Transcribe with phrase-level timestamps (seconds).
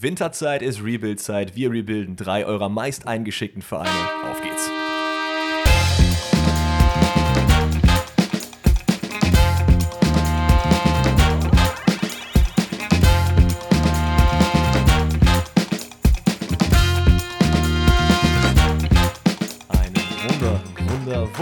[0.00, 1.54] Winterzeit ist Rebuild-Zeit.
[1.54, 3.90] Wir rebuilden drei eurer meist eingeschickten Vereine.
[4.30, 4.81] Auf geht's.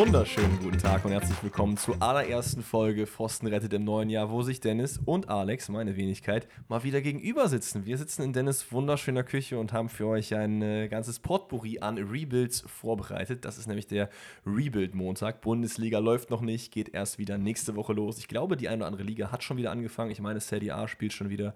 [0.00, 4.40] Wunderschönen guten Tag und herzlich willkommen zur allerersten Folge Pfosten rettet im neuen Jahr, wo
[4.40, 7.84] sich Dennis und Alex, meine Wenigkeit, mal wieder gegenüber sitzen.
[7.84, 11.98] Wir sitzen in Dennis wunderschöner Küche und haben für euch ein äh, ganzes Potpourri an
[11.98, 13.44] Rebuilds vorbereitet.
[13.44, 14.08] Das ist nämlich der
[14.46, 15.42] Rebuild-Montag.
[15.42, 18.16] Bundesliga läuft noch nicht, geht erst wieder nächste Woche los.
[18.16, 20.12] Ich glaube, die eine oder andere Liga hat schon wieder angefangen.
[20.12, 21.52] Ich meine, Serie A spielt schon wieder.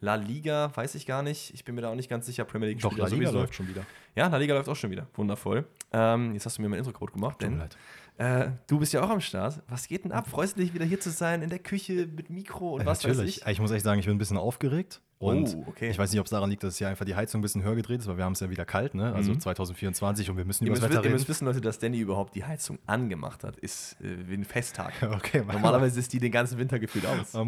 [0.00, 1.54] La Liga, weiß ich gar nicht.
[1.54, 2.44] Ich bin mir da auch nicht ganz sicher.
[2.44, 3.38] Premier League Doch, La Liga sowieso.
[3.38, 3.82] läuft schon wieder.
[4.14, 5.06] Ja, La Liga läuft auch schon wieder.
[5.14, 5.64] Wundervoll.
[5.92, 7.38] Ähm, jetzt hast du mir mein Intro-Code gemacht.
[7.40, 7.76] Tut mir leid.
[8.18, 9.62] äh, du bist ja auch am Start.
[9.68, 10.28] Was geht denn ab?
[10.28, 13.04] Freust du dich wieder hier zu sein, in der Küche mit Mikro und Ja, was
[13.04, 13.40] weiß natürlich.
[13.42, 13.46] ich?
[13.46, 15.00] Ich muss echt sagen, ich bin ein bisschen aufgeregt.
[15.18, 15.88] Und Oh, okay.
[15.88, 17.74] ich weiß nicht, ob es daran liegt, dass hier einfach die Heizung ein bisschen höher
[17.74, 19.14] gedreht ist, weil wir haben es ja wieder kalt, ne?
[19.14, 19.40] Also Mhm.
[19.40, 21.12] 2024 und wir müssen Ihr über das Wetter wi- ihr reden.
[21.14, 23.56] müsst wissen, Leute, dass Danny überhaupt die Heizung angemacht hat.
[23.56, 24.92] Ist äh, wie ein Festtag.
[25.02, 27.32] Okay, man, Normalerweise ist die den ganzen Winter gefühlt aus.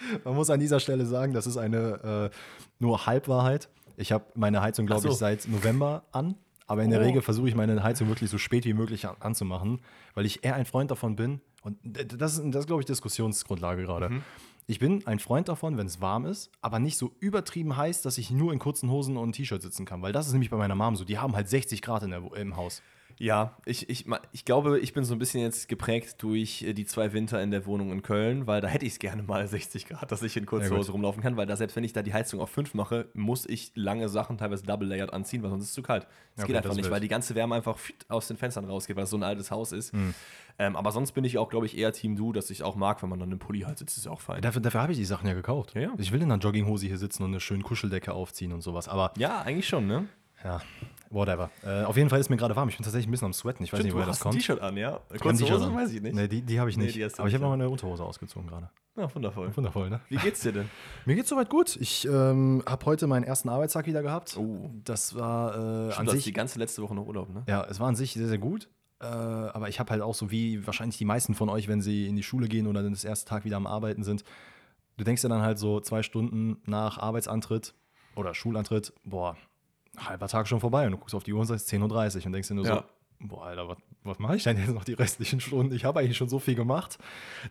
[0.00, 2.36] man, mu man muss an dieser Stelle sagen, das ist eine äh,
[2.78, 3.68] nur Halbwahrheit.
[3.96, 5.08] Ich habe meine Heizung, glaube so.
[5.10, 6.34] ich, seit November an.
[6.66, 7.04] Aber in der Oh.
[7.04, 9.80] Regel versuche ich meine Heizung wirklich so spät wie möglich an, anzumachen,
[10.14, 11.40] weil ich eher ein Freund davon bin.
[11.62, 14.08] Und das ist, das ist glaube ich, Diskussionsgrundlage gerade.
[14.08, 14.22] Mhm.
[14.66, 18.16] Ich bin ein Freund davon, wenn es warm ist, aber nicht so übertrieben heiß, dass
[18.16, 20.00] ich nur in kurzen Hosen und T-Shirt sitzen kann.
[20.00, 21.04] Weil das ist nämlich bei meiner Mom so.
[21.04, 22.82] Die haben halt 60 Grad in der, im Haus.
[23.18, 26.84] Ja, ich, ich, ich glaube, ich bin so ein bisschen jetzt geprägt durch äh, die
[26.84, 29.86] zwei Winter in der Wohnung in Köln, weil da hätte ich es gerne mal 60
[29.86, 30.78] Grad, dass ich in Ja, kurzer gut.
[30.78, 33.46] Hose rumlaufen kann, weil da selbst wenn ich da die Heizung auf 5 mache, muss
[33.46, 36.04] ich lange Sachen, teilweise double layered anziehen, weil sonst ist es zu kalt.
[36.04, 38.64] Das Ja, geht okay, einfach das nicht, weil die ganze Wärme einfach aus den Fenstern
[38.64, 39.92] rausgeht, weil es so ein altes Haus ist.
[39.92, 40.14] Hm.
[40.58, 43.02] Ähm, aber sonst bin ich auch, glaube ich, eher Team Du, dass ich auch mag,
[43.02, 44.40] wenn man dann im Pulli halt sitzt, ist ja auch fein.
[44.40, 45.74] Dafür, dafür habe ich die Sachen ja gekauft.
[45.74, 45.92] Ja, ja.
[45.98, 48.88] Ich will in einer Jogginghose hier sitzen und eine schöne Kuscheldecke aufziehen und sowas.
[48.88, 50.06] Aber Ja, eigentlich schon, ne?
[50.44, 50.60] ja,
[51.10, 51.50] whatever.
[51.64, 52.68] Äh, auf jeden Fall ist mir gerade warm.
[52.68, 53.62] Ich bin tatsächlich ein bisschen am Sweaten.
[53.64, 54.34] Ich weiß Stimmt, nicht, du woher das hast ein kommt.
[54.36, 55.00] T-Shirt an, ja?
[55.20, 55.74] Kurze Hose, an.
[55.74, 56.14] weiß ich nicht.
[56.14, 56.96] Nee, die, die habe ich Nee, nicht.
[56.96, 57.50] du Aber ich habe ja.
[57.50, 58.70] mal meine Unterhose ausgezogen gerade.
[58.96, 59.50] Ja, wundervoll.
[59.56, 60.00] Wundervoll, ne?
[60.08, 60.70] Wie geht's dir denn?
[61.04, 61.76] Mir geht's soweit gut.
[61.76, 64.36] Ich ähm, habe heute meinen ersten Arbeitstag wieder gehabt.
[64.36, 64.70] Oh.
[64.84, 66.34] Das war äh, Stimmt, an du hast die sich.
[66.34, 67.42] ganze letzte Woche noch Urlaub, ne?
[67.48, 68.68] Ja, es war an sich sehr, sehr gut.
[69.00, 72.06] Äh, aber ich habe halt auch so wie wahrscheinlich die meisten von euch, wenn sie
[72.06, 74.22] in die Schule gehen oder dann das erste Tag wieder am Arbeiten sind,
[74.96, 77.74] du denkst dir dann halt so zwei Stunden nach Arbeitsantritt
[78.14, 79.36] oder Schulantritt, boah,
[79.96, 82.32] halber Tag schon vorbei und du guckst auf die Uhr und sagst 10.30 Uhr und
[82.32, 82.84] denkst dir nur Ja.
[83.20, 85.74] so, boah, Alter, was, was mache ich denn jetzt noch die restlichen Stunden?
[85.74, 86.98] Ich habe eigentlich schon so viel gemacht.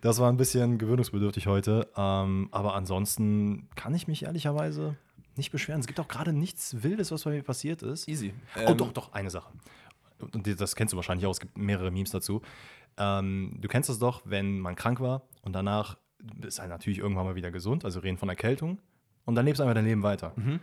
[0.01, 1.87] Das war ein bisschen gewöhnungsbedürftig heute.
[1.95, 4.95] Ähm, aber ansonsten kann ich mich ehrlicherweise
[5.35, 5.79] nicht beschweren.
[5.79, 8.07] Es gibt auch gerade nichts Wildes, was bei mir passiert ist.
[8.07, 8.33] Easy.
[8.55, 9.51] Oh, Ähm, doch, doch, eine Sache.
[10.31, 12.41] Und das kennst du wahrscheinlich auch, es gibt mehrere Memes dazu.
[12.97, 15.97] Ähm, du kennst das doch, wenn man krank war und danach
[16.41, 18.77] ist halt natürlich irgendwann mal wieder gesund, also reden von Erkältung
[19.25, 20.31] und dann lebst du einfach dein Leben weiter.
[20.35, 20.59] Mhm.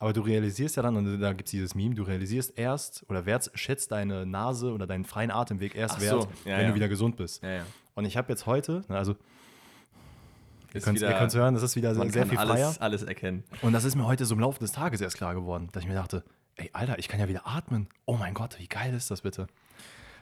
[0.00, 3.26] Aber du realisierst ja dann, und da gibt es dieses Meme, du realisierst erst oder
[3.26, 6.68] wert, schätzt deine Nase oder deinen freien Atemweg erst Ach so, wert, ja, wenn ja.
[6.68, 7.42] du wieder gesund bist.
[7.42, 7.64] Ja.
[7.94, 9.16] Und ich habe jetzt heute, na, also
[10.72, 12.66] ihr könnt es hören, das ist wieder sehr, sehr kann viel freier.
[12.66, 13.42] alles, alles erkennen.
[13.62, 15.88] Und das ist mir heute so im Laufe des Tages erst klar geworden, dass ich
[15.88, 16.22] mir dachte,
[16.54, 17.88] ey, Alter, ich kann ja wieder atmen.
[18.04, 19.48] Oh mein Gott, wie geil ist das bitte?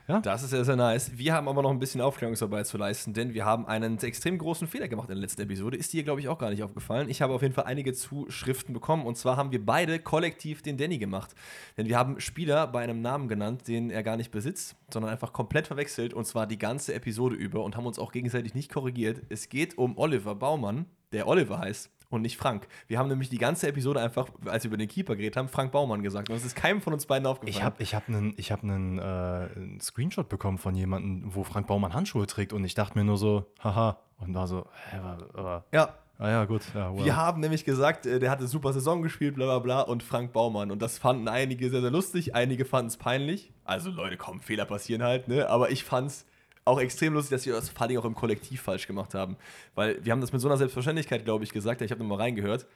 [0.07, 1.17] Das ist sehr, sehr nice.
[1.17, 4.65] Wir haben aber noch ein bisschen Aufklärungsarbeit zu leisten, denn wir haben einen extrem großen
[4.65, 5.75] Fehler gemacht in der letzten Episode.
[5.75, 7.09] Ist dir, glaube ich, auch gar nicht aufgefallen.
[7.09, 10.77] Ich habe auf jeden Fall einige Zuschriften bekommen und zwar haben wir beide kollektiv den
[10.77, 11.35] Danny gemacht.
[11.75, 15.33] Denn wir haben Spieler bei einem Namen genannt, den er gar nicht besitzt, sondern einfach
[15.33, 19.23] komplett verwechselt und zwar die ganze Episode über und haben uns auch gegenseitig nicht korrigiert.
[19.27, 21.89] Es geht um Oliver Baumann, der Oliver heißt.
[22.09, 22.67] Und nicht Frank.
[22.87, 25.71] Wir haben nämlich die ganze Episode einfach, als wir über den Keeper geredet haben, Frank
[25.73, 26.29] Baumann gesagt.
[26.29, 27.55] Und es ist keinem von uns beiden aufgefallen.
[27.57, 31.43] Ich habe ich hab einen ich hab einen, äh, einen Screenshot bekommen von jemandem, wo
[31.43, 33.99] Frank Baumann Handschuhe trägt und ich dachte mir nur so, haha.
[34.19, 34.97] Und war so, hä,
[35.33, 36.61] wa- ja, ah ja, gut.
[36.73, 37.03] Ja, wow.
[37.05, 40.33] Wir haben nämlich gesagt, äh, der hatte super Saison gespielt, bla bla bla, und Frank
[40.33, 40.71] Baumann.
[40.71, 43.53] Und das fanden einige sehr, sehr lustig, einige fanden es peinlich.
[43.63, 45.49] Also Leute, komm, Fehler passieren halt, ne?
[45.49, 46.25] Aber ich fand es
[46.67, 49.37] auch extrem lustig, dass wir das vor allem auch im Kollektiv falsch gemacht haben.
[49.75, 52.67] Weil wir haben das mit so einer Selbstverständlichkeit, glaube ich, gesagt, ich habe nochmal reingehört,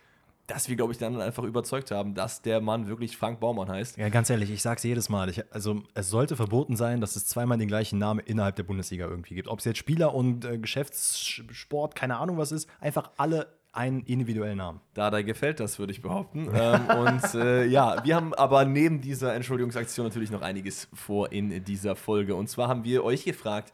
[0.48, 3.98] dass wir, glaube ich, dann einfach überzeugt haben, dass der Mann wirklich Frank Baumann heißt.
[3.98, 5.30] Ja, ganz ehrlich, ich sag's jedes Mal.
[5.30, 9.08] Ich, also, es sollte verboten sein, dass es zweimal den gleichen Namen innerhalb der Bundesliga
[9.08, 9.48] irgendwie gibt.
[9.48, 14.58] Ob es jetzt Spieler und äh, Geschäftssport, keine Ahnung was ist, einfach alle einen individuellen
[14.58, 14.82] Namen.
[14.94, 16.50] Dada gefällt das, würde ich behaupten.
[16.54, 21.64] ähm, und äh, ja, wir haben aber neben dieser Entschuldigungsaktion natürlich noch einiges vor in
[21.64, 22.36] dieser Folge.
[22.36, 23.74] Und zwar haben wir euch gefragt,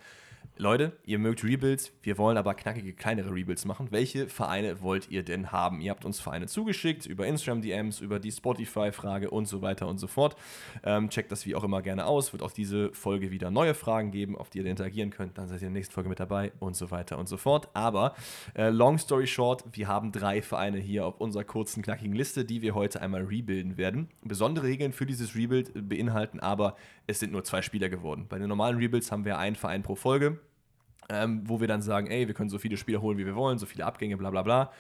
[0.55, 3.89] Leute, ihr mögt Rebuilds, wir wollen aber knackige, kleinere Rebuilds machen.
[3.91, 5.81] Welche Vereine wollt ihr denn haben?
[5.81, 10.07] Ihr habt uns Vereine zugeschickt über Instagram-DMs, über die Spotify-Frage und so weiter und so
[10.07, 10.35] fort.
[10.83, 12.33] Ähm, checkt das wie auch immer gerne aus.
[12.33, 15.37] Wird auf diese Folge wieder neue Fragen geben, auf die ihr interagieren könnt.
[15.37, 17.69] Dann seid ihr in der nächsten Folge mit dabei und so weiter und so fort.
[17.73, 18.15] Aber
[18.55, 22.63] äh, long story short, wir haben drei Vereine hier auf unserer kurzen, knackigen Liste, die
[22.63, 24.09] wir heute einmal rebuilden werden.
[24.23, 26.75] Besondere Regeln für dieses Rebuild beinhalten aber,
[27.07, 28.25] es sind nur zwei Spieler geworden.
[28.29, 30.39] Bei den normalen Rebuilds haben wir einen Verein pro Folge
[31.09, 33.57] ähm, wo wir dann sagen, ey, wir können so viele Spieler holen, wie wir wollen,
[33.57, 34.71] so viele Abgänge, bla bla bla.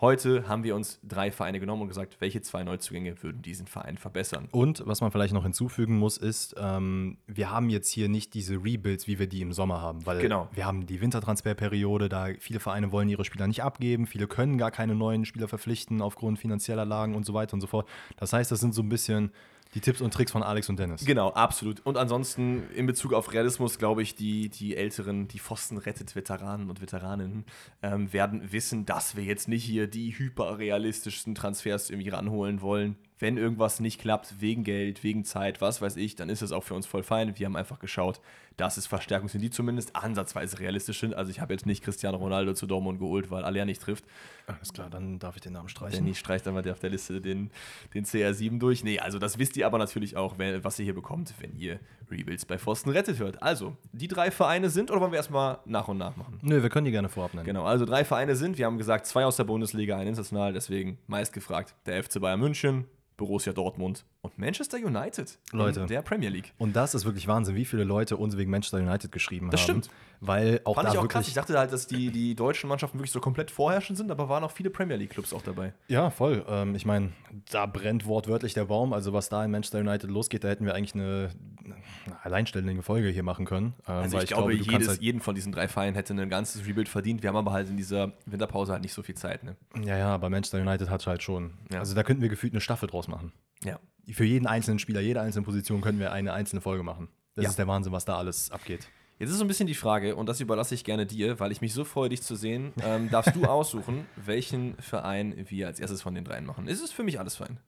[0.00, 3.98] Heute haben wir uns drei Vereine genommen und gesagt, welche zwei Neuzugänge würden diesen Verein
[3.98, 4.46] verbessern.
[4.52, 8.62] Und was man vielleicht noch hinzufügen muss, ist, ähm, wir haben jetzt hier nicht diese
[8.62, 10.48] Rebuilds, wie wir die im Sommer haben, weil Genau.
[10.52, 14.70] wir haben die Wintertransferperiode, da viele Vereine wollen ihre Spieler nicht abgeben, viele können gar
[14.70, 17.88] keine neuen Spieler verpflichten aufgrund finanzieller Lagen und so weiter und so fort.
[18.18, 19.32] Das heißt, das sind so ein bisschen
[19.74, 21.04] die Tipps und Tricks von Alex und Dennis.
[21.04, 21.84] Genau, absolut.
[21.84, 26.70] Und ansonsten in Bezug auf Realismus, glaube ich, die, die älteren, die Pfosten rettet Veteranen
[26.70, 27.44] und Veteraninnen
[27.82, 32.96] ähm, werden wissen, dass wir jetzt nicht hier die hyperrealistischsten Transfers irgendwie ranholen wollen.
[33.18, 36.64] Wenn irgendwas nicht klappt, wegen Geld, wegen Zeit, was weiß ich, dann ist es auch
[36.64, 37.38] für uns voll fein.
[37.38, 38.20] Wir haben einfach geschaut,
[38.56, 41.14] dass es Verstärkungen sind, die zumindest ansatzweise realistisch sind.
[41.14, 44.04] Also ich habe jetzt nicht Cristiano Ronaldo zu Dortmund geholt, weil Aller nicht trifft.
[44.46, 46.00] Alles klar, dann darf ich den Namen streichen.
[46.00, 47.50] Danny streicht einmal der auf der Liste den,
[47.94, 48.82] den CR7 durch.
[48.82, 51.78] Nee, also das wisst ihr aber natürlich auch, wenn, was ihr hier bekommt, wenn ihr
[52.10, 53.42] Rebuilds bei Pfosten rettet hört.
[53.42, 56.38] Also, die drei Vereine sind, oder wollen wir erstmal nach und nach machen?
[56.42, 57.46] Nö, wir können die gerne vorab nennen.
[57.46, 60.98] Genau, also drei Vereine sind, wir haben gesagt, zwei aus der Bundesliga, ein international, deswegen
[61.06, 62.86] meist gefragt, der FC Bayern München,
[63.18, 65.80] Borussia Dortmund und Manchester United Leute.
[65.80, 66.54] in der Premier League.
[66.56, 69.82] Und das ist wirklich Wahnsinn, wie viele Leute uns wegen Manchester United geschrieben Das haben.
[69.82, 69.90] stimmt.
[70.20, 71.28] Weil auch Fand da ich auch krass.
[71.28, 74.42] Ich dachte halt, dass die, die deutschen Mannschaften wirklich so komplett vorherrschend sind, aber waren
[74.42, 75.72] auch viele Premier League-Clubs auch dabei.
[75.86, 76.44] Ja, voll.
[76.48, 77.12] Ähm, ich meine,
[77.50, 78.92] da brennt wortwörtlich der Baum.
[78.92, 81.30] Also was da in Manchester United losgeht, da hätten wir eigentlich eine,
[81.64, 81.76] eine
[82.24, 83.74] alleinstellende Folge hier machen können.
[83.86, 86.14] Ähm, Also weil ich, glaube, du kannst jedes, halt, jeden von diesen drei Vereinen hätte
[86.14, 87.22] ein ganzes Rebuild verdient.
[87.22, 89.44] Wir haben aber halt in dieser Winterpause halt nicht so viel Zeit.
[89.44, 89.56] Ne?
[89.84, 91.52] ja, ja, aber Manchester United hat halt schon.
[91.72, 91.78] Ja.
[91.78, 93.32] Also da könnten wir gefühlt eine Staffel draus machen.
[93.64, 93.78] Ja.
[94.10, 97.08] Für jeden einzelnen Spieler, jede einzelne Position könnten wir eine einzelne Folge machen.
[97.34, 97.50] Das Ja.
[97.50, 98.88] ist der Wahnsinn, was da alles abgeht.
[99.18, 101.60] Jetzt ist so ein bisschen die Frage, und das überlasse ich gerne dir, weil ich
[101.60, 102.72] mich so freue, dich zu sehen.
[102.84, 106.68] Ähm, darfst du aussuchen, welchen Verein wir als erstes von den dreien machen?
[106.68, 107.58] Ist es für mich alles fein?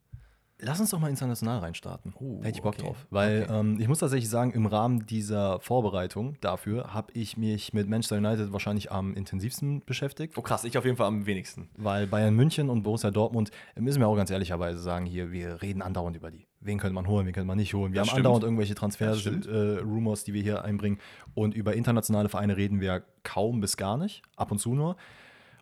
[0.62, 2.12] Lass uns doch mal international reinstarten.
[2.18, 2.82] Oh, da hätte ich Bock okay.
[2.82, 3.06] drauf.
[3.10, 3.58] Weil Okay.
[3.58, 8.16] ähm, ich muss tatsächlich sagen, im Rahmen dieser Vorbereitung dafür habe ich mich mit Manchester
[8.18, 10.34] United wahrscheinlich am intensivsten beschäftigt.
[10.36, 11.68] Oh krass, ich auf jeden Fall am wenigsten.
[11.76, 15.62] Weil Bayern München und Borussia Dortmund, äh, müssen wir auch ganz ehrlicherweise sagen, hier, wir
[15.62, 16.46] reden andauernd über die.
[16.60, 17.92] Wen könnte man holen, wen könnte man nicht holen.
[17.92, 18.26] Wir Das haben stimmt.
[18.26, 18.74] andauernd irgendwelche.
[18.74, 20.98] Transfer-Rumors, die wir hier einbringen.
[21.34, 24.96] Und über internationale Vereine reden wir kaum bis gar nicht, ab und zu nur.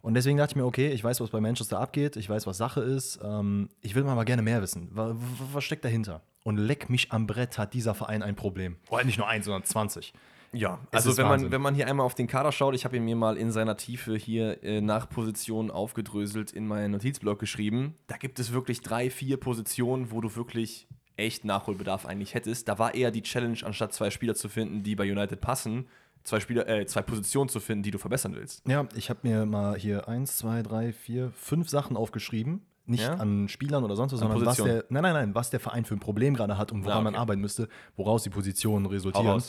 [0.09, 2.57] Und deswegen dachte ich mir, okay, ich weiß, was bei Manchester abgeht, ich weiß, was
[2.57, 3.21] Sache ist.
[3.23, 4.89] Ähm, ich will mal aber gerne mehr wissen.
[4.93, 5.17] Wa- wa-
[5.53, 6.23] Was steckt dahinter?
[6.45, 8.77] Und leck mich am Brett hat dieser Verein ein Problem.
[8.89, 10.15] Oder nicht nur eins, sondern 20.
[10.53, 11.51] Ja, also wenn man, Wahnsinn.
[11.53, 13.77] wenn man hier einmal auf den Kader schaut, ich habe ihn mir mal in seiner
[13.77, 17.95] Tiefe hier äh, nach Positionen aufgedröselt in meinen Notizblock geschrieben.
[18.07, 22.67] Da gibt es wirklich drei, vier Positionen, wo du wirklich echt Nachholbedarf eigentlich hättest.
[22.69, 25.87] Da war eher die Challenge, anstatt zwei Spieler zu finden, die bei United passen,
[26.29, 28.67] zwei Spieler, äh, zwei Positionen zu finden, die du verbessern willst.
[28.69, 32.63] Ja, ich habe mir mal hier eins, zwei, drei, vier, fünf Sachen aufgeschrieben.
[32.87, 33.15] Nicht Ja?
[33.15, 35.95] an Spielern oder sonst was, sondern was der, nein, nein, nein, was der Verein für
[35.95, 37.05] ein Problem gerade hat und woran Ah, okay.
[37.05, 39.43] man arbeiten müsste, woraus die Positionen resultieren.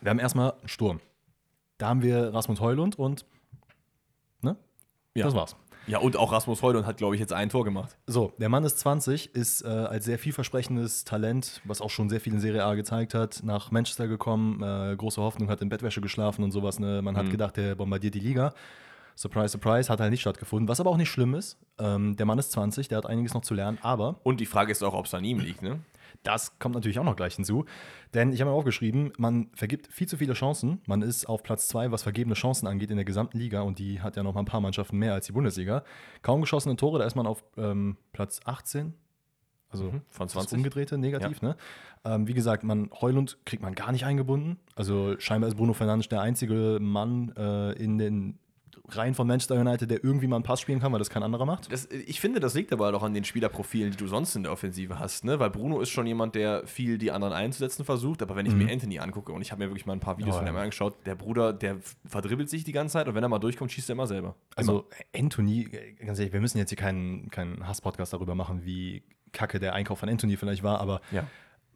[0.00, 1.00] Wir haben erstmal einen Sturm.
[1.78, 3.24] Da haben wir Rasmus Heulund und
[4.42, 4.56] ne?
[5.14, 5.24] Ja.
[5.24, 5.56] Das war's.
[5.88, 7.96] Ja, und auch Rasmus Heulund hat, glaube ich, jetzt ein Tor gemacht.
[8.06, 12.20] So, der Mann ist 20, ist äh, als sehr vielversprechendes Talent, was auch schon sehr
[12.20, 16.00] viel in Serie A gezeigt hat, nach Manchester gekommen, äh, große Hoffnung, hat in Bettwäsche
[16.00, 16.78] geschlafen und sowas.
[16.78, 17.00] Ne?
[17.02, 17.18] Man Mhm.
[17.18, 18.52] hat gedacht, der bombardiert die Liga.
[19.18, 21.58] Surprise, surprise, hat halt nicht stattgefunden, was aber auch nicht schlimm ist.
[21.80, 24.70] Ähm, der Mann ist 20, der hat einiges noch zu lernen, aber Und die Frage
[24.70, 25.80] ist auch, ob es an ihm liegt, ne?
[26.22, 27.64] das kommt natürlich auch noch gleich hinzu.
[28.14, 30.80] Denn ich habe mir aufgeschrieben, man vergibt viel zu viele Chancen.
[30.86, 33.62] Man ist auf Platz 2, was vergebene Chancen angeht in der gesamten Liga.
[33.62, 35.84] Und die hat ja noch mal ein paar Mannschaften mehr als die Bundesliga.
[36.22, 38.94] Kaum geschossene Tore, da ist man auf ähm, Platz 18.
[39.70, 40.58] Also Mhm, von das 20.
[40.58, 41.56] umgedrehte negativ, ne?
[42.04, 44.58] Ähm, wie gesagt, man Heulund kriegt man gar nicht eingebunden.
[44.76, 48.38] Also scheinbar ist Bruno Fernandes der einzige Mann äh, in den
[48.88, 51.44] Reihen von Manchester United, der irgendwie mal einen Pass spielen kann, weil das kein anderer
[51.46, 51.70] macht.
[51.72, 54.52] Das, ich finde, das liegt aber auch an den Spielerprofilen, die du sonst in der
[54.52, 55.38] Offensive hast, ne?
[55.38, 58.70] Weil Bruno ist schon jemand, der viel die anderen einzusetzen versucht, aber wenn ich mir
[58.72, 60.52] Anthony angucke und ich habe mir wirklich mal ein paar Videos Oh, von ja.
[60.52, 63.72] ihm angeschaut, der Bruder, der verdribbelt sich die ganze Zeit und wenn er mal durchkommt,
[63.72, 64.34] schießt er immer selber.
[64.56, 65.68] Also Anthony,
[66.04, 69.98] ganz ehrlich, wir müssen jetzt hier keinen, keinen Hass-Podcast darüber machen, wie kacke der Einkauf
[69.98, 71.24] von Anthony vielleicht war, aber ja.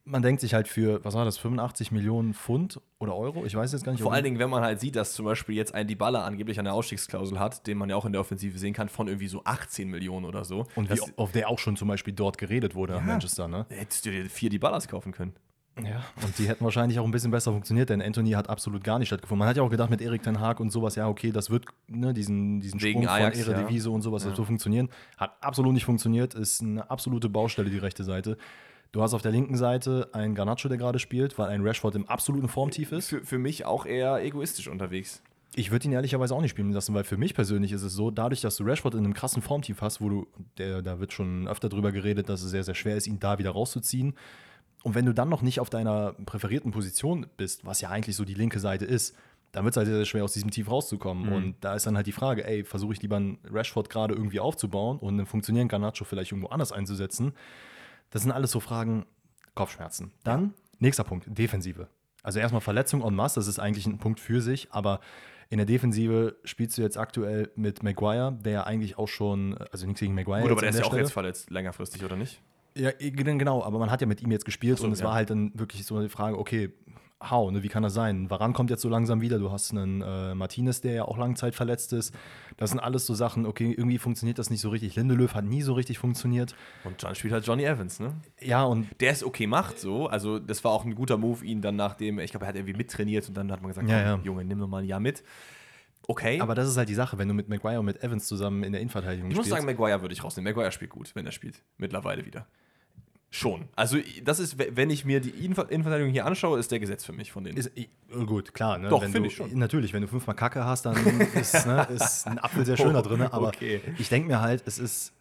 [0.05, 3.45] Man denkt sich halt für, was war das, 85 Millionen Pfund oder Euro?
[3.45, 4.03] Ich weiß jetzt gar nicht.
[4.03, 6.73] Vor allen Dingen, wenn man halt sieht, dass zum Beispiel jetzt ein Dybala angeblich eine
[6.73, 9.89] Ausstiegsklausel hat, den man ja auch in der Offensive sehen kann, von irgendwie so 18
[9.89, 10.67] Millionen oder so.
[10.75, 13.67] Und wie, auf der auch schon zum Beispiel dort geredet wurde, nach Manchester, ne?
[13.69, 15.35] hättest du dir vier Dybalas kaufen können.
[15.81, 18.99] Ja, und die hätten wahrscheinlich auch ein bisschen besser funktioniert, denn Anthony hat absolut gar
[18.99, 19.39] nicht stattgefunden.
[19.39, 21.65] Man hat ja auch gedacht, mit Erik Ten Haag und sowas, ja, okay, das wird
[21.87, 24.91] ne, diesen, diesen Wegen Sprung Ajax, von Eredivisie und sowas, das wird funktionieren.
[25.17, 28.37] Hat absolut nicht funktioniert, ist eine absolute Baustelle, die rechte Seite.
[28.93, 32.07] Du hast auf der linken Seite einen Garnacho, der gerade spielt, weil ein Rashford im
[32.07, 33.09] absoluten Formtief ist.
[33.09, 35.23] Für, für mich auch eher egoistisch unterwegs.
[35.55, 38.11] Ich würde ihn ehrlicherweise auch nicht spielen lassen, weil für mich persönlich ist es so,
[38.11, 40.27] dadurch, dass du Rashford in einem krassen Formtief hast, wo du,
[40.59, 43.39] der, da wird schon öfter drüber geredet, dass es sehr, sehr schwer ist, ihn da
[43.39, 44.15] wieder rauszuziehen.
[44.83, 48.25] Und wenn du dann noch nicht auf deiner präferierten Position bist, was ja eigentlich so
[48.27, 49.17] die linke Seite ist,
[49.53, 51.27] dann wird es halt sehr, sehr schwer, aus diesem Tief rauszukommen.
[51.27, 51.33] Mhm.
[51.33, 54.41] Und da ist dann halt die Frage, ey, versuche ich lieber einen Rashford gerade irgendwie
[54.41, 57.33] aufzubauen und einen funktionierenden Garnacho vielleicht irgendwo anders einzusetzen?
[58.12, 59.07] Das sind alles so Fragen,
[59.54, 60.12] Kopfschmerzen.
[60.23, 61.88] Dann, nächster Punkt, Defensive.
[62.23, 65.00] Also erstmal Verletzung en masse, das ist eigentlich ein Punkt für sich, aber
[65.50, 69.87] in der Defensive spielst du jetzt aktuell mit Maguire, der ja eigentlich auch schon, also
[69.87, 70.42] nichts gegen Maguire.
[70.42, 71.02] Gut, aber der ist ja auch Stelle.
[71.02, 72.40] jetzt verletzt, längerfristig, oder nicht?
[72.75, 75.07] Ja, genau, aber man hat ja mit ihm jetzt gespielt so, und es ja.
[75.07, 76.73] war halt dann wirklich so eine Frage, okay,
[77.31, 78.29] how, ne, wie kann das sein?
[78.31, 79.38] Waran kommt jetzt so langsam wieder?
[79.38, 82.14] Du hast einen äh, Martinez, der ja auch Langzeit verletzt ist.
[82.57, 84.97] Das sind alles so Sachen, okay, irgendwie funktioniert das nicht so richtig.
[84.97, 86.55] Lindelöf hat nie so richtig funktioniert.
[86.85, 88.14] Und dann spielt halt Johnny Evans, ne?
[88.41, 90.07] Ja, und Der es okay macht, so.
[90.07, 92.75] Also, das war auch ein guter Move, ihn dann nachdem, ich glaube, er hat irgendwie
[92.75, 94.21] mittrainiert und dann hat man gesagt, Ja, ja.
[94.23, 95.23] Junge, nimm noch mal ein Jahr mit.
[96.09, 96.41] Okay.
[96.41, 98.73] aber das ist halt die Sache, wenn du mit Maguire und mit Evans zusammen in
[98.73, 99.62] der Innenverteidigung ich muss spielst.
[99.62, 100.52] sagen, Maguire würde ich rausnehmen.
[100.52, 101.62] Maguire spielt gut, wenn er spielt.
[101.79, 102.47] Mittlerweile wieder.
[103.35, 103.69] Schon.
[103.77, 107.15] Also, das ist, wenn ich mir die Innenver- Innenverteidigung hier anschaue, ist der Gesetz für
[107.15, 107.57] mich von denen.
[107.57, 107.71] Ist,
[108.27, 108.77] gut, klar.
[108.77, 108.91] Ne?
[108.91, 109.57] Doch, finde ich schon.
[109.59, 110.97] Natürlich, wenn du fünfmal Kacke hast, dann
[111.35, 113.23] ist, ne, ist ein Apfel sehr schöner drin.
[113.23, 113.81] Aber Okay.
[113.99, 115.15] ich denke mir halt, es ist,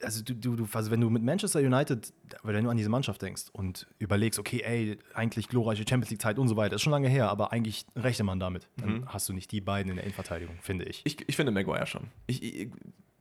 [0.00, 2.12] also du, du, du, also wenn du mit Manchester United,
[2.44, 6.46] wenn du an diese Mannschaft denkst und überlegst, okay, ey, eigentlich glorreiche Champions League-Zeit und
[6.46, 8.68] so weiter, ist schon lange her, aber eigentlich rechne man damit.
[8.76, 11.00] Dann hast du nicht die beiden in der Innenverteidigung, finde ich.
[11.04, 12.04] Ich, ich finde Maguire schon.
[12.28, 12.68] Ich, ich,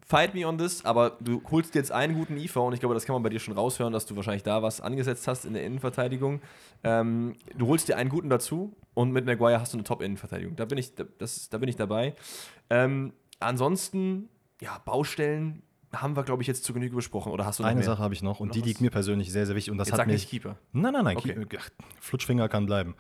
[0.09, 3.05] fight me on this, aber du holst jetzt einen guten IFA und ich glaube, das
[3.05, 5.65] kann man bei dir schon raushören, dass du wahrscheinlich da was angesetzt hast in der
[5.65, 6.41] Innenverteidigung.
[6.83, 10.55] Ähm, du holst dir einen guten dazu und mit Maguire hast du eine Top-Innenverteidigung.
[10.55, 12.15] Da bin ich, da- das, da bin ich dabei.
[12.69, 14.29] Ähm, ansonsten,
[14.61, 15.61] ja, Baustellen
[15.93, 17.31] haben wir, glaube ich, jetzt zu Genüge besprochen.
[17.31, 17.85] Oder hast du noch Eine mehr?
[17.85, 18.67] Sache habe ich noch und Noch die was?
[18.67, 20.57] liegt mir persönlich sehr, sehr wichtig und das Jetzt hat sag mich nicht Keeper.
[20.73, 21.17] Nein, nein, nein.
[21.17, 21.35] Okay.
[21.59, 21.69] Ach,
[22.01, 22.95] Flutschfinger kann bleiben.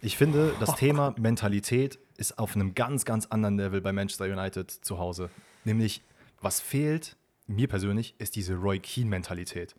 [0.00, 4.70] Ich finde, das Thema Mentalität ist auf einem ganz, ganz anderen Level bei Manchester United
[4.70, 5.30] zu Hause.
[5.64, 6.02] Nämlich,
[6.40, 7.16] was fehlt,
[7.46, 9.74] mir persönlich, ist diese Roy Keane-Mentalität.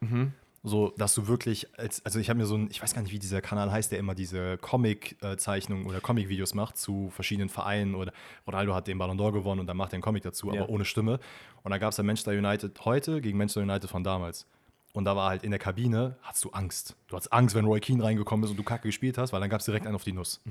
[0.61, 3.13] So, dass du wirklich, als, also ich habe mir so ein, ich weiß gar nicht,
[3.13, 8.11] wie dieser Kanal heißt, der immer diese Comic-Zeichnungen oder Comic-Videos macht zu verschiedenen Vereinen oder
[8.45, 10.61] Ronaldo hat den Ballon d'Or gewonnen und dann macht er einen Comic dazu, Ja.
[10.61, 11.19] aber ohne Stimme.
[11.63, 14.45] Und da gab es dann Manchester United heute gegen Manchester United von damals.
[14.93, 16.95] Und da war halt in der Kabine, hattest du Angst.
[17.07, 19.49] Du hattest Angst, wenn Roy Keane reingekommen ist und du Kacke gespielt hast, weil dann
[19.49, 20.41] gab es direkt einen auf die Nuss.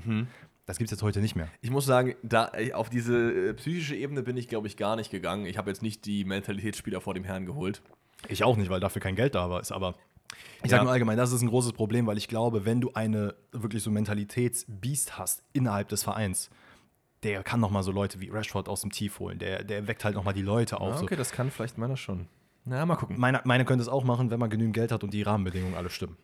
[0.65, 1.49] Das gibt es jetzt heute nicht mehr.
[1.61, 5.11] Ich muss sagen, da, auf diese äh, psychische Ebene bin ich, glaube ich, gar nicht
[5.11, 5.45] gegangen.
[5.45, 7.81] Ich habe jetzt nicht die Mentalitätsspieler vor dem Herrn geholt.
[8.27, 9.59] Ich auch nicht, weil dafür kein Geld da war.
[9.61, 9.95] Ist aber
[10.63, 10.77] ich Ja.
[10.77, 13.81] sage nur allgemein, das ist ein großes Problem, weil ich glaube, wenn du eine wirklich
[13.83, 16.49] so Mentalitätsbiest hast innerhalb des Vereins,
[17.23, 19.39] der kann noch mal so Leute wie Rashford aus dem Tief holen.
[19.39, 20.97] Der, der weckt halt noch mal die Leute auf.
[20.97, 21.03] So.
[21.03, 22.27] okay, das kann vielleicht meiner schon.
[22.69, 23.19] Na, mal gucken.
[23.19, 25.89] Meine, meine könnte es auch machen, wenn man genügend Geld hat und die Rahmenbedingungen alle
[25.89, 26.17] stimmen.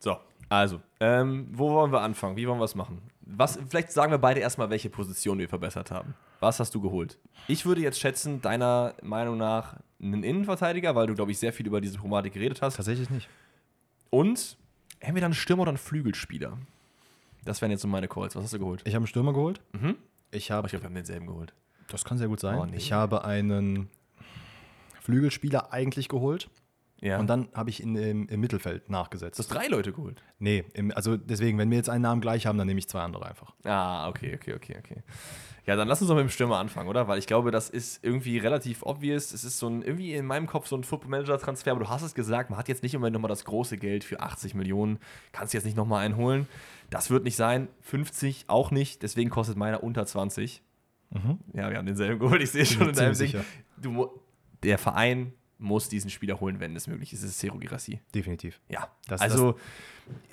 [0.00, 0.16] So,
[0.48, 2.36] also, ähm, wo wollen wir anfangen?
[2.36, 3.00] Wie wollen wir es machen?
[3.20, 6.14] Was, vielleicht sagen wir beide erstmal, welche Position wir verbessert haben.
[6.40, 7.18] Was hast du geholt?
[7.46, 11.68] Ich würde jetzt schätzen, deiner Meinung nach einen Innenverteidiger, weil du, glaube ich, sehr viel
[11.68, 12.76] über diese Problematik geredet hast.
[12.76, 13.28] Tatsächlich nicht.
[14.10, 14.58] Und
[14.98, 16.58] entweder einen Stürmer oder einen Flügelspieler.
[17.44, 18.34] Das wären jetzt so meine Calls.
[18.34, 18.82] Was hast du geholt?
[18.84, 19.60] Ich habe einen Stürmer geholt.
[19.72, 19.96] Mhm.
[20.32, 21.54] Ich habe, ich glaube, wir haben denselben geholt.
[21.88, 22.58] das kann sehr gut sein.
[22.58, 22.76] Oh, nee.
[22.76, 23.88] Ich habe einen
[25.02, 26.48] Flügelspieler eigentlich geholt.
[27.00, 27.18] Ja.
[27.18, 29.38] Und dann habe ich ihn im, im Mittelfeld nachgesetzt.
[29.38, 30.22] du hast drei Leute geholt.
[30.38, 33.00] nee, im, also deswegen, wenn wir jetzt einen Namen gleich haben, dann nehme ich zwei
[33.00, 33.54] andere einfach.
[33.64, 35.02] Ah, okay, okay, okay, okay.
[35.66, 37.08] Ja, dann lass uns doch mit dem Stürmer anfangen, oder?
[37.08, 39.32] Weil ich glaube, das ist irgendwie relativ obvious.
[39.32, 42.14] Es ist so ein, irgendwie in meinem Kopf so ein Football-Manager-Transfer, aber du hast es
[42.14, 44.98] gesagt, man hat jetzt nicht immer nochmal das große Geld für 80 Millionen.
[45.32, 46.46] Kannst jetzt nicht nochmal einholen.
[46.90, 47.68] Das wird nicht sein.
[47.80, 49.02] 50 auch nicht.
[49.02, 50.62] Deswegen kostet meiner unter 20.
[51.52, 52.42] Ja, wir haben denselben geholt.
[52.42, 53.34] Ich sehe schon in deinem Ding.
[53.80, 54.21] Du,
[54.62, 57.22] der Verein muss diesen Spieler holen, wenn es möglich ist.
[57.22, 58.00] Es ist Sero Girassi.
[58.14, 58.60] Definitiv.
[58.68, 59.56] Ja, Das- also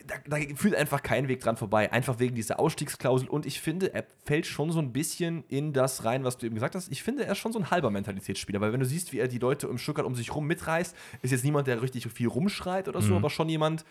[0.07, 3.27] da, da führt einfach kein Weg dran vorbei, einfach wegen dieser Ausstiegsklausel.
[3.27, 6.55] Und ich finde, er fällt schon so ein bisschen in das rein, was du eben
[6.55, 6.91] gesagt hast.
[6.91, 9.27] Ich finde, er ist schon so ein halber Mentalitätsspieler, weil wenn du siehst, wie er
[9.27, 12.87] die Leute im Stuttgart um sich rum mitreißt, ist jetzt niemand, der richtig viel rumschreit
[12.87, 13.05] oder Mhm.
[13.05, 13.85] so, aber schon jemand,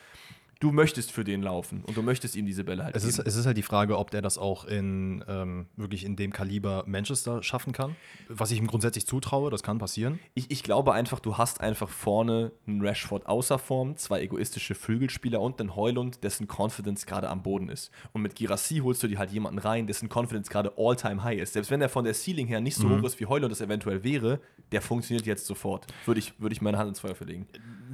[0.60, 3.28] du möchtest für den laufen und du möchtest ihm diese Bälle halt Es ist, geben.
[3.28, 6.84] es ist halt die Frage, ob der das auch in ähm, wirklich in dem Kaliber
[6.86, 7.94] Manchester schaffen kann.
[8.28, 10.18] Was ich ihm grundsätzlich zutraue, das kann passieren.
[10.34, 15.40] Ich, ich glaube einfach, du hast einfach vorne einen Rashford außer Form, zwei egoistische Flügelspieler
[15.40, 17.90] und einen Heulund, dessen Confidence gerade am Boden ist.
[18.12, 21.52] Und mit Girassi holst du dir halt jemanden rein, dessen Confidence gerade all-time high ist.
[21.52, 24.02] Selbst wenn er von der Ceiling her nicht so hoch ist, wie Heulund es eventuell
[24.02, 24.40] wäre,
[24.72, 25.86] der funktioniert jetzt sofort.
[26.04, 27.46] Würde ich, würde ich meine Hand ins Feuer verlegen.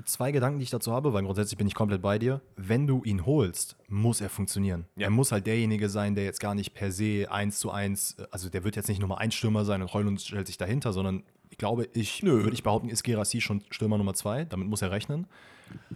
[0.04, 2.40] Zwei Gedanken, die ich dazu habe, weil grundsätzlich bin ich komplett bei dir.
[2.56, 4.86] Wenn du ihn holst, muss er funktionieren.
[4.96, 5.04] Ja.
[5.08, 8.48] Er muss halt derjenige sein, der jetzt gar nicht per se eins zu eins, also
[8.48, 11.58] der wird jetzt nicht Nummer eins Stürmer sein und Heulund stellt sich dahinter, sondern ich
[11.58, 14.44] glaube, ich würde ich behaupten, ist Gerassi schon Stürmer Nummer zwei.
[14.44, 15.26] Damit muss er rechnen.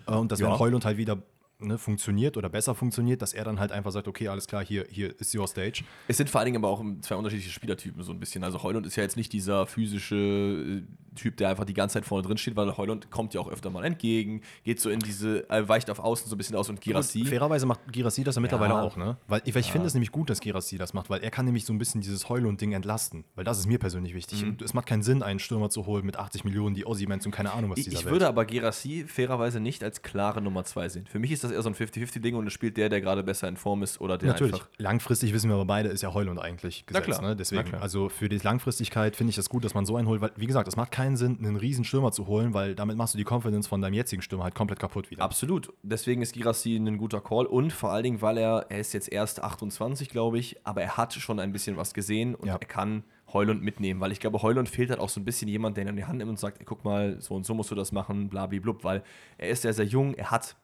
[0.07, 0.50] Äh, Und dass Ja.
[0.50, 1.19] wenn Heulund halt wieder
[1.60, 4.86] ne, funktioniert oder besser funktioniert, dass er dann halt einfach sagt, okay, alles klar, hier,
[4.90, 5.82] hier ist your stage.
[6.06, 8.44] Es sind vor allen Dingen aber auch zwei unterschiedliche Spielertypen so ein bisschen.
[8.44, 10.82] Also Heulund ist ja jetzt nicht dieser physische äh,
[11.14, 13.70] Typ, der einfach die ganze Zeit vorne drin steht, weil Heulund kommt ja auch öfter
[13.70, 16.80] mal entgegen, geht so in diese, äh, weicht auf außen so ein bisschen aus und
[16.80, 17.24] Girassi.
[17.24, 18.82] Fairerweise macht Girassi das ja mittlerweile Ja.
[18.82, 19.16] auch, ne?
[19.26, 21.44] Weil ich, weil ich finde es nämlich gut, dass Girassi das macht, weil er kann
[21.44, 23.24] nämlich so ein bisschen dieses Heulund-Ding entlasten.
[23.34, 24.44] Weil das ist mir persönlich wichtig.
[24.44, 24.58] Mhm.
[24.62, 27.52] Es macht keinen Sinn, einen Stürmer zu holen mit 80 Millionen, die Ossimens und keine
[27.52, 28.12] Ahnung was Ich, dieser ich Welt.
[28.12, 31.06] würde aber Gerassi fairerweise nicht als klare Nummer zwei sehen.
[31.08, 33.49] Für mich ist das eher so ein 50-50-Ding und es spielt der, der gerade besser
[33.49, 34.55] in Form ist oder der Natürlich.
[34.55, 34.69] einfach.
[34.78, 37.19] Langfristig wissen wir aber beide, ist ja Heulund eigentlich Na gesetzt.
[37.19, 37.31] klar.
[37.31, 37.37] Ne?
[37.37, 37.83] Deswegen, Na klar.
[37.83, 40.47] also für die Langfristigkeit finde ich das gut, dass man so einen holt, weil, wie
[40.47, 43.25] gesagt, es macht keinen Sinn, einen riesen Stürmer zu holen, weil damit machst du die
[43.28, 45.23] Confidence von deinem jetzigen Stürmer halt komplett kaputt wieder.
[45.23, 45.73] Absolut.
[45.83, 49.11] Deswegen ist Girassi ein guter Call und vor allen Dingen, weil er, er ist jetzt
[49.12, 52.55] erst 28, glaube ich, aber er hat schon ein bisschen was gesehen und Ja.
[52.61, 55.76] er kann Heulund mitnehmen, weil ich glaube, Heulund fehlt halt auch so ein bisschen jemand,
[55.76, 57.71] der ihn in die Hand nimmt und sagt, ey, guck mal, so und so musst
[57.71, 59.02] du das machen, blablablub, weil
[59.37, 60.57] er ist sehr, sehr jung, er hat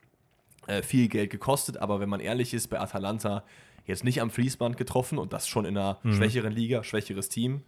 [0.66, 3.44] äh, viel Geld gekostet, aber wenn man ehrlich ist, bei Atalanta
[3.86, 7.62] jetzt nicht am Fließband getroffen und das schon in einer schwächeren Liga, schwächeres Team.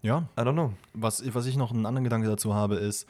[0.00, 0.72] Ja, I don't know.
[0.94, 3.06] Was, was ich noch einen anderen Gedanke dazu habe, ist,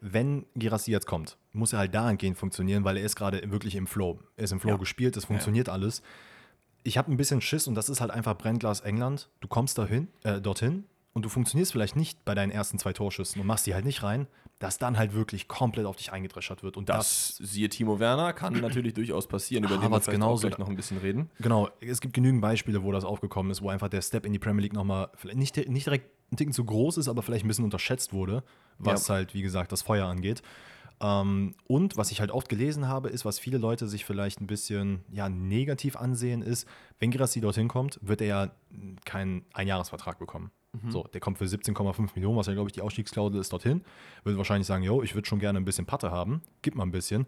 [0.00, 3.86] wenn Girassi jetzt kommt, muss er halt dahingehend funktionieren, weil er ist gerade wirklich im
[3.86, 4.18] Flow.
[4.36, 4.76] Er ist im Flow Ja.
[4.78, 6.02] gespielt, es funktioniert alles.
[6.82, 9.28] Ich habe ein bisschen Schiss und das ist halt einfach Brennglas England.
[9.40, 13.40] Du kommst dahin, äh, dorthin und du funktionierst vielleicht nicht bei deinen ersten zwei Torschüssen
[13.40, 14.26] und machst die halt nicht rein,
[14.60, 16.76] dass dann halt wirklich komplett auf dich eingedreschert wird.
[16.76, 20.48] Und das, Das, siehe Timo Werner, kann natürlich durchaus passieren, über den wir vielleicht genauso.
[20.48, 21.30] noch ein bisschen reden.
[21.40, 24.38] Genau, es gibt genügend Beispiele, wo das aufgekommen ist, wo einfach der Step in die
[24.38, 27.48] Premier League nochmal, vielleicht nicht, nicht direkt ein Ticken zu groß ist, aber vielleicht ein
[27.48, 28.44] bisschen unterschätzt wurde,
[28.78, 29.14] was Ja.
[29.14, 30.42] halt, wie gesagt, das Feuer angeht.
[31.00, 34.46] Ähm, und was ich halt oft gelesen habe, ist, was viele Leute sich vielleicht ein
[34.46, 38.50] bisschen ja, negativ ansehen, ist, wenn Girassi dorthin kommt, wird er ja
[39.06, 40.50] keinen Einjahresvertrag bekommen.
[40.88, 43.82] So, der kommt für 17,5 Millionen, was ja, glaube ich, die Ausstiegsklausel ist dorthin.
[44.22, 46.92] Wird wahrscheinlich sagen, yo, ich würde schon gerne ein bisschen Patte haben, gib mal ein
[46.92, 47.26] bisschen.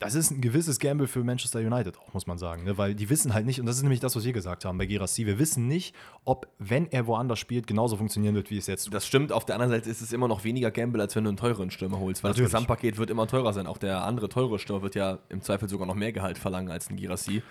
[0.00, 2.76] Das ist ein gewisses Gamble für Manchester United auch, muss man sagen, ne?
[2.76, 4.86] weil die wissen halt nicht, und das ist nämlich das, was wir gesagt haben bei
[4.86, 8.84] Gerassi, wir wissen nicht, ob, wenn er woanders spielt, genauso funktionieren wird, wie es jetzt
[8.84, 8.94] tut.
[8.94, 9.30] Das stimmt.
[9.30, 11.70] Auf der anderen Seite ist es immer noch weniger Gamble, als wenn du einen teureren
[11.70, 12.50] Stürmer holst, weil Natürlich.
[12.50, 13.68] das Gesamtpaket wird immer teurer sein.
[13.68, 16.90] Auch der andere teure Stürmer wird ja im Zweifel sogar noch mehr Gehalt verlangen als
[16.90, 17.44] ein Girassi.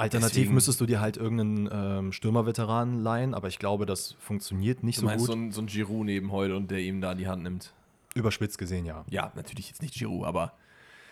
[0.00, 4.82] Alternativ deswegen- müsstest du dir halt irgendeinen ähm, Stürmerveteran leihen, aber ich glaube, das funktioniert
[4.82, 5.34] nicht Du so meinst gut.
[5.34, 7.72] so ein, so ein Giroud neben Heul und der ihm da die Hand nimmt.
[8.14, 9.04] Überspitzt gesehen, ja.
[9.10, 10.52] Ja, natürlich jetzt nicht Giroud, aber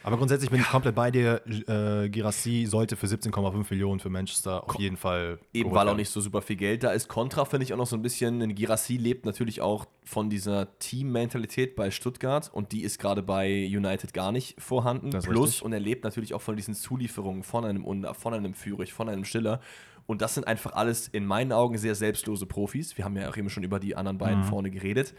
[0.09, 1.43] Aber grundsätzlich bin ich komplett bei dir.
[1.47, 5.39] Äh, Girassi sollte für 17,5 Millionen für Manchester auf jeden Fall.
[5.53, 7.09] eben weil auch nicht so super viel Geld da ist.
[7.09, 10.79] Contra finde ich auch noch so ein bisschen, ein Girassi lebt natürlich auch von dieser
[10.79, 15.11] Team-Mentalität bei Stuttgart und die ist gerade bei United gar nicht vorhanden.
[15.11, 15.63] Plus, richtig.
[15.63, 19.11] und er lebt natürlich auch von diesen Zulieferungen von einem Under, von einem Führig, von
[19.11, 19.61] einem Stiller.
[20.07, 22.97] Und das sind einfach alles in meinen Augen sehr selbstlose Profis.
[22.97, 24.21] Wir haben ja auch eben schon über die anderen Mhm.
[24.21, 25.13] beiden vorne geredet.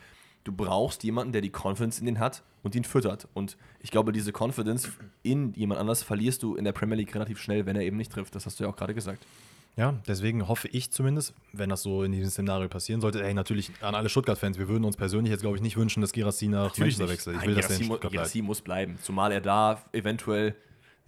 [0.49, 3.27] Du brauchst jemanden, der die Confidence in den hat und ihn füttert.
[3.35, 4.89] Und ich glaube, diese Confidence
[5.21, 8.11] in jemand anders verlierst du in der Premier League relativ schnell, wenn er eben nicht
[8.11, 8.33] trifft.
[8.33, 9.27] Das hast du ja auch gerade gesagt.
[9.77, 13.71] Ja, deswegen hoffe ich zumindest, wenn das so in diesem Szenario passieren sollte, ey, natürlich
[13.81, 16.75] an alle Stuttgart-Fans, wir würden uns persönlich jetzt, glaube ich, nicht wünschen, dass Girassi nach
[16.75, 17.37] Manchester wechselt.
[17.37, 18.23] Ich will, dass der in Girassi, Stuttgart bleibt.
[18.23, 18.97] Girassi muss bleiben.
[19.03, 20.55] Zumal er da eventuell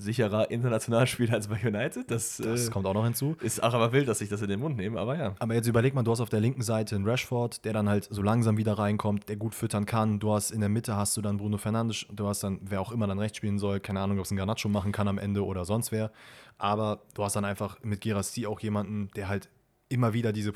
[0.02, 2.10] sicherer international spielt als bei United.
[2.10, 3.36] Das, Das äh, kommt auch noch hinzu.
[3.42, 5.36] ist auch aber wild, dass ich das in den Mund nehme, aber ja.
[5.40, 8.08] Aber jetzt überleg mal, du hast auf der linken Seite einen Rashford, der dann halt
[8.10, 10.20] so langsam wieder reinkommt, der gut füttern kann.
[10.20, 12.92] Du hast in der Mitte hast du dann Bruno Fernandes, du hast dann, wer auch
[12.92, 15.46] immer dann rechts spielen soll, keine Ahnung, ob es ein Garnacho machen kann am Ende
[15.46, 16.12] oder sonst wer.
[16.58, 19.50] Aber du hast dann einfach mit Girassi auch jemanden, der halt
[19.90, 20.52] immer wieder diese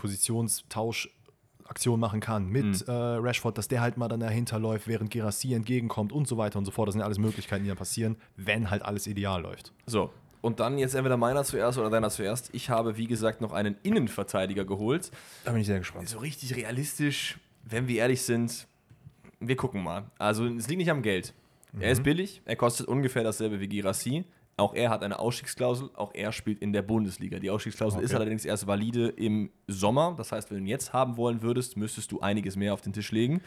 [1.65, 5.54] Positionstauschaktion machen kann mit äh, Rashford, dass der halt mal dann dahinter läuft, während Girassi
[5.54, 6.88] entgegenkommt und so weiter und so fort.
[6.88, 9.73] Das sind alles Möglichkeiten, die dann passieren, wenn halt alles ideal läuft.
[9.86, 10.12] So.
[10.41, 12.49] Und dann jetzt entweder meiner zuerst oder deiner zuerst.
[12.54, 15.10] Ich habe, wie gesagt, noch einen Innenverteidiger geholt.
[15.43, 16.08] Da bin ich sehr gespannt.
[16.08, 18.67] So richtig realistisch, wenn wir ehrlich sind,
[19.39, 20.04] wir gucken mal.
[20.19, 21.34] Also es liegt nicht am Geld.
[21.78, 24.23] Er ist billig, er kostet ungefähr dasselbe wie Girassi.
[24.57, 27.39] Auch er hat eine Ausstiegsklausel, auch er spielt in der Bundesliga.
[27.39, 28.05] Die Ausstiegsklausel Okay.
[28.05, 30.15] ist allerdings erst valide im Sommer.
[30.17, 32.93] Das heißt, wenn du ihn jetzt haben wollen würdest, müsstest du einiges mehr auf den
[32.93, 33.41] Tisch legen.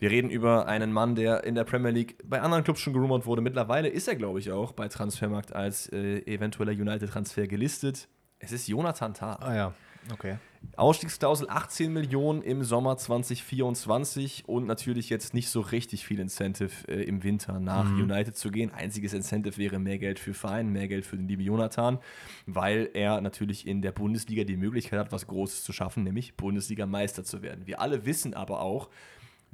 [0.00, 3.26] Wir reden über einen Mann, der in der Premier League bei anderen Clubs schon gerumort
[3.26, 3.42] wurde.
[3.42, 8.08] Mittlerweile ist er, glaube ich, auch bei Transfermarkt als äh, eventueller United-Transfer gelistet.
[8.40, 9.36] Es ist Jonathan Tah.
[9.40, 9.74] Ah ja,
[10.12, 10.36] okay.
[10.76, 17.02] Ausstiegsklausel 18 Millionen im Sommer 2024 und natürlich jetzt nicht so richtig viel Incentive äh,
[17.04, 18.72] im Winter nach United zu gehen.
[18.72, 21.98] Einziges Incentive wäre mehr Geld für Verein, mehr Geld für den lieben Jonathan,
[22.46, 27.24] weil er natürlich in der Bundesliga die Möglichkeit hat, was Großes zu schaffen, nämlich Bundesliga-Meister
[27.24, 27.66] zu werden.
[27.66, 28.88] Wir alle wissen aber auch,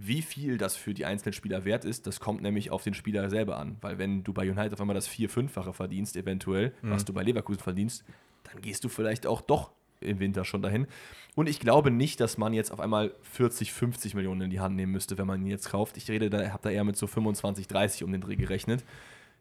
[0.03, 3.29] Wie viel das für die einzelnen Spieler wert ist, das kommt nämlich auf den Spieler
[3.29, 3.77] selber an.
[3.83, 6.91] Weil wenn du bei United auf einmal das vier-, fünffache verdienst, eventuell, Mhm.
[6.93, 8.03] was du bei Leverkusen verdienst,
[8.45, 10.87] dann gehst du vielleicht auch doch im Winter schon dahin.
[11.35, 14.77] Und ich glaube nicht, dass man jetzt auf einmal 40, 50 Millionen in die Hand
[14.77, 15.97] nehmen müsste, wenn man ihn jetzt kauft.
[15.97, 18.85] Ich rede da, habe da eher mit so 25, 30 um den Dreh gerechnet.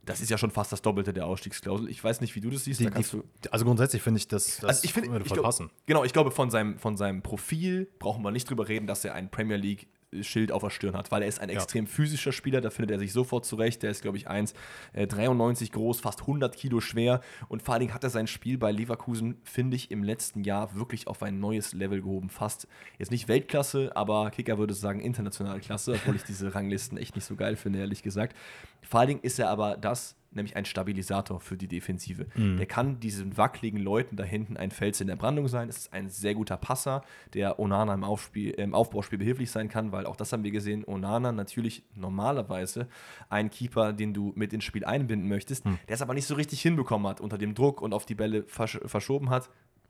[0.05, 1.89] Das ist ja schon fast das Doppelte der Ausstiegsklausel.
[1.89, 2.79] Ich weiß nicht, wie du das siehst.
[2.79, 5.35] Die, da die, also grundsätzlich finde ich, das, das also ich finde, würde ich voll
[5.35, 5.69] glaub, passen.
[5.85, 9.13] Genau, ich glaube, von seinem, von seinem Profil brauchen wir nicht drüber reden, dass er
[9.13, 9.87] ein Premier League
[10.21, 11.55] Schild auf der Stirn hat, weil er ist ein Ja.
[11.55, 13.83] extrem physischer Spieler, da findet er sich sofort zurecht.
[13.83, 18.03] Der ist, glaube ich, 1,93 groß, fast 100 Kilo schwer und vor allen Dingen hat
[18.03, 22.01] er sein Spiel bei Leverkusen, finde ich, im letzten Jahr wirklich auf ein neues Level
[22.01, 22.29] gehoben.
[22.29, 22.67] Fast
[22.97, 27.25] jetzt nicht Weltklasse, aber Kicker würde sagen internationale Klasse, obwohl ich diese Ranglisten echt nicht
[27.25, 28.35] so geil finde, ehrlich gesagt.
[28.81, 32.27] Vor allen Dingen ist er aber das, nämlich ein Stabilisator für die Defensive.
[32.57, 35.69] Der kann diesen wackeligen Leuten da hinten ein Fels in der Brandung sein.
[35.69, 39.91] Es ist ein sehr guter Passer, der Onana im, Aufspiel, im Aufbauspiel behilflich sein kann,
[39.91, 40.83] weil auch das haben wir gesehen.
[40.85, 42.87] Onana natürlich normalerweise
[43.29, 46.61] ein Keeper, den du mit ins Spiel einbinden möchtest, der es aber nicht so richtig
[46.61, 49.49] hinbekommen hat unter dem Druck und auf die Bälle versch verschoben hat.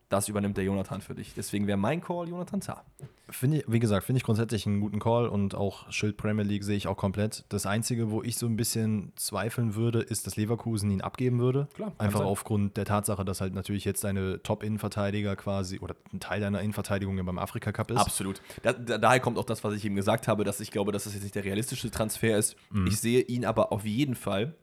[0.09, 1.35] Das übernimmt der Jonathan für dich.
[1.35, 2.83] Deswegen wäre mein Call Jonathan Tah.
[3.29, 6.63] Finde ich, wie gesagt, finde ich grundsätzlich einen guten Call und auch Schild Premier League
[6.63, 7.45] sehe ich auch komplett.
[7.49, 11.67] Das Einzige, wo ich so ein bisschen zweifeln würde, ist, dass Leverkusen ihn abgeben würde.
[11.75, 12.27] Klar, Einfach sein.
[12.27, 17.15] aufgrund der Tatsache, dass halt natürlich jetzt deine Top-Innenverteidiger quasi oder ein Teil deiner Innenverteidigung
[17.15, 17.97] ja beim Afrika Cup ist.
[17.97, 18.41] Absolut.
[18.63, 21.03] Da, da, daher kommt auch das, was ich eben gesagt habe, dass ich glaube, dass
[21.03, 22.55] das jetzt nicht der realistische Transfer ist.
[22.87, 24.55] Ich sehe ihn aber auf jeden Fall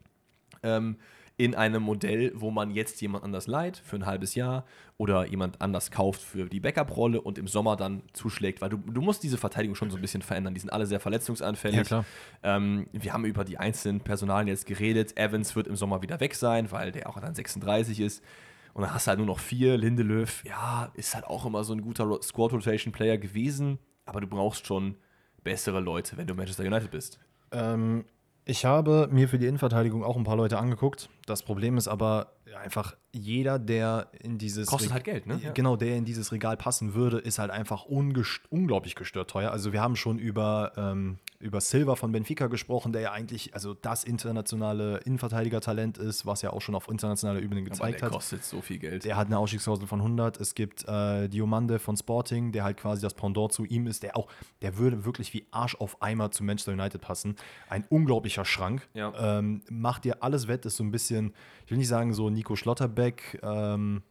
[0.65, 0.97] ähm,
[1.39, 4.65] in einem Modell, wo man jetzt jemand anders leiht für ein halbes Jahr
[4.97, 9.03] oder jemand anders kauft für die Backup-Rolle und im Sommer dann zuschlägt, weil du, du
[9.03, 10.55] musst diese Verteidigung schon so ein bisschen verändern.
[10.55, 11.77] Die sind alle sehr verletzungsanfällig.
[11.77, 12.05] Ja, klar.
[12.43, 15.19] Ähm, wir haben über die einzelnen Personalien jetzt geredet.
[15.19, 18.25] Evans wird im Sommer wieder weg sein, weil der auch dann 36 ist.
[18.73, 19.77] Und dann hast du halt nur noch vier.
[19.77, 24.67] Lindelöf, ja, ist halt auch immer so ein guter Ro- Squad-Rotation-Player gewesen, aber du brauchst
[24.67, 24.97] schon
[25.45, 27.19] bessere Leute, wenn du Manchester United bist.
[27.53, 28.05] Ähm,
[28.47, 31.11] ich habe mir für die Innenverteidigung auch ein paar Leute angeguckt.
[31.27, 32.33] Das Problem ist aber
[32.63, 34.69] einfach, jeder, der in dieses.
[34.69, 35.41] Kostet Reg- halt Geld, ne?
[35.53, 39.51] Genau, der in dieses Regal passen würde, ist halt einfach unglaublich gestört teuer.
[39.51, 43.75] Also, wir haben schon über, ähm, über Silva von Benfica gesprochen, der ja eigentlich also
[43.75, 48.13] das internationale Innenverteidiger-Talent ist, was ja auch schon auf internationaler Ebene Aber gezeigt der hat.
[48.13, 49.05] kostet so viel Geld.
[49.05, 50.41] Der hat eine Ausstiegsklausel von 100.
[50.41, 54.17] Es gibt äh, Diomande von Sporting, der halt quasi das Pendant zu ihm ist, der
[54.17, 54.29] auch,
[54.63, 57.37] der würde wirklich wie Arsch auf Eimer zu Manchester United passen.
[57.69, 58.89] Ein unglaublicher Schrank.
[58.95, 59.39] Ja.
[59.39, 61.33] Ähm, macht dir alles wett, ist so ein bisschen,
[61.65, 64.03] ich will nicht sagen so Nico Schlotterbeck ähm,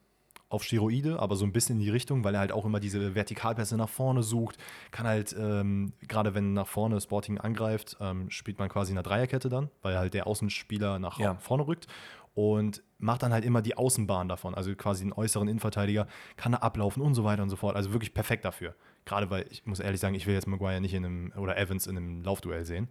[0.50, 3.16] auf Steroide, aber so ein bisschen in die Richtung, weil er halt auch immer diese
[3.16, 4.58] Vertikalpässe nach vorne sucht.
[4.92, 9.04] Kann halt, ähm, gerade wenn nach vorne Sporting angreift, ähm, spielt man quasi in einer
[9.04, 11.36] Dreierkette dann, weil halt der Außenspieler nach Ja.
[11.36, 11.88] vorne rückt
[12.36, 16.64] und macht dann halt immer die Außenbahn davon, also quasi den äußeren Innenverteidiger, kann er
[16.64, 17.76] ablaufen und so weiter und so fort.
[17.76, 18.76] Also wirklich perfekt dafür.
[19.06, 21.88] Gerade weil, ich muss ehrlich sagen, ich will jetzt Maguire nicht in einem, oder Evans
[21.88, 22.88] in einem Laufduell sehen.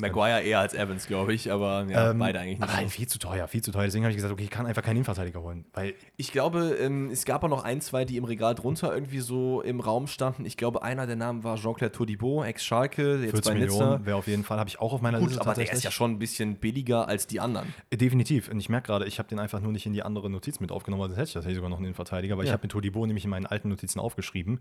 [0.00, 2.68] Maguire eher als Evans, glaube ich, aber ja, Ähm, beide eigentlich nicht.
[2.70, 2.88] Aber so.
[2.88, 3.84] viel zu teuer, viel zu teuer.
[3.84, 5.64] Deswegen habe ich gesagt, okay, ich kann einfach keinen Innenverteidiger holen.
[5.72, 9.20] Weil Ich glaube, ähm, es gab auch noch ein, zwei, die im Regal drunter irgendwie
[9.20, 10.44] so im Raum standen.
[10.46, 13.58] Ich glaube, einer der Namen war Jean-Claire Todibo, Ex-Schalke, jetzt 40 bei.
[13.58, 15.82] Millionen wäre auf jeden Fall, habe ich auch auf meiner Gut, Liste aber der ist
[15.84, 17.72] ja schon ein bisschen billiger als die anderen.
[17.92, 18.48] Definitiv.
[18.50, 20.70] Und ich merke gerade, ich habe den einfach nur nicht in die andere Notiz mit
[20.72, 22.54] aufgenommen, sonst hätte ich tatsächlich sogar noch einen Innenverteidiger, weil ich Ja.
[22.54, 24.60] habe mit Todibo nämlich in meinen alten Notizen aufgeschrieben.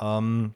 [0.00, 0.54] Ähm,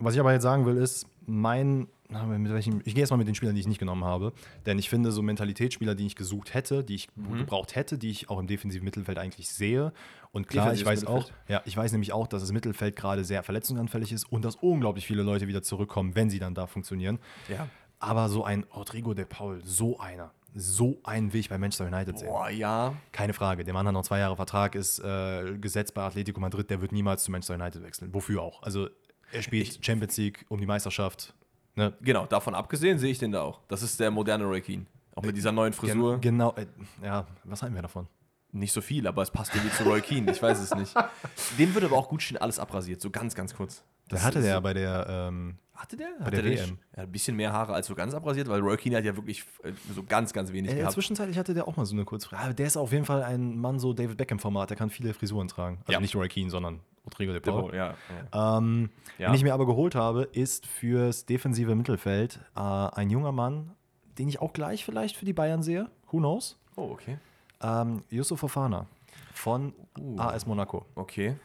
[0.00, 3.28] was ich aber jetzt sagen will, ist, mein, mit welchem, ich gehe jetzt mal mit
[3.28, 4.32] den Spielern, die ich nicht genommen habe,
[4.66, 7.38] denn ich finde so Mentalitätsspieler, die ich gesucht hätte, die ich Mhm.
[7.38, 9.92] gebraucht hätte, die ich auch im defensiven Mittelfeld eigentlich sehe.
[10.32, 13.42] Und klar, ich weiß auch, ja, ich weiß nämlich auch, dass das Mittelfeld gerade sehr
[13.42, 17.18] verletzungsanfällig ist und dass unglaublich viele Leute wieder zurückkommen, wenn sie dann da funktionieren.
[17.48, 17.68] Ja.
[18.00, 22.18] Aber so ein Rodrigo de Paul, so einer, so einen will ich bei Manchester United
[22.18, 22.28] sehen.
[22.28, 22.94] Boah, ja.
[23.12, 23.62] Keine Frage.
[23.62, 26.90] Der Mann hat noch zwei Jahre Vertrag, ist äh, gesetzt bei Atletico Madrid, der wird
[26.92, 28.12] niemals zu Manchester United wechseln.
[28.14, 28.62] Wofür auch?
[28.62, 28.88] Also
[29.32, 31.34] er spielt Champions League um die Meisterschaft.
[31.76, 31.92] Ne?
[32.00, 33.60] Genau, davon abgesehen sehe ich den da auch.
[33.68, 34.86] Das ist der moderne Roy Keane.
[35.14, 36.18] Auch mit dieser neuen Frisur.
[36.18, 36.54] Gen genau.
[36.56, 36.66] Äh,
[37.04, 38.06] ja, was halten wir davon?
[38.52, 40.30] Nicht so viel, aber es passt irgendwie zu Roy Keane.
[40.32, 40.92] Ich weiß es nicht.
[41.58, 43.00] Dem würde aber auch gut stehen, alles abrasiert.
[43.00, 43.84] So ganz, ganz kurz.
[44.10, 45.06] Der Das hatte ist- der ja bei der.
[45.08, 46.08] Ähm, Hatte der?
[46.18, 46.78] bei Hatte der der WM.
[46.96, 49.44] Ja, ein bisschen mehr Haare als so ganz abrasiert, weil Roy Keane hat ja wirklich
[49.62, 50.94] äh, so ganz, ganz wenig äh, gehabt.
[50.94, 52.42] zwischenzeitlich hatte der auch mal so eine Kurzfrage.
[52.42, 54.70] Aber der ist auf jeden Fall ein Mann so David Beckham-Format.
[54.70, 55.78] Der kann viele Frisuren tragen.
[55.82, 56.00] Also Ja.
[56.00, 57.62] nicht Roy Keane, sondern Rodrigo de Paul.
[57.62, 57.94] Paul, ja.
[58.32, 58.58] ja.
[58.58, 59.28] Ähm, Ja.
[59.28, 63.70] Den ich mir aber geholt habe, ist fürs defensive Mittelfeld äh, ein junger Mann,
[64.18, 65.90] den ich auch gleich vielleicht für die Bayern sehe.
[66.10, 66.58] Who knows?
[66.76, 67.18] Oh, okay.
[67.62, 68.86] Ähm, Yusuf Fofana
[69.32, 70.18] von Uh.
[70.18, 70.86] AS Monaco.
[70.94, 71.36] Okay.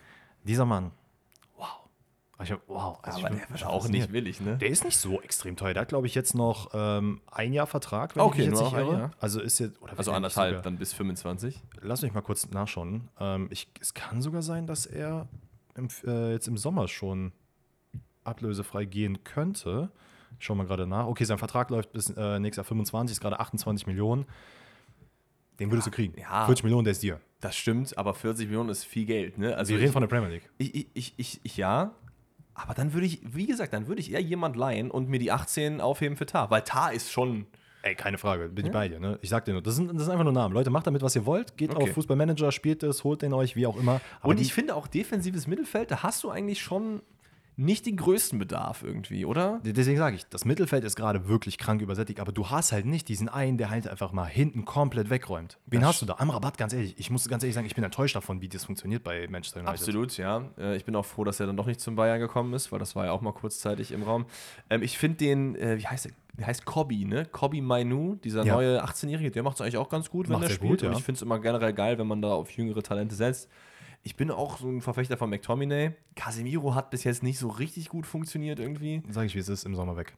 [0.43, 0.91] Dieser Mann.
[2.43, 2.99] Ich hab, wow.
[3.01, 4.57] Also aber ich bin der auch nicht willig, ne?
[4.57, 5.73] Der ist nicht so extrem teuer.
[5.73, 8.71] Der hat, glaube ich, jetzt noch ähm, ein Jahr Vertrag, wenn Okay, ich mich jetzt
[8.73, 9.11] nicht irre.
[9.19, 9.81] Also ist jetzt.
[9.81, 11.61] Oder Also anderthalb, dann bis 25.
[11.81, 13.07] Lass mich mal kurz nachschauen.
[13.19, 15.27] Ähm, ich, es kann sogar sein, dass er
[15.75, 17.31] im, äh, jetzt im Sommer schon
[18.25, 19.89] ablösefrei gehen könnte.
[20.39, 21.07] Ich schau mal gerade nach.
[21.07, 24.25] Okay, sein Vertrag läuft bis äh, nächstes Jahr 25, ist gerade 28 Millionen.
[25.59, 26.19] Den würdest du kriegen.
[26.19, 26.45] ja.
[26.45, 27.21] 40 Millionen, der ist dir.
[27.39, 29.55] Das stimmt, aber 40 Millionen ist viel Geld, ne?
[29.55, 30.49] Also Wir reden ich- von der Premier League.
[30.57, 31.93] Ich, ich, ich, ich ja.
[32.55, 35.31] Aber dann würde ich, wie gesagt, dann würde ich eher jemand leihen und mir die
[35.31, 36.49] 18 aufheben für Tar.
[36.49, 37.45] Weil Tar ist schon.
[37.81, 38.99] Ey, keine Frage, bin ich bei dir.
[38.99, 39.19] Ne?
[39.21, 40.55] Ich sag dir nur, das sind, das sind einfach nur Namen.
[40.55, 41.55] Leute, macht damit, was ihr wollt.
[41.55, 41.83] Geht Okay.
[41.83, 44.01] auf Fußballmanager, spielt es, holt den euch, wie auch immer.
[44.21, 47.03] Aber und ich finde auch defensives Mittelfeld, da hast du eigentlich schon
[47.57, 49.61] nicht den größten Bedarf irgendwie, oder?
[49.63, 53.07] Deswegen sage ich, das Mittelfeld ist gerade wirklich krank übersättigt, aber du hast halt nicht
[53.07, 55.57] diesen einen, der halt einfach mal hinten komplett wegräumt.
[55.65, 56.15] Wen Das hast du da?
[56.19, 56.95] Am Rabatt, ganz ehrlich.
[56.97, 59.79] Ich muss ganz ehrlich sagen, ich bin enttäuscht davon, wie das funktioniert bei Manchester United.
[59.79, 60.43] Absolut, ja.
[60.57, 62.79] Äh, Ich bin auch froh, dass er dann doch nicht zum Bayern gekommen ist, weil
[62.79, 64.25] das war ja auch mal kurzzeitig im Raum.
[64.69, 66.11] Ähm, Ich finde den, äh, wie heißt er?
[66.37, 67.25] Der heißt Kobi, ne?
[67.25, 68.55] Kobi Mainu, dieser Ja.
[68.55, 70.69] neue 18-Jährige, der macht es eigentlich auch ganz gut, wenn Macht er er spielt.
[70.71, 70.89] gut, ja.
[70.89, 73.49] Und ich finde es immer generell geil, wenn man da auf jüngere Talente setzt.
[74.07, 75.95] Ich bin auch so ein Verfechter von McTominay.
[76.15, 79.01] Casemiro hat bis jetzt nicht so richtig gut funktioniert irgendwie.
[79.09, 80.15] Sag ich, wie es ist, im Sommer weg.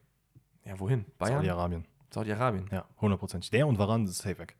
[0.66, 1.06] Ja, wohin?
[1.16, 1.36] Bayern?
[1.36, 1.86] Saudi-Arabien.
[2.10, 2.68] Saudi-Arabien.
[2.70, 3.50] Ja, hundertprozentig.
[3.50, 4.56] Der und Varan ist safe weg.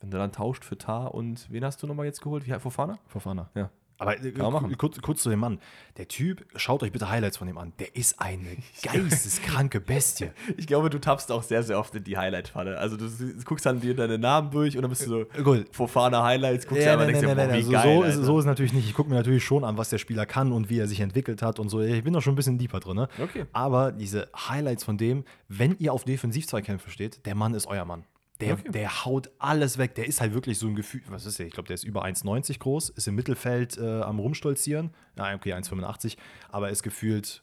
[0.00, 2.44] Wenn du dann tauscht für Tar und wen hast du nochmal jetzt geholt?
[2.44, 2.98] Wie Fofana?
[3.06, 3.50] Fofana.
[3.54, 3.70] Ja.
[3.98, 4.32] Aber äh,
[4.76, 5.58] kurz, kurz zu dem Mann.
[5.96, 7.72] Der Typ, schaut euch bitte Highlights von dem an.
[7.78, 10.30] Der ist eine geisteskranke Bestie.
[10.56, 12.78] Ich glaube, du tappst auch sehr, sehr oft in die Highlight-Falle.
[12.78, 13.08] Also du
[13.44, 15.66] guckst dann dir deine Namen durch und dann bist du so Gut.
[15.72, 17.70] Fofana Highlights, guckst dir Ja, aber nein, denkst nein, dir, nein, boah, nein.
[17.70, 18.88] wie Also geil, so, ist, so ist es natürlich nicht.
[18.88, 21.42] Ich gucke mir natürlich schon an, was der Spieler kann und wie er sich entwickelt
[21.42, 21.80] hat und so.
[21.80, 22.96] Ich bin da schon ein bisschen deeper drin.
[22.96, 23.08] Ne?
[23.22, 23.46] Okay.
[23.52, 28.04] Aber diese Highlights von dem, wenn ihr auf Defensiv-Zweikämpfe steht, der Mann ist euer Mann.
[28.42, 28.70] Der, Okay.
[28.70, 29.94] der haut alles weg.
[29.94, 31.02] Der ist halt wirklich so ein Gefühl.
[31.08, 31.46] Was ist der?
[31.46, 34.90] Ich glaube, der ist über 1,90 groß, ist im Mittelfeld äh, am Rumstolzieren.
[35.16, 36.16] Ja, okay, 1,85.
[36.50, 37.42] Aber ist gefühlt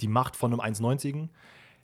[0.00, 1.28] die Macht von einem 1,90.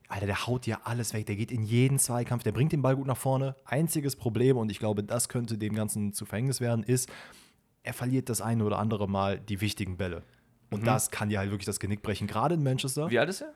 [0.09, 1.27] Alter, der haut dir alles weg.
[1.27, 2.43] Der geht in jeden Zweikampf.
[2.43, 3.55] Der bringt den Ball gut nach vorne.
[3.67, 7.11] Einziges Problem, und ich glaube, das könnte dem Ganzen zu Verhängnis werden, ist,
[7.83, 10.23] er verliert das eine oder andere Mal die wichtigen Bälle.
[10.71, 12.27] Und das kann dir halt wirklich das Genick brechen.
[12.27, 13.11] Gerade in Manchester.
[13.11, 13.53] Wie alt ist er?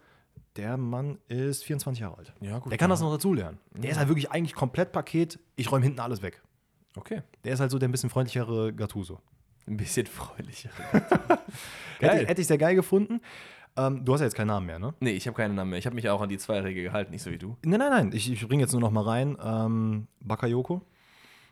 [0.56, 2.32] Der Mann ist 24 Jahre alt.
[2.40, 2.92] Ja, gut, Der kann ja.
[2.92, 3.58] das noch dazulernen.
[3.74, 5.38] Der ist halt wirklich eigentlich komplett Paket.
[5.56, 6.42] Ich räume hinten alles weg.
[6.96, 7.22] Okay.
[7.44, 9.20] Der ist halt so der ein bisschen freundlichere Gattuso.
[9.66, 10.70] Ein bisschen freundlicher.
[12.00, 13.20] Hätte, hätte ich sehr geil gefunden.
[13.76, 14.92] Ähm, du hast ja jetzt keinen Namen mehr, ne?
[15.00, 15.78] nee, ich habe keinen Namen mehr.
[15.78, 17.56] Ich habe mich auch an die Zwei-Regel gehalten, nicht so wie du.
[17.64, 18.10] Nein, nein, nein.
[18.12, 19.38] Ich, ich bringe jetzt nur noch mal rein.
[19.42, 20.82] Ähm, Bakayoko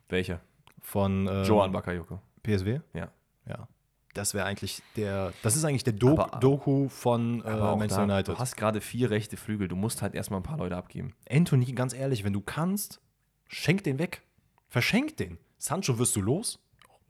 [0.09, 0.41] Welcher?
[0.83, 2.21] von ähm, Joan Bakayoko.
[2.43, 2.81] PSW.
[2.95, 3.11] Ja.
[3.49, 3.69] Ja.
[4.15, 5.33] Das wäre eigentlich der.
[5.43, 8.35] Das ist eigentlich der Do Aber- Doku von äh, Manchester da, United.
[8.35, 9.69] Du hast gerade vier rechte Flügel.
[9.69, 11.15] Du musst halt erstmal ein paar Leute abgeben.
[11.31, 13.01] Anthony, ganz ehrlich, wenn du kannst,
[13.47, 14.23] schenk den weg.
[14.69, 15.39] Verschenk den.
[15.59, 16.59] Sancho wirst du los,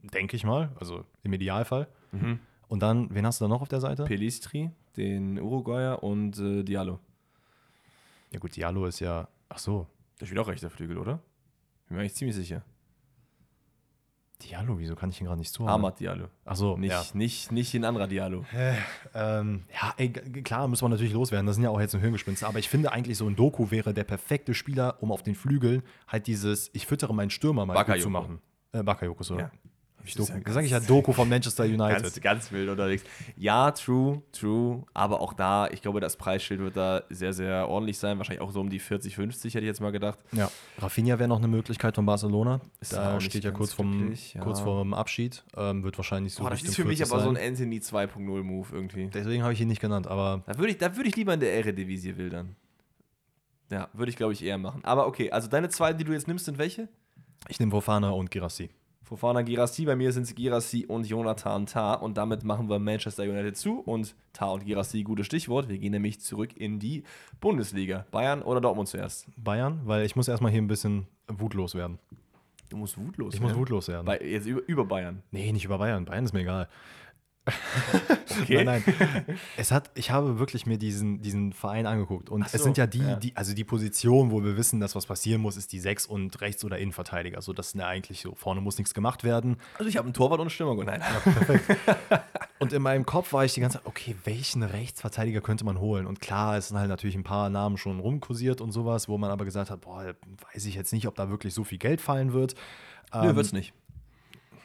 [0.03, 1.87] denke ich mal, also im Idealfall.
[2.11, 2.39] Mhm.
[2.67, 4.03] Und dann, wen hast du da noch auf der Seite?
[4.05, 6.99] Pelistri, den Uruguayer und äh, Diallo.
[8.31, 9.87] ja gut, Diallo ist ja, ach so,
[10.19, 11.19] Der spielt auch rechter Flügel, oder?
[11.87, 12.63] Bin mir eigentlich ziemlich sicher.
[14.43, 16.27] Diallo, wieso kann ich ihn gerade nicht so Ahmad Diallo.
[16.45, 17.03] Ach so, Nicht, ja.
[17.13, 18.45] nicht, nicht ein anderer Diallo.
[19.13, 21.45] Ähm, ja, ey, klar, müssen wir natürlich loswerden.
[21.47, 22.47] Das sind ja auch jetzt nur Hirngespinste.
[22.47, 25.83] Aber ich finde eigentlich, so ein Doku wäre der perfekte Spieler, um auf den Flügeln
[26.07, 28.39] halt dieses, ich füttere meinen Stürmer mal zu machen.
[28.73, 29.37] Äh, Bakayoko, so.
[29.37, 29.51] Ja.
[30.05, 30.31] Ich Doku.
[30.33, 32.03] ja sage ich ja Doku von Manchester United.
[32.03, 33.03] Ganz, ganz wild unterwegs.
[33.37, 34.83] Ja, true, true.
[34.93, 38.17] Aber auch da, ich glaube, das Preisschild wird da sehr, sehr ordentlich sein.
[38.17, 40.19] Wahrscheinlich auch so um die 40, 50, hätte ich jetzt mal gedacht.
[40.31, 40.49] Ja.
[40.79, 42.61] Rafinha wäre noch eine Möglichkeit von Barcelona.
[42.79, 44.41] Ist da steht ja kurz, vom, glücklich, ja.
[44.41, 45.43] kurz vorm Abschied.
[45.55, 47.49] Ähm, wird wahrscheinlich so Boah, das ist für mich 40 aber so ein sein.
[47.49, 49.07] Anthony 2.0 Move irgendwie.
[49.13, 51.39] Deswegen habe ich ihn nicht genannt, aber Da würde ich, da würd ich lieber in
[51.39, 52.55] der Eredivisie wildern.
[53.69, 54.83] Ja, würde ich, glaube ich, eher machen.
[54.83, 56.89] Aber okay, also deine zwei, die du jetzt nimmst, sind welche?
[57.47, 58.69] ich nehme Wofana und Girassi.
[59.11, 61.95] Fofana Girassi, bei mir sind es Girassi und Jonathan Tah.
[61.95, 63.79] Und damit machen wir Manchester United zu.
[63.81, 65.67] Und Tah und Girassi, gutes Stichwort.
[65.67, 67.03] Wir gehen nämlich zurück in die
[67.41, 68.05] Bundesliga.
[68.11, 69.27] Bayern oder Dortmund zuerst?
[69.35, 71.99] Bayern, weil ich muss erstmal hier ein bisschen wutlos werden.
[72.69, 73.59] Du musst wutlos Ich muss werden.
[73.59, 74.05] wutlos werden.
[74.05, 75.23] Bei, jetzt über, über Bayern.
[75.31, 76.05] Nee, nicht über Bayern.
[76.05, 76.69] Bayern ist mir egal.
[78.41, 78.63] Okay.
[78.63, 79.25] Nein, nein.
[79.57, 82.29] Es hat, ich habe wirklich mir diesen, diesen Verein angeguckt.
[82.29, 83.15] Und so, es sind ja die, ja.
[83.15, 86.39] die, also die Position, wo wir wissen, dass was passieren muss, ist die Sechs- und
[86.41, 87.41] Rechts- oder Innenverteidiger.
[87.41, 89.57] So, das sind ja eigentlich so, vorne muss nichts gemacht werden.
[89.77, 90.81] Also ich habe einen Torwart und einen Stürmer.
[90.83, 91.01] Nein.
[92.59, 96.05] Und in meinem Kopf war ich die ganze Zeit, okay, welchen Rechtsverteidiger könnte man holen?
[96.05, 99.31] Und klar, es sind halt natürlich ein paar Namen schon rumkursiert und sowas, wo man
[99.31, 100.13] aber gesagt hat, boah,
[100.53, 102.53] weiß ich jetzt nicht, ob da wirklich so viel Geld fallen wird.
[103.15, 103.73] Nö, Ähm, wird's nicht.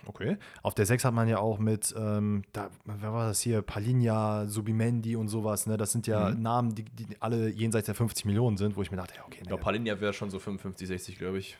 [0.08, 0.36] Okay.
[0.62, 3.62] Auf der 6 hat man ja auch mit, ähm, da, wer war das hier?
[3.62, 5.76] Palinja, Subimendi und sowas, ne?
[5.76, 6.42] Das sind ja Mhm.
[6.42, 9.42] Namen, die, die alle jenseits der 50 Millionen sind, wo ich mir dachte, ja, okay,
[9.46, 11.56] Ja, nee, Palinja wäre schon so 55, 60, glaube ich.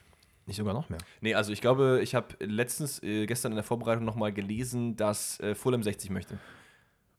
[0.46, 0.98] nicht sogar noch mehr.
[1.20, 5.40] Nee, also ich glaube, ich habe letztens, äh, gestern in der Vorbereitung nochmal gelesen, dass
[5.40, 6.38] äh, Fulham 60 möchte.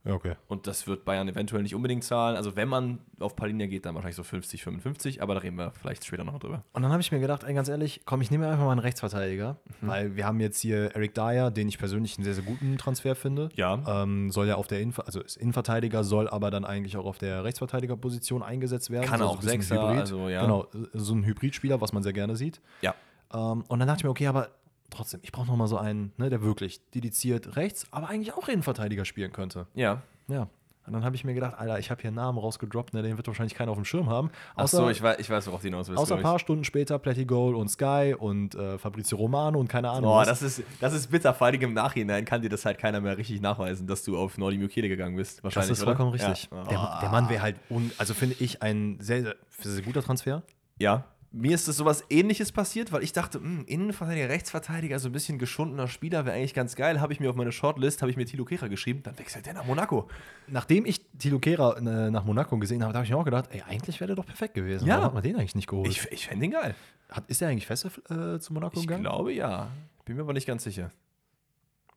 [0.10, 0.36] Okay.
[0.48, 2.36] Und das wird Bayern eventuell nicht unbedingt zahlen.
[2.36, 5.72] Also wenn man auf Palinja geht, dann wahrscheinlich so 50, 55, aber da reden wir
[5.72, 6.63] vielleicht später noch drüber.
[6.74, 8.80] Und dann habe ich mir gedacht, ey, ganz ehrlich, komm, ich nehme einfach mal einen
[8.80, 9.88] Rechtsverteidiger, Mhm.
[9.88, 13.15] weil wir haben jetzt hier Eric Dyer, den ich persönlich einen sehr, sehr guten Transfer
[13.15, 13.50] finde.
[13.56, 14.04] Ja.
[14.04, 17.17] Ähm, soll ja auf der Inf also ist Innenverteidiger, soll aber dann eigentlich auch auf
[17.17, 19.06] der Rechtsverteidigerposition eingesetzt werden.
[19.08, 20.41] Kann So auch bisschen Sechser, also ja.
[20.41, 22.62] Genau, so ein Hybridspieler, was man sehr gerne sieht.
[22.82, 22.96] Ja.
[23.34, 24.50] Ähm, und dann dachte ich mir, okay, aber
[24.89, 28.47] trotzdem, ich brauche noch mal so einen, ne, der wirklich dediziert rechts, aber eigentlich auch
[28.47, 29.67] Innenverteidiger spielen könnte.
[29.73, 30.02] Ja.
[30.28, 30.47] Ja.
[30.88, 33.17] Und dann habe ich mir gedacht, Alter, ich habe hier einen Namen rausgedroppt, ne, den
[33.17, 34.32] wird wahrscheinlich keiner auf dem Schirm haben.
[34.56, 36.02] Ach so, ich weiß, ich weiß worauf du hinaus willst.
[36.02, 39.89] Außer ein paar Stunden später Platty Goal und Sky und äh, Fabrizio Romano und keine.
[39.89, 40.04] Ahnung.
[40.04, 41.34] Boah, das ist, das ist bitter.
[41.34, 44.38] Vor allem im Nachhinein kann dir das halt keiner mehr richtig nachweisen, dass du auf
[44.38, 45.39] Nordi Mukele gegangen bist.
[45.39, 46.30] Das Wahrscheinlich, ist vollkommen oder?
[46.30, 46.50] richtig.
[46.52, 46.63] Ja.
[46.63, 50.43] Der, der Mann wäre halt, un, also finde ich, ein sehr, sehr, sehr guter Transfer.
[50.80, 51.04] Ja.
[51.39, 55.38] Mir ist das sowas ähnliches passiert, weil ich dachte, mh, Innenverteidiger, Rechtsverteidiger, so ein bisschen
[55.38, 57.00] geschundener Spieler wäre eigentlich ganz geil.
[57.00, 59.54] Habe ich mir auf meine Shortlist, habe ich mir Tilo Kehrer geschrieben, dann wechselt der
[59.54, 60.08] nach Monaco.
[60.47, 63.50] Nachdem ich Tilo Kehrer äh, nach Monaco gesehen habe, da habe ich mir auch gedacht,
[63.52, 64.88] ey, eigentlich wäre der doch perfekt gewesen.
[64.88, 64.95] Ja.
[64.95, 65.88] Warum hat man den eigentlich nicht geholt?
[65.88, 66.73] Ich, ich fände ihn geil.
[67.10, 69.04] hat, ist der eigentlich fest äh, zu Monaco Ich gegangen?
[69.04, 69.69] glaube ja.
[70.06, 70.91] Bin mir aber nicht ganz sicher.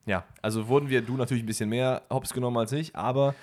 [0.07, 3.35] Ja, also wurden wir, du natürlich ein bisschen mehr Hops genommen als ich, aber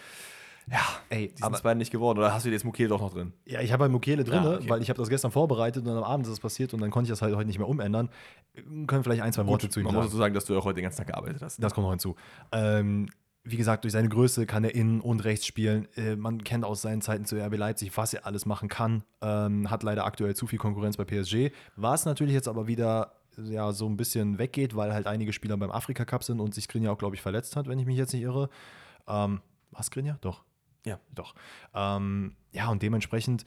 [0.69, 2.19] ja, Ey, die sind aber es beide nicht geworden.
[2.19, 3.33] Oder hast du jetzt Mukele doch noch drin?
[3.45, 4.69] ja, ich habe halt Mukele drin, Ah, okay.
[4.69, 7.05] weil ich habe das gestern vorbereitet und am Abend ist das passiert und dann konnte
[7.07, 8.09] ich das halt heute nicht mehr umändern.
[8.53, 10.03] Wir können vielleicht ein, zwei Worte zu ihm Man sagen.
[10.03, 11.61] muss dazu sagen, dass du auch heute den ganzen Tag gearbeitet hast.
[11.63, 12.15] Das kommt noch hinzu.
[12.51, 13.07] Ähm,
[13.49, 15.87] wie gesagt, durch seine Größe kann er innen und rechts spielen.
[15.95, 19.03] Äh, man kennt aus seinen Zeiten zu RB Leipzig, was er alles machen kann.
[19.21, 21.51] Ähm, hat leider aktuell zu viel Konkurrenz bei PSG.
[21.77, 25.71] Was natürlich jetzt aber wieder ja, so ein bisschen weggeht, weil halt einige Spieler beim
[25.71, 28.11] Afrika Cup sind und sich Skriniar auch, glaube ich, verletzt hat, wenn ich mich jetzt
[28.13, 28.49] nicht irre.
[29.07, 29.39] Ähm,
[29.71, 30.17] was Skriniar?
[30.21, 30.43] Doch.
[30.87, 30.99] Ja.
[31.13, 31.35] Doch.
[31.73, 33.45] Ähm, ja, und dementsprechend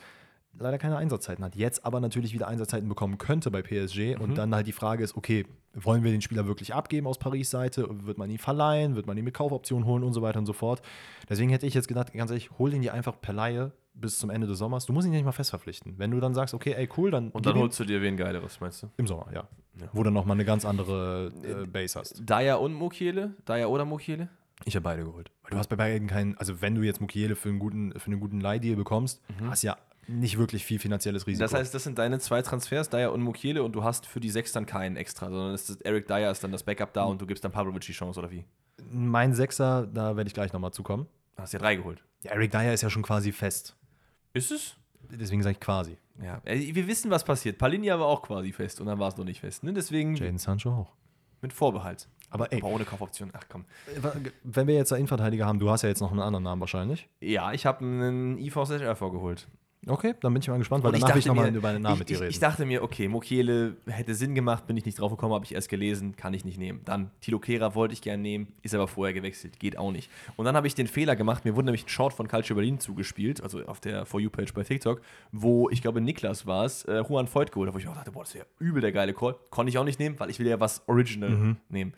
[0.58, 1.54] leider keine Einsatzzeiten hat.
[1.54, 4.16] Jetzt aber natürlich wieder Einsatzzeiten bekommen könnte bei PSG.
[4.18, 7.50] Und dann halt die Frage ist, okay, wollen wir den Spieler wirklich abgeben aus Paris
[7.50, 7.86] Seite?
[8.04, 8.96] Wird man ihn verleihen?
[8.96, 10.82] Wird man ihn mit Kaufoption holen und so weiter und so fort?
[11.28, 14.30] Deswegen hätte ich jetzt gedacht, ganz ehrlich, hol ihn dir einfach per Laie bis zum
[14.30, 14.86] Ende des Sommers.
[14.86, 15.94] Du musst ihn nicht mal fest verpflichten.
[15.98, 18.60] Wenn du dann sagst, okay, ey, cool, dann, Und dann holst du dir wen Geileres,
[18.60, 18.88] meinst du?
[18.96, 19.48] im Sommer, ja.
[19.80, 19.88] Ja.
[19.92, 22.22] Wo dann nochmal eine ganz andere äh, Base hast.
[22.24, 23.34] Daya und Mukele?
[23.44, 24.28] Daya oder Mukele?
[24.64, 25.30] Ich habe beide geholt.
[25.42, 28.06] Weil du hast bei beiden keinen, also wenn du jetzt Mukiele für einen guten, für
[28.06, 31.44] einen guten Leihdeal bekommst, hast ja nicht wirklich viel finanzielles Risiko.
[31.44, 34.30] Das heißt, das sind deine zwei Transfers, Daya und Mukele, und du hast für die
[34.30, 37.20] sechs dann keinen extra, sondern es ist Eric Dyer ist dann das Backup da und
[37.20, 38.44] du gibst dann Pavlovic die Chance, oder wie?
[38.90, 41.06] mein Sechser, da werde ich gleich nochmal zukommen.
[41.36, 42.02] Du hast ja drei geholt.
[42.22, 43.76] Ja, Eric Dyer ist ja schon quasi fest.
[44.32, 44.76] Ist es?
[45.10, 45.96] Deswegen sage ich quasi.
[46.22, 46.40] Ja.
[46.44, 47.58] Wir wissen, was passiert.
[47.58, 49.64] Palinja war auch quasi fest und dann war es noch nicht fest.
[49.64, 49.72] Ne?
[49.72, 50.92] Deswegen Jaden Sancho auch.
[51.40, 52.08] mit Vorbehalt.
[52.30, 53.30] Aber ey, Aber ohne Kaufoption.
[53.32, 53.64] Ach komm.
[54.44, 57.08] wenn wir jetzt einen Innenverteidiger haben, du hast ja jetzt noch einen anderen Namen wahrscheinlich.
[57.20, 59.48] Ja, ich habe einen IV/R vorgeholt.
[59.86, 61.80] Okay, dann bin ich mal gespannt, weil Und ich danach will ich nochmal über einen
[61.82, 62.30] Namen ich, mit dir ich, reden.
[62.30, 65.54] ich dachte mir, okay, Mokele hätte Sinn gemacht, bin ich nicht drauf gekommen, habe ich
[65.54, 66.82] erst gelesen, kann ich nicht nehmen.
[66.84, 70.10] Dann Tilo Kehrer wollte ich gerne nehmen, ist aber vorher gewechselt, geht auch nicht.
[70.36, 72.78] Und dann habe ich den Fehler gemacht, mir wurde nämlich ein Short von Calcio Berlin
[72.78, 75.00] zugespielt, also auf der For You-Page bei TikTok,
[75.32, 78.12] wo ich glaube, Niklas war es, äh, Juan Voigt geholt hat, wo ich auch dachte,
[78.12, 79.34] boah, das wäre übel der geile Call.
[79.48, 81.56] Konnte ich auch nicht nehmen, weil ich will ja was Original Mhm.
[81.70, 81.94] nehmen.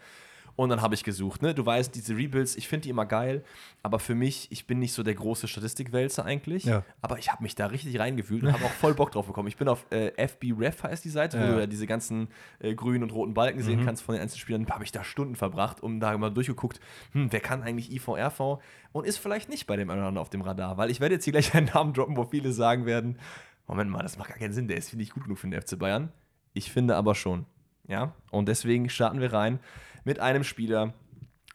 [0.55, 1.55] Und dann habe ich gesucht, ne?
[1.55, 3.43] Du weißt, diese Rebuilds, ich finde die immer geil,
[3.83, 6.85] aber für mich, ich bin nicht so der große Statistikwälzer eigentlich, Ja.
[7.01, 9.49] aber ich habe mich da richtig reingefühlt und habe auch voll Bock drauf bekommen.
[9.49, 11.53] Ich bin auf äh, FB Ref heißt die Seite, wo Ja.
[11.55, 14.67] du ja diese ganzen äh, grünen und roten Balken sehen kannst von den einzelnen Spielern.
[14.67, 16.81] Da habe ich da Stunden verbracht, um da mal durchgeguckt,
[17.13, 18.59] hm, wer kann eigentlich IVRV
[18.93, 21.33] und ist vielleicht nicht bei dem anderen auf dem Radar, weil ich werde jetzt hier
[21.33, 23.19] gleich einen Namen droppen, wo viele sagen werden,
[23.67, 25.79] Moment mal, das macht gar keinen Sinn, der ist nicht gut genug für den FC
[25.79, 26.13] Bayern.
[26.53, 27.47] Ich finde aber schon.
[27.89, 29.59] Ja, und deswegen starten wir rein
[30.05, 30.95] mit einem Spieler,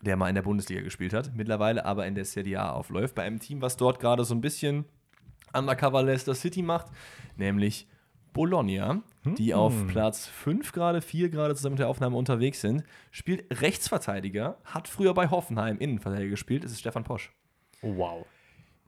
[0.01, 3.23] der mal in der Bundesliga gespielt hat, mittlerweile aber in der Serie A aufläuft, bei
[3.23, 4.85] einem Team, was dort gerade so ein bisschen
[5.53, 6.87] Undercover Leicester City macht,
[7.35, 7.87] nämlich
[8.33, 13.61] Bologna, die auf Platz 5 gerade, 4 gerade zusammen mit der Aufnahme unterwegs sind, spielt
[13.61, 17.33] Rechtsverteidiger, hat früher bei Hoffenheim Innenverteidiger gespielt, es ist Stefan Posch.
[17.81, 18.25] wow.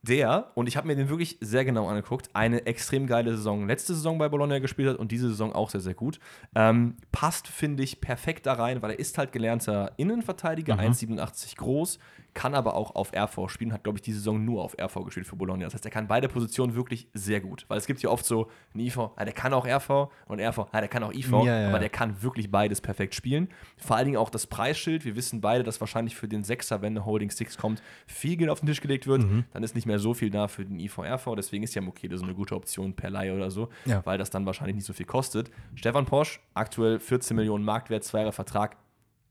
[0.02, 3.94] Der, und ich habe mir den wirklich sehr genau angeguckt, eine extrem geile Saison letzte
[3.94, 6.20] Saison bei Bologna gespielt hat und diese Saison auch sehr, sehr gut.
[6.56, 12.00] Ähm, passt, finde ich, perfekt da rein, weil er ist halt gelernter Innenverteidiger, 1,87 groß,
[12.34, 15.28] kann aber auch auf RV spielen, hat, glaube ich, die Saison nur auf RV gespielt
[15.28, 15.66] für Bologna.
[15.66, 18.50] Das heißt, er kann beide Positionen wirklich sehr gut, weil es gibt ja oft so
[18.74, 21.62] einen IV, ah, der kann auch RV und RV, ah, der kann auch IV, Ja,
[21.62, 21.68] ja.
[21.70, 23.50] aber der kann wirklich beides perfekt spielen.
[23.78, 25.06] Vor allen Dingen auch das Preisschild.
[25.06, 28.50] Wir wissen beide, dass wahrscheinlich für den Sechser, wenn eine Holding Six kommt, viel Geld
[28.50, 29.22] auf den Tisch gelegt wird.
[29.24, 29.46] Mhm.
[29.54, 31.36] Dann ist nicht mehr so viel da für den IVRV.
[31.36, 34.06] Deswegen ist ja Mokede so eine gute Option per Leihe oder so, Ja.
[34.06, 35.50] weil das dann wahrscheinlich nicht so viel kostet.
[35.76, 38.78] Stefan Posch, aktuell 14 Millionen Marktwert, zwei Jahre Vertrag.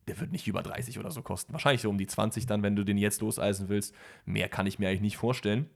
[0.09, 1.53] Der wird nicht über 30 oder so kosten.
[1.53, 3.95] Wahrscheinlich so um die 20 dann, wenn du den jetzt loseisen willst.
[4.25, 5.69] Mehr kann ich mir eigentlich nicht vorstellen.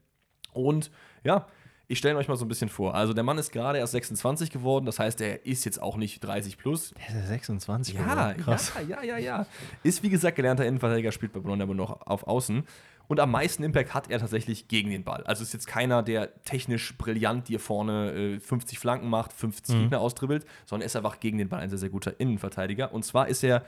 [0.52, 0.90] Und
[1.24, 1.46] ja,
[1.88, 2.94] ich stelle euch mal so ein bisschen vor.
[2.94, 6.20] Also der Mann ist gerade erst 26 geworden, das heißt, er ist jetzt auch nicht
[6.20, 6.94] 30 plus.
[6.96, 8.00] Der ist ja 26 Ja,
[8.32, 8.42] geworden.
[8.44, 8.72] krass.
[8.88, 9.46] ja, ja, ja, ja.
[9.82, 12.64] Ist wie gesagt gelernter Innenverteidiger, spielt bei Bologna aber noch auf Außen.
[13.08, 15.22] Und am meisten Impact hat er tatsächlich gegen den Ball.
[15.24, 20.00] Also ist jetzt keiner, der technisch brillant dir vorne äh, 50 Flanken macht, 50 Gegner
[20.00, 22.94] austribbelt, sondern er ist einfach gegen den Ball ein sehr, sehr guter Innenverteidiger.
[22.94, 23.64] Und zwar ist er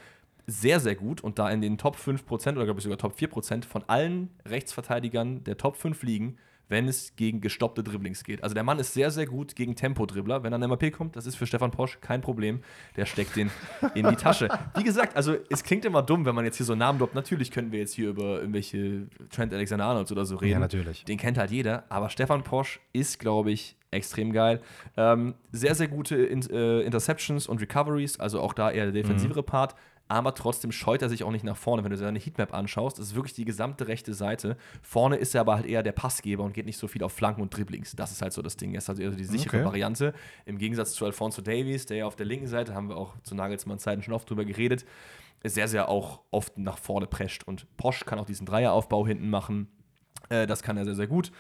[0.47, 3.65] sehr, sehr gut und da in den Top 5% oder glaube ich sogar Top 4%
[3.65, 6.37] von allen Rechtsverteidigern der Top 5 liegen,
[6.69, 8.43] wenn es gegen gestoppte Dribblings geht.
[8.43, 10.43] Also der Mann ist sehr, sehr gut gegen Tempo-Dribbler.
[10.43, 12.63] Wenn er an MAP kommt, das ist für Stefan Posch kein Problem.
[12.97, 13.51] Der steckt den
[13.95, 14.49] in die Tasche.
[14.77, 17.15] Wie gesagt, also es klingt immer dumm, wenn man jetzt hier so einen Namen droppt.
[17.15, 20.53] Natürlich könnten wir jetzt hier über irgendwelche Trent Alexander-Arnolds oder so reden.
[20.53, 21.05] Ja, natürlich.
[21.05, 21.85] Den kennt halt jeder.
[21.91, 24.61] Aber Stefan Posch ist, glaube ich, extrem geil.
[24.97, 29.43] Ähm, sehr, sehr gute In äh, Interceptions und Recoveries, also auch da eher der defensivere
[29.43, 29.75] Part
[30.09, 31.83] aber trotzdem scheut er sich auch nicht nach vorne.
[31.83, 34.57] Wenn du seine Heatmap anschaust, ist wirklich die gesamte rechte Seite.
[34.83, 37.41] Vorne ist er aber halt eher der Passgeber und geht nicht so viel auf Flanken
[37.41, 37.97] und Dribblings.
[37.97, 38.73] Das ist halt so das Ding.
[38.75, 39.65] Er ist also eher so die sichere Okay.
[39.65, 40.13] Variante.
[40.45, 43.35] Im Gegensatz zu Alfonso Davies, der ja auf der linken Seite, haben wir auch zu
[43.35, 44.85] Nagelsmann Zeiten schon oft drüber geredet,
[45.43, 47.45] sehr, sehr auch oft nach vorne prescht.
[47.45, 49.69] Und Posch kann auch diesen Dreieraufbau hinten machen.
[50.29, 51.33] Äh, das kann er sehr, sehr gut.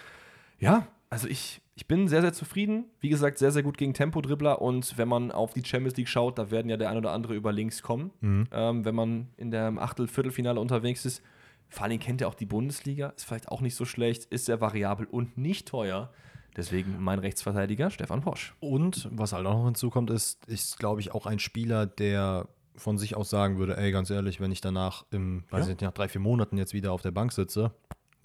[0.59, 2.85] Ja, also ich, ich bin sehr, sehr zufrieden.
[3.01, 4.63] Wie gesagt, sehr, sehr gut gegen Tempodribbler.
[4.63, 7.35] Und wenn man auf die Champions League schaut, da werden ja der ein oder andere
[7.35, 8.11] über links kommen.
[8.53, 11.23] Ähm, wenn man in der Achtel-, Viertelfinale unterwegs ist.
[11.69, 13.09] Vor allem kennt er auch die Bundesliga.
[13.17, 14.27] Ist vielleicht auch nicht so schlecht.
[14.27, 16.13] Ist sehr variabel und nicht teuer.
[16.57, 18.55] Deswegen mein Rechtsverteidiger Stefan Posch.
[18.61, 22.47] Und was halt auch noch hinzukommt, ist, ist glaube ich, auch ein Spieler, der
[22.77, 25.73] von sich aus sagen würde, ey, ganz ehrlich, wenn ich danach im, weiß Ja.
[25.73, 27.73] ich nicht, nach drei, vier Monaten jetzt wieder auf der Bank sitze,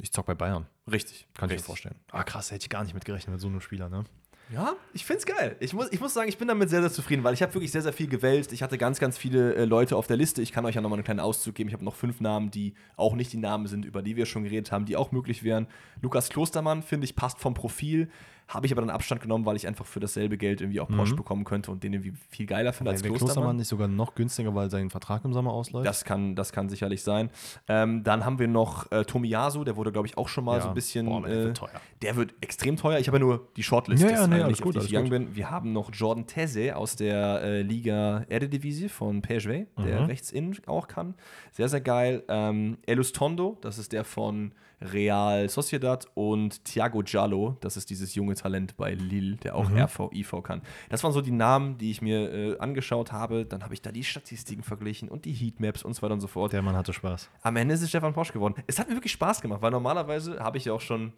[0.03, 0.65] ich zock bei Bayern.
[0.91, 1.27] Richtig.
[1.33, 1.65] Kann ich mir Richtig.
[1.65, 1.95] vorstellen.
[2.11, 4.03] Ah, krass, hätte ich gar nicht mitgerechnet mit so einem Spieler, ne?
[4.51, 5.55] Ja, ich find's geil.
[5.59, 7.71] Ich muss, ich muss sagen, ich bin damit sehr, sehr zufrieden, weil ich habe wirklich
[7.71, 8.51] sehr, sehr viel gewälzt.
[8.51, 10.41] Ich hatte ganz, ganz viele äh, Leute auf der Liste.
[10.41, 11.69] Ich kann euch ja nochmal einen kleinen Auszug geben.
[11.69, 14.43] Ich habe noch fünf Namen, die auch nicht die Namen sind, über die wir schon
[14.43, 15.67] geredet haben, die auch möglich wären.
[16.01, 18.09] Lukas Klostermann, finde ich, passt vom Profil.
[18.49, 21.15] Habe ich aber dann Abstand genommen, weil ich einfach für dasselbe Geld irgendwie auch Porsche
[21.15, 23.27] bekommen könnte und den irgendwie viel geiler finde als Klostermann.
[23.27, 25.85] Klostermann nicht sogar noch günstiger, weil sein Vertrag im Sommer ausläuft?
[25.87, 27.29] Das kann, das kann sicherlich sein.
[27.67, 30.61] Ähm, dann haben wir noch äh, Tomiyasu, der wurde, glaube ich, auch schon mal Ja.
[30.63, 31.05] so ein bisschen.
[31.05, 31.69] Boah, der äh, wird teuer.
[32.01, 32.97] Der wird extrem teuer.
[32.97, 34.01] Ich habe ja nur die Shortlist.
[34.03, 35.35] Ja, ja, nee, alles gut, alles gegangen bin.
[35.35, 40.05] Wir haben noch Jordan Teze aus der äh, Liga Eredivisie von PSV, der Mhm.
[40.07, 41.13] rechts innen auch kann.
[41.51, 42.23] Sehr, sehr geil.
[42.27, 48.15] Ähm, Elus Tondo, das ist der von Real Sociedad und Thiago Giallo, das ist dieses
[48.15, 49.59] junge Talent bei Lille, der Mhm.
[49.59, 50.61] auch RV, IV kann.
[50.89, 53.45] Das waren so die Namen, die ich mir äh, angeschaut habe.
[53.45, 56.27] Dann habe ich da die Statistiken verglichen und die Heatmaps und so weiter und so
[56.27, 56.53] fort.
[56.53, 57.29] Der Mann hatte Spaß.
[57.41, 58.55] Am Ende ist es Stefan Posch geworden.
[58.67, 61.13] Es hat mir wirklich Spaß gemacht, weil normalerweise habe ich ja auch schon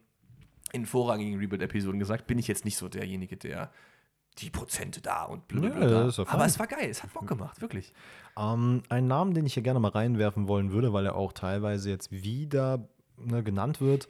[0.73, 3.71] in vorrangigen Rebuild-Episoden gesagt, bin ich jetzt nicht so derjenige, der
[4.37, 6.05] die Prozente da und blablabla.
[6.05, 6.25] Ja, fein.
[6.29, 7.93] Aber es war geil, es hat Bock gemacht, wirklich.
[8.37, 11.89] Ähm, ein Namen, den ich hier gerne mal reinwerfen wollen würde, weil er auch teilweise
[11.89, 14.07] jetzt wieder ne, genannt wird: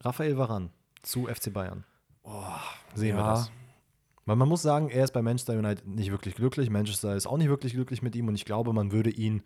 [0.00, 0.70] Raphael Varan
[1.02, 1.82] zu FC Bayern.
[2.94, 3.30] Sehen wir ja.
[3.30, 3.50] das.
[4.26, 6.68] Weil man muss sagen, er ist bei Manchester United nicht wirklich glücklich.
[6.68, 9.42] Manchester ist auch nicht wirklich glücklich mit ihm und ich glaube, man würde ihn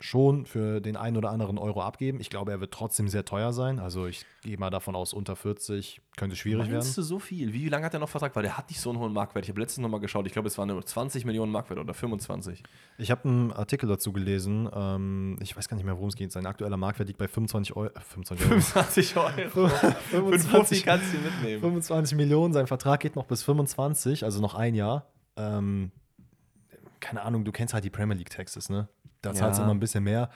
[0.00, 2.20] schon für den einen oder anderen Euro abgeben.
[2.20, 3.78] Ich glaube, er wird trotzdem sehr teuer sein.
[3.78, 6.74] Also ich gehe mal davon aus, unter 40 könnte schwierig werden.
[6.74, 7.52] Meinst du so viel?
[7.52, 8.34] Wie lange hat er noch Vertrag?
[8.36, 9.44] Weil der hat nicht so einen hohen Marktwert.
[9.44, 12.62] Ich habe letztens nochmal geschaut, ich glaube, es waren nur 20 Millionen Marktwert oder 25.
[12.98, 14.68] Ich habe einen Artikel dazu gelesen.
[14.72, 16.30] Ähm, ich weiß gar nicht mehr, worum es geht.
[16.30, 17.88] Sein aktueller Marktwert liegt bei 25 Euro.
[17.88, 18.60] Äh, 25 Euro.
[18.60, 19.28] 25 Euro.
[19.50, 19.94] Für einen
[20.38, 21.60] 25 Profi kannst du mitnehmen.
[21.60, 25.06] 25 Millionen, sein Vertrag geht noch bis 25, also noch ein Jahr.
[25.36, 25.90] Ähm,
[27.00, 28.88] keine Ahnung, du kennst halt die Premier League Taxes, ne?
[29.22, 29.66] Da zahlst du Ja.
[29.66, 30.30] immer ein bisschen mehr.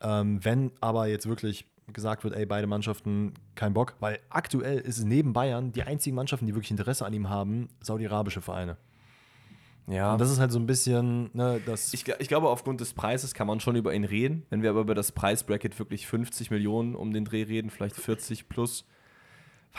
[0.00, 4.98] Ähm, wenn aber jetzt wirklich gesagt wird, ey, beide Mannschaften kein Bock, weil aktuell ist
[4.98, 8.76] es neben Bayern die einzigen Mannschaften, die wirklich Interesse an ihm haben, saudi-arabische Vereine.
[9.88, 10.12] Ja.
[10.12, 11.94] Und das ist halt so ein bisschen, ne, das.
[11.94, 14.44] Ich, ich glaube, aufgrund des Preises kann man schon über ihn reden.
[14.50, 18.48] Wenn wir aber über das Preisbracket wirklich 50 Millionen um den Dreh reden, vielleicht 40
[18.48, 18.84] plus,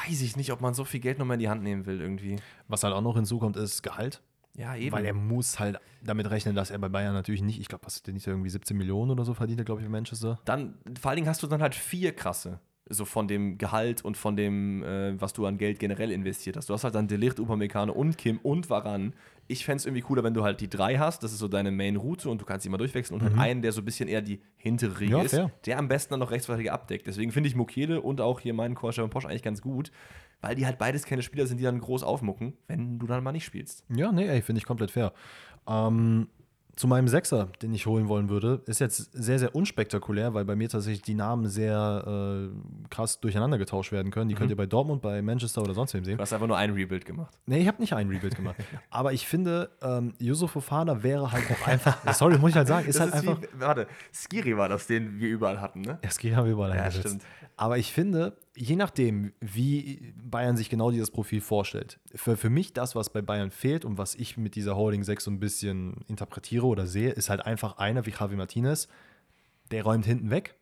[0.08, 2.38] weiß ich nicht, ob man so viel Geld nochmal in die Hand nehmen will irgendwie.
[2.70, 4.22] was halt auch noch hinzukommt, ist Gehalt.
[4.58, 4.92] Ja, eben.
[4.92, 8.02] Weil er muss halt damit rechnen, dass er bei Bayern natürlich nicht, ich glaube, was
[8.04, 10.40] der nicht irgendwie 17 Millionen oder so verdient, glaube ich, in Manchester.
[10.46, 12.60] dann, vor allen Dingen hast du dann halt vier krasse.
[12.90, 16.70] So von dem Gehalt und von dem, äh, was du an Geld generell investiert hast.
[16.70, 19.14] Du hast halt dann Delicht, Upamecano und Kim und Varan.
[19.50, 21.22] Ich fände es irgendwie cooler, wenn du halt die drei hast.
[21.22, 23.20] Das ist so deine Main-Route und du kannst sie mal durchwechseln.
[23.20, 25.52] Und halt einen, der so ein bisschen eher die hintere Riege Ja, ist, fair.
[25.66, 27.08] der am besten dann noch Rechtsverteidiger abdeckt.
[27.08, 29.92] Deswegen finde ich Mokele und auch hier meinen Core Posch eigentlich ganz gut,
[30.42, 33.32] weil die halt beides keine Spieler sind, die dann groß aufmucken, wenn du dann mal
[33.32, 33.84] nicht spielst.
[33.90, 35.14] Ja, nee, ey, finde ich komplett fair.
[35.68, 36.28] Ähm,
[36.78, 40.56] zu meinem Sechser, den ich holen wollen würde, ist jetzt sehr, sehr unspektakulär, weil bei
[40.56, 42.04] mir tatsächlich die Namen sehr
[42.52, 44.30] äh, krass durcheinander getauscht werden können.
[44.30, 46.18] Die könnt ihr bei Dortmund, bei Manchester oder sonst wem sehen.
[46.18, 47.36] Du hast einfach nur ein Rebuild gemacht.
[47.48, 48.58] Nee, ich habe nicht einen Rebuild gemacht.
[48.92, 52.88] Aber ich finde, ähm, Yusuf Fofana wäre halt auch einfach, sorry, muss ich halt sagen,
[52.88, 53.42] ist halt einfach.
[53.42, 55.98] wie, warte, Skiri war das, den wir überall hatten, ne?
[56.04, 57.24] Ja, Ski haben wir überall Ja, stimmt.
[57.58, 62.74] Aber ich finde, je nachdem, wie Bayern sich genau dieses Profil vorstellt, für, für mich
[62.74, 66.06] das, was bei Bayern fehlt und was ich mit dieser Holding 6 so ein bisschen
[66.08, 68.88] interpretiere oder sehe, ist halt einfach einer wie Javi Martinez,
[69.72, 70.56] der räumt hinten weg,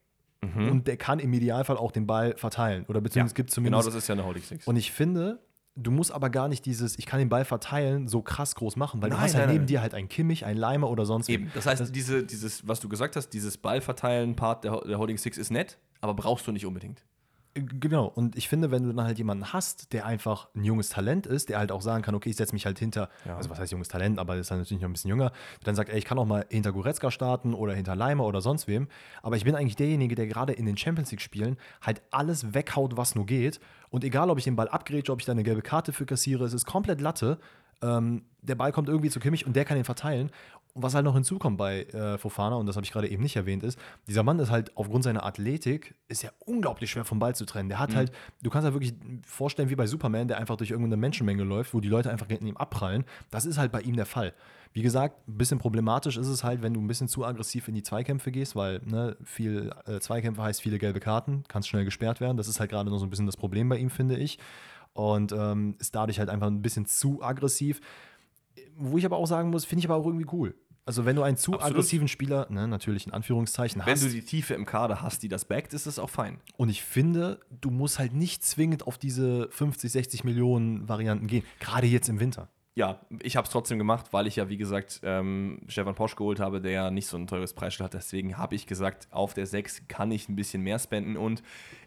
[0.53, 2.85] und der kann im Idealfall auch den Ball verteilen.
[2.87, 3.87] Oder beziehungsweise es gibt genau zumindest.
[3.87, 4.67] das ist ja eine Holding Six.
[4.67, 5.39] und ich finde,
[5.75, 9.01] du musst aber gar nicht dieses, ich kann den Ball verteilen, so krass groß machen,
[9.01, 9.67] weil du Nein, hast halt nein, neben nein.
[9.67, 11.51] dir halt einen Kimmich, einen Leimer oder sonst Eben.
[11.53, 15.51] Das heißt, diese, dieses, was du gesagt hast, dieses Ballverteilen-Part der, der Holding Six ist
[15.51, 17.03] nett, aber brauchst du nicht unbedingt.
[17.57, 21.25] Genau, und ich finde, wenn du dann halt jemanden hast, der einfach ein junges Talent
[21.25, 23.37] ist, der halt auch sagen kann, okay, ich setze mich halt hinter, Ja.
[23.37, 25.31] also was heißt junges Talent, aber ist halt natürlich noch ein bisschen jünger,
[25.63, 28.67] dann sagt, ey, ich kann auch mal hinter Goretzka starten oder hinter Leimer oder sonst
[28.67, 28.89] wem,
[29.23, 32.97] aber ich bin eigentlich derjenige, der gerade in den Champions League Spielen halt alles weghaut,
[32.97, 35.61] was nur geht und egal, ob ich den Ball abgrätsche, ob ich da eine gelbe
[35.61, 37.39] Karte für kassiere, es ist komplett Latte,
[37.81, 40.29] ähm, der Ball kommt irgendwie zu Kimmich und der kann ihn verteilen.
[40.75, 43.37] Und was halt noch hinzukommt bei äh, Fofana, und das habe ich gerade eben nicht
[43.37, 47.33] erwähnt, ist, dieser Mann ist halt aufgrund seiner Athletik, ist ja unglaublich schwer vom Ball
[47.33, 47.69] zu trennen.
[47.69, 48.11] Der hat halt,
[48.43, 48.93] du kannst halt wirklich
[49.25, 52.45] vorstellen, wie bei Superman, der einfach durch irgendeine Menschenmenge läuft, wo die Leute einfach in
[52.45, 53.05] ihm abprallen.
[53.31, 54.33] Das ist halt bei ihm der Fall.
[54.73, 57.75] Wie gesagt, ein bisschen problematisch ist es halt, wenn du ein bisschen zu aggressiv in
[57.75, 62.19] die Zweikämpfe gehst, weil ne, viel äh, Zweikämpfe heißt viele gelbe Karten, kannst schnell gesperrt
[62.19, 62.35] werden.
[62.35, 64.39] Das ist halt gerade noch so ein bisschen das Problem bei ihm, finde ich.
[64.91, 67.79] Und ähm, ist dadurch halt einfach ein bisschen zu aggressiv.
[68.75, 70.55] Wo ich aber auch sagen muss, finde ich aber auch irgendwie cool.
[70.87, 71.73] Also wenn du einen zu Absolut.
[71.77, 75.27] aggressiven Spieler, ne, natürlich in Anführungszeichen, Wenn hast, du die Tiefe im Kader hast, die
[75.27, 76.39] das backt, ist das auch fein.
[76.57, 81.43] und ich finde, du musst halt nicht zwingend auf diese 50, 60 Millionen Varianten gehen,
[81.59, 82.49] gerade jetzt im Winter.
[82.77, 86.41] Ja, ich habe es trotzdem gemacht, weil ich ja, wie gesagt, ähm, Stefan Posch geholt
[86.41, 87.93] habe, der ja nicht so ein teures Preisschild hat.
[87.93, 91.41] Deswegen habe ich gesagt, auf der 6 kann ich ein bisschen mehr spenden und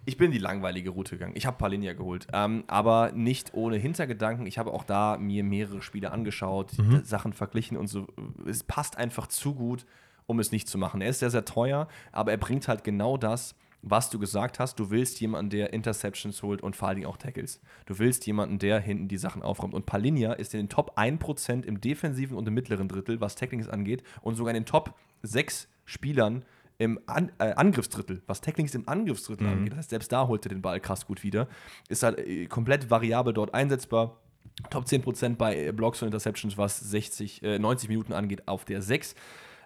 [0.06, 1.34] ich bin die langweilige Route gegangen.
[1.36, 4.46] Ich habe Palinja geholt, ähm, aber nicht ohne Hintergedanken.
[4.46, 7.04] Ich habe auch da mir mehrere Spiele angeschaut, Mhm.
[7.04, 8.06] Sachen verglichen und so.
[8.46, 9.84] Es passt einfach zu gut,
[10.24, 11.02] um es nicht zu machen.
[11.02, 14.78] Er ist sehr, sehr teuer, aber er bringt halt genau das, was du gesagt hast.
[14.78, 17.60] Du willst jemanden, der Interceptions holt und vor allen Dingen auch Tackles.
[17.86, 19.74] Du willst jemanden, der hinten die Sachen aufräumt.
[19.74, 23.68] Und Palinja ist in den Top 1% im defensiven und im mittleren Drittel, was Tacklings
[23.68, 26.44] angeht, und sogar in den Top 6 Spielern
[26.78, 29.72] im An äh, Angriffsdrittel, was Tacklings im Angriffsdrittel angeht.
[29.72, 31.48] Das heißt, selbst da holt er den Ball krass gut wieder.
[31.88, 34.18] Ist halt äh, komplett variabel dort einsetzbar.
[34.70, 39.14] Top 10% bei Blocks und Interceptions, was 60, äh, 90 Minuten angeht, auf der 6.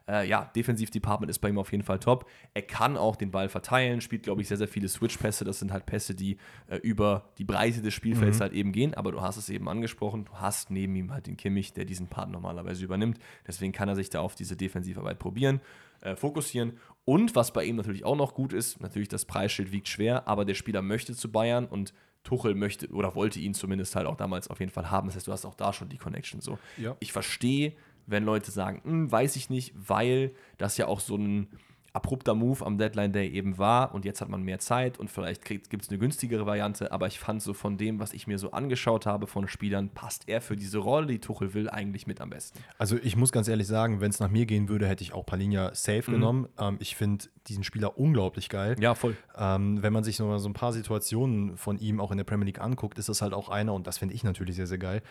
[0.09, 2.29] Äh, ja, Defensiv-Department ist bei ihm auf jeden Fall top.
[2.55, 5.45] Er kann auch den Ball verteilen, spielt, glaube ich, sehr, sehr viele Switch-Pässe.
[5.45, 6.39] Das sind halt Pässe, die
[6.69, 8.95] äh, über die Breite des Spielfelds halt eben gehen.
[8.95, 12.09] Aber du hast es eben angesprochen, du hast neben ihm halt den Kimmich, der diesen
[12.09, 13.19] Part normalerweise übernimmt.
[13.47, 15.61] Deswegen kann er sich da auf diese Defensivarbeit probieren,
[16.01, 16.79] äh, fokussieren.
[17.05, 20.45] Und was bei ihm natürlich auch noch gut ist, natürlich das Preisschild wiegt schwer, aber
[20.45, 21.93] der Spieler möchte zu Bayern und
[22.25, 25.09] Tuchel möchte oder wollte ihn zumindest halt auch damals auf jeden Fall haben.
[25.09, 26.59] Das heißt, du hast auch da schon die Connection so.
[26.77, 26.97] Ja.
[27.01, 27.73] Ich verstehe,
[28.07, 31.49] wenn Leute sagen, "Hm, weiß ich nicht, weil das ja auch so ein
[31.93, 35.45] abrupter Move am Deadline Day eben war und jetzt hat man mehr Zeit und vielleicht
[35.45, 38.53] gibt es eine günstigere Variante, aber ich fand so von dem, was ich mir so
[38.53, 42.31] angeschaut habe von Spielern, passt er für diese Rolle, die Tuchel will, eigentlich mit am
[42.31, 42.59] besten.
[42.79, 45.27] Also ich muss ganz ehrlich sagen, wenn es nach mir gehen würde, hätte ich auch
[45.27, 46.49] Palinja safe genommen.
[46.59, 48.77] Ähm, ich finde diesen Spieler unglaublich geil.
[48.81, 49.17] Ja, voll.
[49.37, 52.47] Ähm, wenn man sich mal so ein paar Situationen von ihm auch in der Premier
[52.47, 55.03] League anguckt, ist das halt auch einer, und das finde ich natürlich sehr, sehr geil,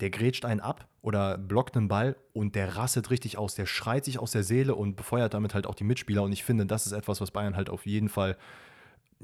[0.00, 4.04] der grätscht einen ab oder blockt einen Ball und der rastet richtig aus, der schreit
[4.04, 6.22] sich aus der Seele und befeuert damit halt auch die Mitspieler.
[6.22, 8.36] Und ich finde, das ist etwas, was Bayern halt auf jeden Fall,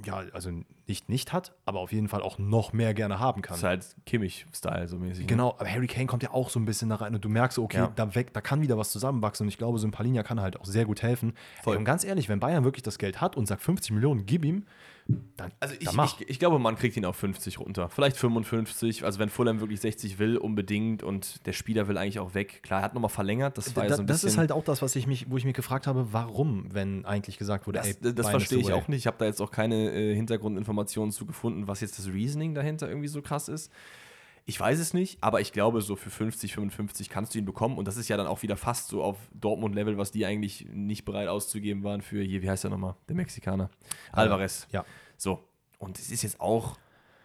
[0.04, 0.50] ja, also
[0.88, 3.52] nicht nicht hat, aber auf jeden Fall auch noch mehr gerne haben kann.
[3.54, 5.20] Das ist halt Kimmich-Style so mäßig.
[5.20, 5.26] ne?
[5.26, 7.58] Genau, aber Harry Kane kommt ja auch so ein bisschen da rein und du merkst,
[7.60, 7.92] okay, Ja.
[7.94, 10.58] da, weg, da kann wieder was zusammenwachsen und ich glaube, so ein Palinja kann halt
[10.60, 11.34] auch sehr gut helfen.
[11.62, 11.74] Voll.
[11.74, 14.44] Ey, und ganz ehrlich, wenn Bayern wirklich das Geld hat und sagt 50 Millionen, gib
[14.44, 14.64] ihm,
[15.36, 16.18] dann, Also ich, dann mach.
[16.20, 17.88] ich, ich glaube, man kriegt ihn auf 50 runter.
[17.90, 19.04] Vielleicht 55.
[19.04, 22.62] Also wenn Fulham wirklich 60 will, unbedingt und der Spieler will eigentlich auch weg.
[22.62, 23.58] Klar, er hat nochmal verlängert.
[23.58, 24.28] Das war ja Da- so ein das bisschen.
[24.30, 27.36] ist halt auch das, was ich mich, wo ich mich gefragt habe, warum, wenn eigentlich
[27.36, 29.00] gesagt wurde, Das, ey, das Bayern verstehe ich auch nicht.
[29.00, 32.88] Ich habe da jetzt auch keine äh, Hintergrundinformationen zu gefunden, was jetzt das Reasoning dahinter
[32.88, 33.70] irgendwie so krass ist.
[34.46, 37.78] Ich weiß es nicht, aber ich glaube, so für 50, 55 kannst du ihn bekommen.
[37.78, 41.06] Und das ist ja dann auch wieder fast so auf Dortmund-Level, was die eigentlich nicht
[41.06, 42.94] bereit auszugeben waren für hier, wie heißt der nochmal?
[43.08, 43.70] Der Mexikaner.
[44.12, 44.66] Alvarez.
[44.70, 44.84] Ja.
[45.16, 45.42] So.
[45.78, 46.76] Und es ist jetzt auch,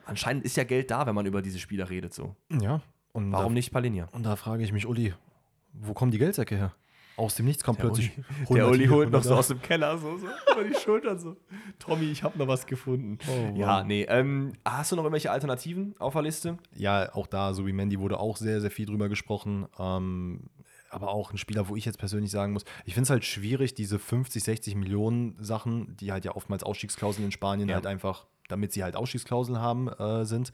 [0.05, 2.13] anscheinend ist ja Geld da, wenn man über diese Spieler redet.
[2.13, 2.35] So.
[2.61, 2.81] Ja.
[3.11, 4.07] Und Warum da, nicht Palinja?
[4.13, 5.13] Und da frage ich mich, Uli,
[5.73, 6.73] wo kommen die Geldsäcke her?
[7.19, 8.11] Aus dem Nichts kommt Der plötzlich.
[8.17, 10.73] Uli, 100 der Uli holt noch 100 so aus dem Keller so, so über die
[10.73, 11.35] Schultern so.
[11.77, 13.17] Tommy, ich habe noch was gefunden.
[13.27, 13.57] Oh, wow.
[13.57, 14.03] Ja, nee.
[14.09, 16.57] Ähm, hast du noch irgendwelche Alternativen auf der Liste?
[16.75, 19.67] Ja, auch da, so wie Mandy, wurde auch sehr, sehr viel drüber gesprochen.
[19.77, 20.49] Ähm,
[20.89, 23.75] aber auch ein Spieler, wo ich jetzt persönlich sagen muss, ich finde es halt schwierig,
[23.75, 27.75] diese 50, 60 Millionen Sachen, die halt ja oftmals Ausstiegsklauseln in Spanien Ja.
[27.75, 30.51] halt einfach, damit sie halt Ausstiegsklauseln haben, äh, sind,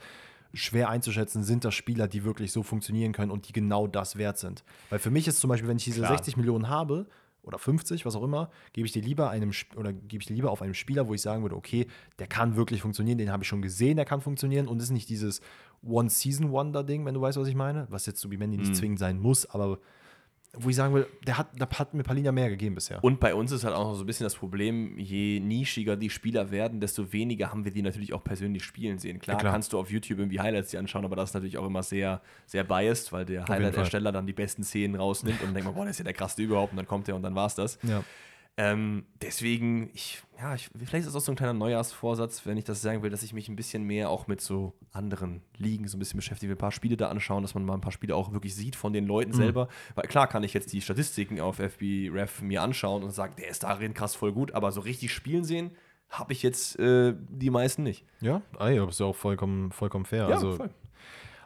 [0.56, 4.38] schwer einzuschätzen, sind das Spieler, die wirklich so funktionieren können und die genau das wert
[4.38, 4.64] sind.
[4.90, 6.18] Weil für mich ist zum Beispiel, wenn ich diese Klar.
[6.18, 7.08] 60 Millionen habe,
[7.46, 10.52] oder 50, was auch immer, gebe ich dir lieber einem oder gebe ich dir lieber
[10.52, 11.88] auf einem Spieler, wo ich sagen würde, okay,
[12.20, 15.10] der kann wirklich funktionieren, den habe ich schon gesehen, der kann funktionieren und ist nicht
[15.10, 15.42] dieses
[15.84, 19.20] One-Season-Wonder-Ding, wenn du weißt, was ich meine, was jetzt so wie Mandy nicht zwingend sein
[19.20, 19.80] muss, aber
[20.58, 23.04] wo ich sagen will, der hat, da hat mir Palina mehr gegeben bisher.
[23.04, 26.10] Und bei uns ist halt auch noch so ein bisschen das Problem, je nischiger die
[26.10, 29.20] Spieler werden, desto weniger haben wir die natürlich auch persönlich spielen sehen.
[29.20, 29.54] Klar, Ja, klar.
[29.54, 32.22] kannst du auf YouTube irgendwie Highlights dir anschauen, aber das ist natürlich auch immer sehr,
[32.46, 33.46] sehr biased, weil der.
[33.48, 36.14] Highlight-Ersteller dann die besten Szenen rausnimmt und dann denkt man, boah, der ist ja der
[36.14, 37.78] krasseste überhaupt und dann kommt der und dann war's das.
[37.84, 38.04] ja.
[38.58, 42.64] Ähm, deswegen, ich, ja, ich, vielleicht ist das auch so ein kleiner Neujahrsvorsatz, wenn ich
[42.64, 45.98] das sagen will, dass ich mich ein bisschen mehr auch mit so anderen Ligen so
[45.98, 48.32] ein bisschen beschäftige, ein paar Spiele da anschauen, dass man mal ein paar Spiele auch
[48.32, 49.68] wirklich sieht von den Leuten selber.
[49.96, 53.64] Weil klar kann ich jetzt die Statistiken auf FBref mir anschauen und sagen, der ist
[53.64, 55.72] darin krass voll gut, aber so richtig spielen sehen
[56.10, 58.06] habe ich jetzt äh, die meisten nicht.
[58.22, 60.28] Ja, ey, das ist ja auch vollkommen, vollkommen fair.
[60.28, 60.70] also, voll.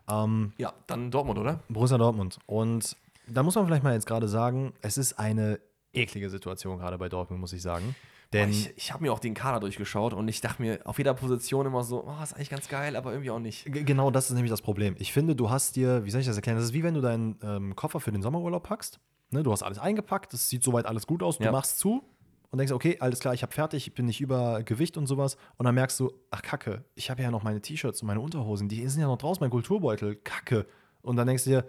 [0.10, 1.62] ähm, Ja, dann Dortmund, oder?
[1.70, 2.38] Borussia Dortmund.
[2.45, 2.95] Und
[3.28, 5.60] da muss man vielleicht mal jetzt gerade sagen, es ist eine
[5.94, 7.96] eklige Situation gerade bei Dortmund, muss ich sagen.
[8.32, 11.16] Denn ich ich habe mir auch den Kader durchgeschaut und ich dachte mir auf jeder
[11.16, 13.66] Position immer so, oh, ist eigentlich ganz geil, aber irgendwie auch nicht.
[13.66, 14.96] Genau das ist nämlich das Problem.
[15.00, 16.58] Ich finde, du hast dir, wie soll ich das erklären?
[16.58, 19.00] Das ist wie wenn du deinen ähm, Koffer für den Sommerurlaub packst.
[19.32, 21.52] Ne, du hast alles eingepackt, das sieht soweit alles gut aus, du Ja.
[21.52, 22.04] machst zu
[22.52, 25.38] und denkst, okay, alles klar, ich habe fertig, ich bin nicht über Gewicht und sowas.
[25.58, 28.68] Und dann merkst du, ach Kacke, ich habe ja noch meine T-Shirts und meine Unterhosen,
[28.70, 30.66] die sind ja noch draußen, mein Kulturbeutel, Kacke.
[31.02, 31.66] Und dann denkst du dir,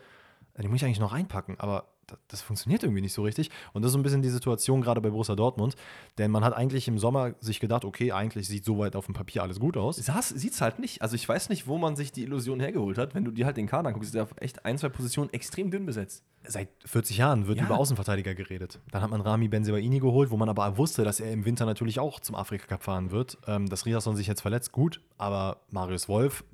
[0.59, 1.89] die muss ich eigentlich noch reinpacken, aber
[2.29, 3.51] das, funktioniert irgendwie nicht so richtig.
[3.73, 5.77] Und das ist so ein bisschen die Situation gerade bei Borussia Dortmund,
[6.19, 9.43] denn man hat eigentlich im Sommer sich gedacht, okay, eigentlich sieht soweit auf dem Papier
[9.43, 9.97] alles gut aus.
[9.97, 11.03] Sieht es halt nicht.
[11.03, 13.15] Also ich weiß nicht, wo man sich die Illusion hergeholt hat.
[13.15, 15.71] Wenn du dir halt den Kader anguckst, ist der auf echt ein, zwei Positionen extrem
[15.71, 16.25] dünn besetzt.
[16.47, 17.65] Seit 40 Jahren wird Ja.
[17.67, 18.81] über Außenverteidiger geredet.
[18.91, 22.01] Dann hat man Rami Benzebaini geholt, wo man aber wusste, dass er im Winter natürlich
[22.01, 23.39] auch zum Afrika-Cup fahren wird.
[23.47, 26.45] Ähm, dass Riasson sich jetzt verletzt, gut, aber Marius Wolf,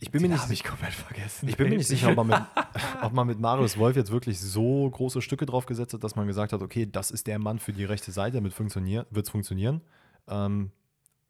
[0.00, 1.48] ich bin mir nicht, ich komplett vergessen.
[1.48, 2.38] ich bin mir nicht sicher, ob man, mit,
[3.02, 6.26] ob man mit Marius Wolf jetzt wirklich so große Stücke drauf gesetzt hat, dass man
[6.26, 9.80] gesagt hat, okay, das ist der Mann für die rechte Seite, damit wird es funktionieren.
[10.28, 10.70] Ähm,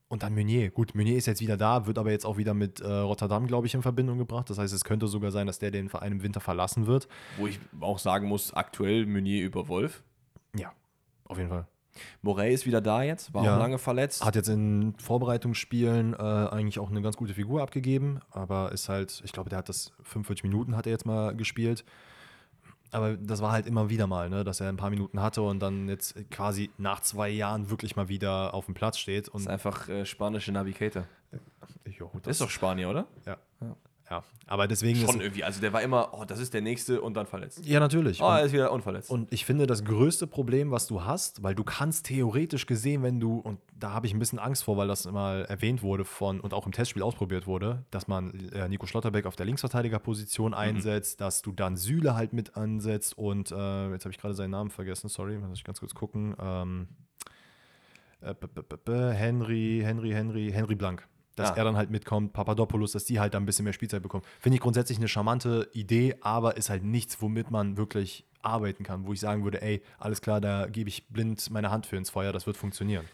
[0.09, 0.71] und dann Meunier.
[0.71, 3.67] Gut, Meunier ist jetzt wieder da, wird aber jetzt auch wieder mit äh, Rotterdam, glaube
[3.67, 4.49] ich, in Verbindung gebracht.
[4.49, 7.09] Das heißt, es könnte sogar sein, dass der den Verein im Winter verlassen wird.
[7.37, 10.03] Wo ich auch sagen muss, aktuell Meunier über Wolf.
[10.57, 10.73] Ja,
[11.25, 11.67] auf jeden Fall.
[12.23, 13.55] Morey ist wieder da jetzt, war Ja.
[13.57, 14.25] auch lange verletzt.
[14.25, 19.21] Hat jetzt in Vorbereitungsspielen äh, eigentlich auch eine ganz gute Figur abgegeben, aber ist halt,
[19.25, 21.85] ich glaube, der hat das 45 Minuten hat er jetzt mal gespielt.
[22.91, 25.61] Aber das war halt immer wieder mal, ne, dass er ein paar Minuten hatte und
[25.61, 29.27] dann jetzt quasi nach zwei Jahren wirklich mal wieder auf dem Platz steht.
[29.27, 31.05] das Und ist einfach äh, spanische Navigator.
[31.85, 33.07] Jo, Das ist doch Spanier, oder?
[33.27, 33.37] ja.
[33.61, 33.77] ja.
[34.47, 35.21] Aber deswegen Schon ist.
[35.23, 35.45] irgendwie.
[35.45, 37.67] Also der war immer, oh, das ist der nächste und dann verletzt.
[37.67, 38.23] Ja, natürlich.
[38.23, 39.11] Oh, Und- er ist wieder unverletzt.
[39.11, 43.21] Und ich finde, das größte Problem, was du hast, weil du kannst theoretisch gesehen, wenn
[43.21, 46.41] du, und da habe ich ein bisschen Angst vor, weil das mal erwähnt wurde von
[46.41, 51.21] und auch im Testspiel ausprobiert wurde, dass man äh, Nico Schlotterbeck auf der Linksverteidigerposition einsetzt,
[51.21, 54.71] dass du dann Süle halt mit ansetzt und äh, jetzt habe ich gerade seinen Namen
[54.71, 56.35] vergessen, sorry, muss ich ganz kurz gucken.
[56.41, 56.89] Ähm,
[58.23, 58.35] äh,
[59.13, 61.07] Henry, Henry, Henry, Henry Blank.
[61.39, 61.57] Dass Ah.
[61.57, 64.25] er dann halt mitkommt, Papadopoulos, dass die halt dann ein bisschen mehr Spielzeit bekommen.
[64.41, 69.07] Finde ich grundsätzlich eine charmante Idee, aber ist halt nichts, womit man wirklich arbeiten kann,
[69.07, 72.11] wo ich sagen würde, ey, alles klar, da gebe ich blind meine Hand für ins
[72.11, 73.05] Feuer, das wird funktionieren.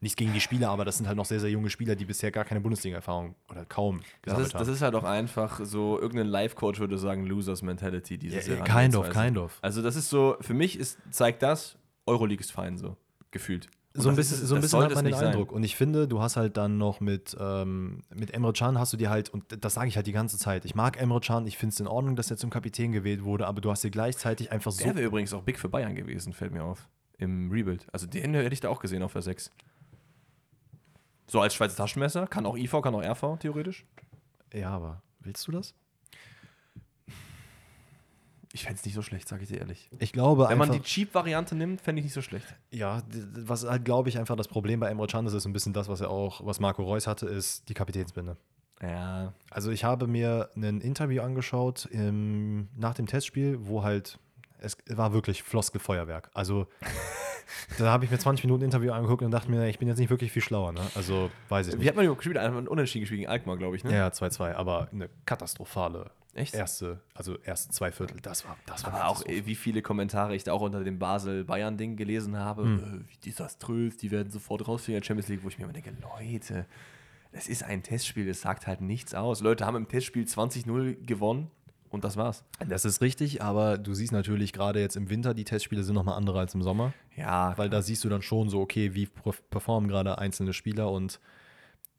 [0.00, 2.30] Nichts gegen die Spieler, aber das sind halt noch sehr, sehr junge Spieler, die bisher
[2.30, 4.74] gar keine Bundesliga-Erfahrung oder kaum das ist, das haben.
[4.74, 8.18] ist halt auch einfach so, irgendein Life-Coach würde sagen, Losers Mentality.
[8.18, 9.58] Dieses Ja, kind of, kind of.
[9.62, 12.96] Also das ist so, für mich ist, zeigt das, Euroleague ist fein so,
[13.30, 13.68] gefühlt.
[13.96, 15.28] So ein bisschen, ist- so ein bisschen hat man den nicht sein.
[15.28, 15.52] Eindruck.
[15.52, 18.96] Und ich finde, du hast halt dann noch mit, ähm, mit Emre Can hast du
[18.96, 21.56] dir halt, und das sage ich halt die ganze Zeit, ich mag Emre Can, ich
[21.56, 24.50] finde es in Ordnung, dass er zum Kapitän gewählt wurde, aber du hast dir gleichzeitig
[24.50, 24.82] einfach so.
[24.82, 26.88] Der wäre übrigens auch big für Bayern gewesen, fällt mir auf.
[27.18, 27.86] Im Rebuild.
[27.92, 29.52] Also den hätte ich da auch gesehen auf der 6.
[31.28, 33.86] So als Schweizer Taschenmesser, kann auch IV, kann auch RV, theoretisch.
[34.52, 35.72] Ja, aber willst du das?
[38.54, 39.90] Ich fände es nicht so schlecht, sage ich dir ehrlich.
[39.98, 42.46] Ich glaube Wenn man die Cheap-Variante nimmt, fände ich nicht so schlecht.
[42.70, 43.02] ja,
[43.34, 45.88] was halt, glaube ich, einfach das Problem bei Emre Can ist, ist ein bisschen das,
[45.88, 48.36] was er auch, was Marco Reus hatte, ist die Kapitänsbinde.
[48.80, 49.32] Ja.
[49.50, 54.20] Also ich habe mir ein Interview angeschaut im, nach dem Testspiel, wo halt,
[54.58, 56.30] es war wirklich Floskelfeuerwerk.
[56.32, 56.68] Also
[57.78, 60.10] da habe ich mir 20 Minuten Interview angeguckt und dachte mir, ich bin jetzt nicht
[60.10, 60.70] wirklich viel schlauer.
[60.70, 60.80] Ne?
[60.94, 61.88] Also weiß ich Wie nicht.
[61.88, 62.38] hat man überhaupt gespielt?
[62.68, 63.92] Unentschieden gespielt gegen Alkmaar, glaube ich, ne?
[63.92, 66.54] Ja, 2-2, aber eine katastrophale Echt?
[66.54, 68.18] erste, also erste zwei Viertel.
[68.20, 70.98] Das war, das war Aber auch, äh, wie viele Kommentare ich da auch unter dem
[70.98, 72.62] Basel-Bayern-Ding gelesen habe.
[72.64, 72.78] Hm.
[72.78, 75.72] Äh, wie desaströs, die werden sofort rausfliegen in der Champions League, wo ich mir immer
[75.72, 76.66] denke, Leute,
[77.32, 79.40] das ist ein Testspiel, das sagt halt nichts aus.
[79.40, 81.50] Leute haben im Testspiel 20-0 gewonnen
[81.90, 82.44] und das war's.
[82.68, 86.16] Das ist richtig, aber du siehst natürlich gerade jetzt im Winter, die Testspiele sind nochmal
[86.16, 86.92] andere als im Sommer.
[87.16, 90.90] Ja, Weil da siehst du dann schon so, okay, wie perf- performen gerade einzelne Spieler
[90.90, 91.20] und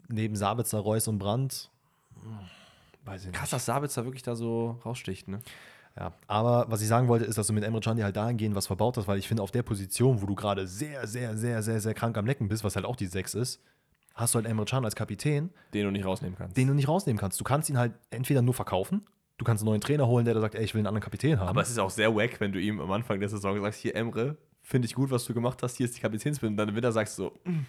[0.09, 1.69] neben Sabitzer, Reus und Brandt,
[3.05, 3.37] weiß ich nicht.
[3.37, 5.39] krass, dass Sabitzer wirklich da so raussticht, ne?
[5.97, 8.67] Ja, aber was ich sagen wollte, ist, dass du mit Emre Can halt dahingehend was
[8.67, 11.79] verbaut hast, weil ich finde, auf der Position, wo du gerade sehr, sehr, sehr, sehr,
[11.79, 13.61] sehr krank am Lecken bist, was halt auch die 6 ist,
[14.13, 16.57] hast du halt Emre Can als Kapitän, Den du nicht rausnehmen kannst.
[16.57, 17.39] den du nicht rausnehmen kannst.
[17.39, 19.05] Du kannst ihn halt entweder nur verkaufen
[19.37, 21.37] Du kannst einen neuen Trainer holen, der da sagt, ey, ich will einen anderen Kapitän
[21.41, 21.49] haben.
[21.49, 23.93] Aber es ist auch sehr wack, wenn du ihm am Anfang der Saison sagst, hier
[23.93, 26.51] Emre, finde ich gut, was du gemacht hast, hier ist die Kapitänsbinde.
[26.53, 27.65] Und dann im Winter sagst du so, "Mm,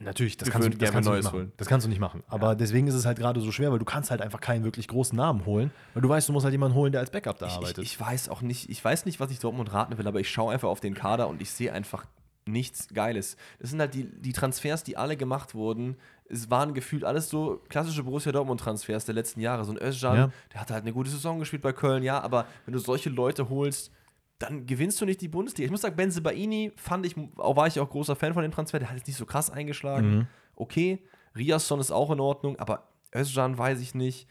[0.00, 1.38] Natürlich, das kannst, du, das kannst du Neues nicht machen.
[1.40, 1.52] holen.
[1.56, 2.22] Das kannst du nicht machen.
[2.28, 4.88] Aber deswegen ist es halt gerade so schwer, weil du kannst halt einfach keinen wirklich
[4.88, 7.46] großen Namen holen, weil du weißt, du musst halt jemanden holen, der als Backup da
[7.46, 7.84] ich, ich, arbeitet.
[7.84, 10.52] ich weiß auch nicht, ich weiß nicht, was ich Dortmund raten will, aber ich schaue
[10.52, 12.04] einfach auf den Kader und ich sehe einfach
[12.44, 13.36] nichts Geiles.
[13.60, 15.96] Das sind halt die, die Transfers, die alle gemacht wurden.
[16.28, 19.64] Es waren gefühlt alles so klassische Borussia Dortmund-Transfers der letzten Jahre.
[19.64, 20.30] So ein Özcan, Ja.
[20.52, 23.48] der hatte halt eine gute Saison gespielt bei Köln, ja, aber wenn du solche Leute
[23.48, 23.92] holst,
[24.42, 25.66] dann gewinnst du nicht die Bundesliga.
[25.66, 28.78] Ich muss sagen, Benze Baini fand ich, war ich auch großer Fan von dem Transfer,
[28.78, 30.16] der hat jetzt nicht so krass eingeschlagen.
[30.16, 30.26] Mhm.
[30.56, 31.02] Okay,
[31.36, 34.28] Riasson ist auch in Ordnung, aber Özcan weiß ich nicht.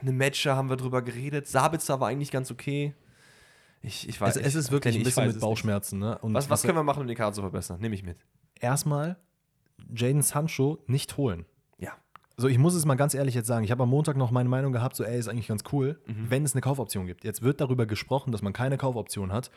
[0.00, 1.48] Eine Matcher haben wir drüber geredet.
[1.48, 2.94] Sabitzer war eigentlich ganz okay.
[3.82, 5.98] Ich, ich weiß es, es ist wirklich ein bisschen mit Bauchschmerzen.
[5.98, 6.18] Ne?
[6.22, 7.80] Was, was können wir machen, um die Karte zu verbessern?
[7.80, 8.18] Nehme ich mit.
[8.60, 9.16] erstmal
[9.94, 11.46] Jaden Sancho nicht holen.
[12.38, 13.64] So, ich muss es mal ganz ehrlich jetzt sagen.
[13.64, 16.26] Ich habe am Montag noch meine Meinung gehabt, so, ey, ist eigentlich ganz cool, Mhm.
[16.28, 17.24] wenn es eine Kaufoption gibt.
[17.24, 19.50] Jetzt wird darüber gesprochen, dass man keine Kaufoption hat.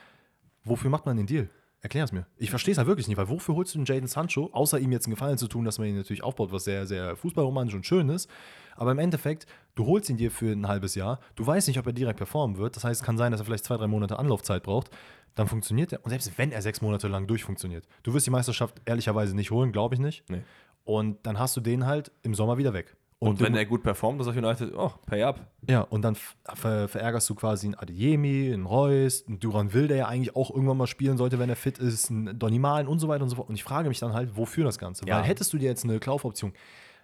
[0.64, 1.50] Wofür macht man den Deal?
[1.82, 2.26] Erklär es mir.
[2.38, 4.92] Ich verstehe es halt wirklich nicht, weil wofür holst du den Jaden Sancho, außer ihm
[4.92, 7.86] jetzt einen Gefallen zu tun, dass man ihn natürlich aufbaut, was sehr, sehr fußballromantisch und
[7.86, 8.30] schön ist.
[8.76, 11.88] Aber im Endeffekt, du holst ihn dir für ein halbes Jahr, du weißt nicht, ob
[11.88, 12.76] er direkt performen wird.
[12.76, 14.90] Das heißt, es kann sein, dass er vielleicht zwei, drei Monate Anlaufzeit braucht.
[15.36, 16.04] Dann funktioniert er.
[16.04, 19.72] Und selbst wenn er sechs Monate lang durchfunktioniert, du wirst die Meisterschaft ehrlicherweise nicht holen,
[19.72, 20.30] glaube ich nicht.
[20.30, 20.42] Nee.
[20.90, 22.96] Und dann hast du den halt im Sommer wieder weg.
[23.20, 25.40] Und, du- wenn er gut performt, das auf United, oh, pay up.
[25.70, 29.98] ja, und dann ver verärgerst du quasi einen Adeyemi, einen Reus, einen Duran Will, der
[29.98, 32.98] ja eigentlich auch irgendwann mal spielen sollte, wenn er fit ist, einen Donny Malen und
[33.00, 33.50] so weiter und so fort.
[33.50, 35.06] Und ich frage mich dann halt, wofür das Ganze?
[35.06, 35.18] Ja.
[35.18, 36.54] Weil hättest du dir jetzt eine Kaufoption,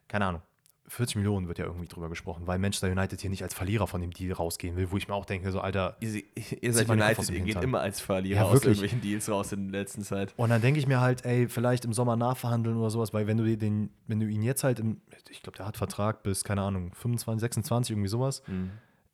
[0.08, 0.42] keine Ahnung,
[0.88, 4.02] 40 Millionen wird ja irgendwie drüber gesprochen, weil Manchester United hier nicht als Verlierer von
[4.02, 5.98] dem Deal rausgehen will, wo ich mir auch denke, so, Alter.
[6.00, 6.22] Ihr,
[6.62, 8.78] ihr seid United, ihr geht immer als Verlierer Ja, aus wirklich.
[8.78, 10.34] irgendwelchen Deals raus in der letzten Zeit.
[10.38, 13.38] Und dann denke ich mir halt, ey, vielleicht im Sommer nachverhandeln oder sowas, weil wenn
[13.38, 16.62] du den, wenn du ihn jetzt halt im, ich glaube, der hat Vertrag bis, keine
[16.62, 18.44] Ahnung, 25, 26, irgendwie sowas.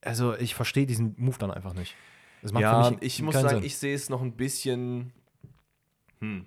[0.01, 1.95] Also ich verstehe diesen Move dann einfach nicht.
[2.41, 3.63] Das macht Ja, für mich ich muss sagen, Sinn.
[3.63, 5.13] ich sehe es noch ein bisschen.
[6.19, 6.45] Hm.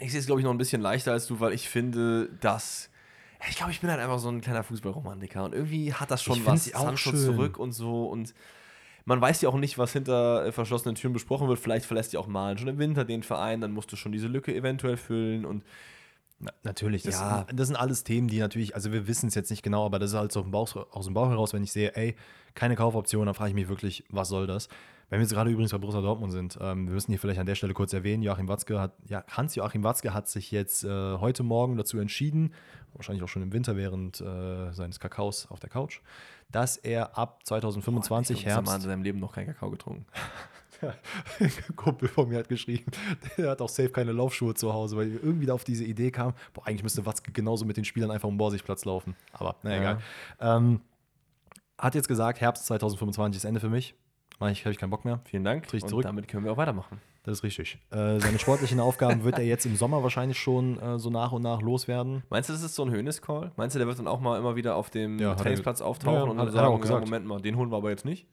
[0.00, 2.90] Ich sehe es, glaube ich, noch ein bisschen leichter als du, weil ich finde, dass.
[3.50, 6.38] Ich glaube, ich bin halt einfach so ein kleiner Fußballromantiker und irgendwie hat das schon
[6.38, 6.64] Ich was.
[6.64, 7.16] find's auch schön.
[7.16, 8.34] zurück und so und
[9.06, 11.58] man weiß ja auch nicht, was hinter äh, verschlossenen Türen besprochen wird.
[11.58, 14.28] Vielleicht verlässt ja auch Malen schon im Winter den Verein, dann musst du schon diese
[14.28, 15.62] Lücke eventuell füllen und
[16.40, 17.46] Na, natürlich, das, Ja.
[17.54, 20.10] das sind alles Themen, die natürlich, also wir wissen es jetzt nicht genau, aber das
[20.12, 22.16] ist halt so aus dem, Bauch, aus dem Bauch heraus, wenn ich sehe, ey,
[22.54, 24.68] keine Kaufoption, dann frage ich mich wirklich, was soll das?
[25.10, 27.46] Wenn wir jetzt gerade übrigens bei Borussia Dortmund sind, ähm, wir müssen hier vielleicht an
[27.46, 30.88] der Stelle kurz erwähnen, Joachim Watzke hat, ja, Hans-Joachim Watzke hat sich jetzt äh,
[31.18, 32.52] heute Morgen dazu entschieden,
[32.94, 36.00] wahrscheinlich auch schon im Winter während äh, seines Kakaos auf der Couch,
[36.50, 39.46] dass er ab 2025 ich glaub, dieser Mann hat Herbst in seinem Leben noch keinen
[39.46, 40.06] Kakao getrunken.
[41.40, 42.90] ein Kumpel von mir hat geschrieben,
[43.38, 46.34] der hat auch safe keine Laufschuhe zu Hause, weil irgendwie da auf diese Idee kam,
[46.52, 49.16] boah, eigentlich müsste Watzke genauso mit den Spielern einfach um Borsigplatz laufen.
[49.32, 49.76] Aber na Ja.
[49.78, 49.98] egal.
[50.40, 50.80] Ähm,
[51.78, 53.94] hat jetzt gesagt, Herbst 2025 ist Ende für mich.
[54.40, 55.20] Mach ich, habe ich keinen Bock mehr.
[55.24, 55.66] Vielen Dank.
[55.72, 56.02] Und zurück.
[56.02, 57.00] damit können wir auch weitermachen.
[57.22, 57.78] Das ist richtig.
[57.90, 61.40] Äh, seine sportlichen Aufgaben wird er jetzt im Sommer wahrscheinlich schon äh, so nach und
[61.40, 62.22] nach loswerden.
[62.28, 63.52] Meinst du, das ist so ein Hönes-Call?
[63.56, 66.22] Meinst du, der wird dann auch mal immer wieder auf dem Ja, Trainingsplatz auftauchen Ja,
[66.24, 67.00] und dann sagen, auch gesagt.
[67.00, 68.26] Ja, Moment mal, den holen wir aber jetzt nicht?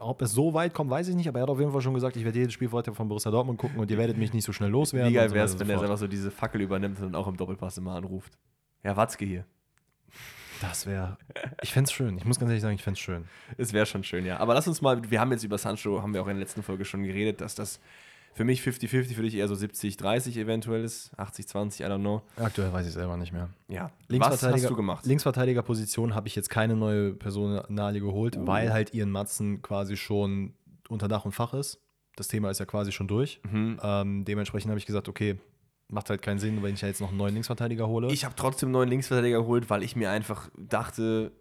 [0.00, 1.94] Ob es so weit kommt, weiß ich nicht, aber er hat auf jeden Fall schon
[1.94, 4.44] gesagt, ich werde jedes Spiel heute von Borussia Dortmund gucken und ihr werdet mich nicht
[4.44, 5.10] so schnell loswerden.
[5.10, 7.04] Wie geil so wäre es, und wenn so er einfach so diese Fackel übernimmt und
[7.04, 8.36] dann auch im Doppelpass immer anruft.
[8.84, 9.46] Ja, Watzke hier.
[10.62, 11.18] Das wäre.
[11.62, 12.16] Ich fände es schön.
[12.16, 13.24] Ich muss ganz ehrlich sagen, ich fände es schön.
[13.58, 14.38] Es wäre schon schön, ja.
[14.38, 16.62] Aber lass uns mal, wir haben jetzt über Sancho, haben wir auch in der letzten
[16.62, 17.80] Folge schon geredet, dass das
[18.34, 21.12] für mich 50-50, für dich eher so 70-30 eventuell ist.
[21.18, 22.22] 80-20, I don't know.
[22.36, 23.50] Aktuell weiß ich selber nicht mehr.
[23.68, 23.90] Ja.
[24.08, 25.04] Was hast du gemacht?
[25.04, 28.46] Linksverteidigerposition habe ich jetzt keine neue Personalie geholt, Oh.
[28.46, 30.54] weil halt Ian Matzen quasi schon
[30.88, 31.80] unter Dach und Fach ist.
[32.16, 33.40] Das Thema ist ja quasi schon durch.
[33.50, 33.80] Mhm.
[33.82, 35.38] Ähm, dementsprechend habe ich gesagt, okay,
[35.92, 38.08] macht halt keinen Sinn, wenn ich ja jetzt noch einen neuen Linksverteidiger hole.
[38.12, 41.32] Ich habe trotzdem einen neuen Linksverteidiger geholt, weil ich mir einfach dachte,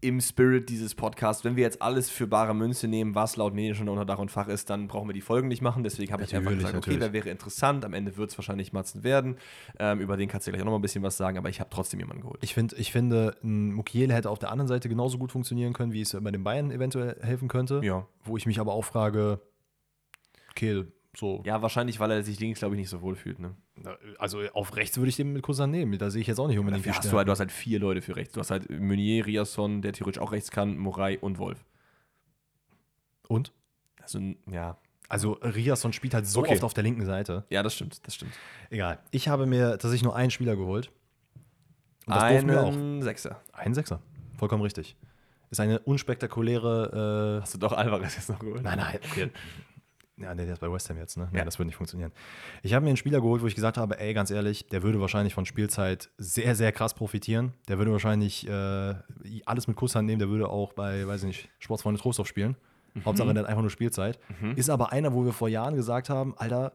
[0.00, 3.74] im Spirit dieses Podcasts, wenn wir jetzt alles für bare Münze nehmen, was laut Medien
[3.74, 5.82] schon unter Dach und Fach ist, dann brauchen wir die Folgen nicht machen.
[5.82, 7.00] Deswegen habe ich einfach gesagt, okay, natürlich.
[7.00, 7.84] wer wäre interessant?
[7.84, 9.36] Am Ende wird es wahrscheinlich Matzen werden.
[9.78, 11.58] Ähm, über den kannst du gleich auch noch mal ein bisschen was sagen, aber ich
[11.58, 12.38] habe trotzdem jemanden geholt.
[12.42, 15.92] Ich, find, ich finde, ein Mukiele hätte auf der anderen Seite genauso gut funktionieren können,
[15.92, 17.80] wie es bei den Bayern eventuell helfen könnte.
[17.82, 18.06] ja.
[18.24, 19.40] Wo ich mich aber auch frage,
[20.50, 20.84] okay,
[21.18, 21.42] so.
[21.44, 23.38] ja, wahrscheinlich, weil er sich links, glaube ich, nicht so wohl fühlt.
[23.40, 23.54] Ne?
[24.18, 25.98] Also auf rechts würde ich den mit Kussan nehmen.
[25.98, 27.80] Da sehe ich jetzt auch nicht unbedingt die hast du, halt, du hast halt vier
[27.80, 28.34] Leute für rechts.
[28.34, 31.64] Du hast halt Meunier, Riasson, der theoretisch auch rechts kann, Morai und Wolf.
[33.28, 33.52] Und?
[34.00, 34.78] Also, ja.
[35.08, 36.54] Also Riasson spielt halt so Okay.
[36.54, 37.44] oft auf der linken Seite.
[37.50, 38.32] Ja, das stimmt, das stimmt.
[38.70, 38.98] Egal.
[39.10, 40.90] Ich habe mir tatsächlich nur einen Spieler geholt.
[42.06, 42.72] Und das durften wir auch.
[42.72, 43.40] Einen Sechser.
[43.52, 44.00] Einen Sechser.
[44.36, 44.96] Vollkommen richtig.
[45.50, 47.40] Ist eine unspektakuläre.
[47.42, 48.60] Hast du doch Alvarez jetzt noch geholt?
[48.60, 48.98] Äh, nein, nein.
[49.10, 49.30] Okay.
[50.20, 51.28] Ja, nee, der ist bei West Ham jetzt, ne?
[51.32, 51.44] Nee, Ja.
[51.44, 52.10] das würde nicht funktionieren.
[52.62, 55.00] Ich habe mir einen Spieler geholt, wo ich gesagt habe, ey, ganz ehrlich, der würde
[55.00, 57.52] wahrscheinlich von Spielzeit sehr, sehr krass profitieren.
[57.68, 58.94] Der würde wahrscheinlich äh,
[59.46, 62.56] alles mit Kusshand nehmen, der würde auch bei, weiß ich nicht, Sportsfreunde Trostorf spielen.
[63.04, 64.18] Hauptsache, der hat einfach nur Spielzeit.
[64.56, 66.72] Ist aber einer, wo wir vor Jahren gesagt haben, Alter,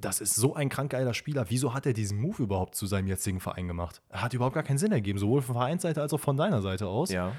[0.00, 1.46] das ist so ein krank geiler Spieler.
[1.48, 4.02] Wieso hat er diesen Move überhaupt zu seinem jetzigen Verein gemacht?
[4.10, 6.88] Er hat überhaupt gar keinen Sinn ergeben, sowohl von Vereinsseite als auch von deiner Seite
[6.88, 7.10] aus.
[7.10, 7.32] Ja.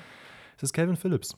[0.56, 1.38] Das ist Calvin Phillips.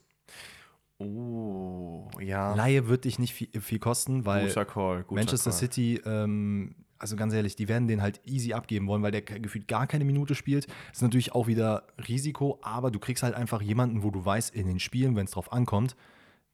[1.00, 2.54] Oh, ja.
[2.56, 5.04] Laie wird dich nicht viel, viel kosten, weil Guter Call.
[5.04, 5.60] Guter Manchester Call.
[5.60, 9.68] City, ähm, also ganz ehrlich, die werden den halt easy abgeben wollen, weil der gefühlt
[9.70, 10.68] gar keine Minute spielt.
[10.90, 14.54] Das ist natürlich auch wieder Risiko, aber du kriegst halt einfach jemanden, wo du weißt,
[14.54, 15.96] in den Spielen, wenn es drauf ankommt,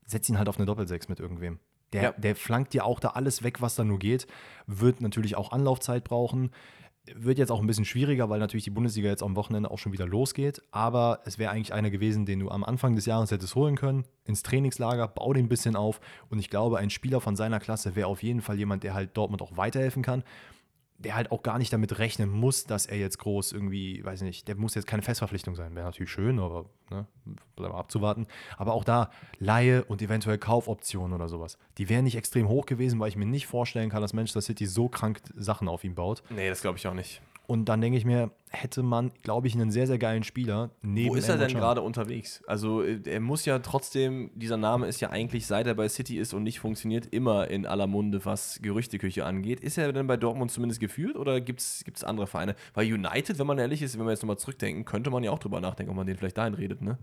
[0.06, 1.60] setz ihn halt auf eine Doppelsechs mit irgendwem.
[1.94, 2.12] Der, Ja.
[2.12, 4.28] der flankt dir auch da alles weg, was da nur geht.
[4.68, 6.52] Wird natürlich auch Anlaufzeit brauchen.
[7.14, 9.94] Wird jetzt auch ein bisschen schwieriger, weil natürlich die Bundesliga jetzt am Wochenende auch schon
[9.94, 10.62] wieder losgeht.
[10.72, 14.06] Aber es wäre eigentlich einer gewesen, den du am Anfang des Jahres hättest holen können.
[14.26, 16.02] Ins Trainingslager, bau den ein bisschen auf.
[16.30, 19.16] Und ich glaube, ein Spieler von seiner Klasse wäre auf jeden Fall jemand, der halt
[19.16, 20.24] Dortmund auch weiterhelfen kann.
[20.98, 24.48] Der halt auch gar nicht damit rechnen muss, dass er jetzt groß irgendwie, weiß nicht,
[24.48, 25.76] der muss jetzt keine Festverpflichtung sein.
[25.76, 27.06] Wäre natürlich schön, aber ne,
[27.56, 28.28] bleiben wir abzuwarten.
[28.58, 31.58] Aber auch da Laie und eventuell Kaufoptionen oder sowas.
[31.78, 34.66] Die wären nicht extrem hoch gewesen, weil ich mir nicht vorstellen kann, dass Manchester City
[34.66, 36.24] so krank Sachen auf ihn baut.
[36.30, 37.22] Nee, das glaube ich auch nicht.
[37.48, 41.10] Und dann denke ich mir, hätte man, glaube ich, einen sehr, sehr geilen Spieler neben
[41.10, 42.42] Wo ist er denn gerade unterwegs?
[42.48, 46.18] Also, äh, er muss ja trotzdem, dieser Name ist ja eigentlich, seit er bei City
[46.18, 49.60] ist und nicht funktioniert, immer in aller Munde, was Gerüchteküche angeht.
[49.60, 52.56] Ist er denn bei Dortmund zumindest gefühlt oder gibt es andere Vereine?
[52.74, 55.40] Bei United, wenn man ehrlich ist, wenn wir jetzt nochmal zurückdenken, könnte man ja auch
[55.40, 56.98] drüber nachdenken, ob man den vielleicht dahin redet, ne?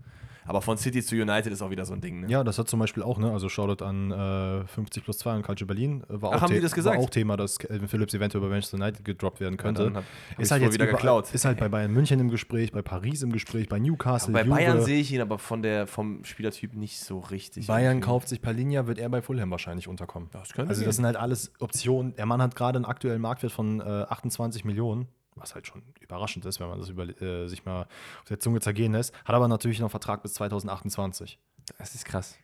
[0.45, 2.27] Aber von City zu United ist auch wieder so ein Ding, ne?
[2.27, 5.43] Ja, das hat zum Beispiel auch, ne, also Shoutout an äh, 50 plus 2 und
[5.43, 6.03] Calcio Berlin.
[6.09, 6.97] äh, War Ach, auch haben die das gesagt?
[6.97, 9.85] War auch Thema, dass Calvin Phillips eventuell bei Manchester United gedroppt werden könnte.
[9.85, 11.33] dann hab- hab ist halt jetzt wieder geklaut.
[11.33, 14.55] Ist halt bei Bayern München im Gespräch, bei Paris im Gespräch, bei Newcastle, bei Juve.
[14.55, 17.67] Bayern sehe ich ihn aber von der, vom Spielertyp nicht so richtig.
[17.67, 18.05] Bayern irgendwie.
[18.05, 20.29] kauft sich Palinja, wird er bei Fulham wahrscheinlich unterkommen.
[20.31, 20.87] Das könnte also gehen.
[20.87, 22.15] das sind halt alles Optionen.
[22.15, 26.45] Der Mann hat gerade einen aktuellen Marktwert von äh, 28 Millionen, was halt schon überraschend
[26.45, 27.83] ist, wenn man das über, äh, sich mal
[28.21, 29.13] auf der Zunge zergehen lässt.
[29.25, 31.39] Hat aber natürlich noch einen Vertrag bis 2028.
[31.77, 32.37] Das ist krass.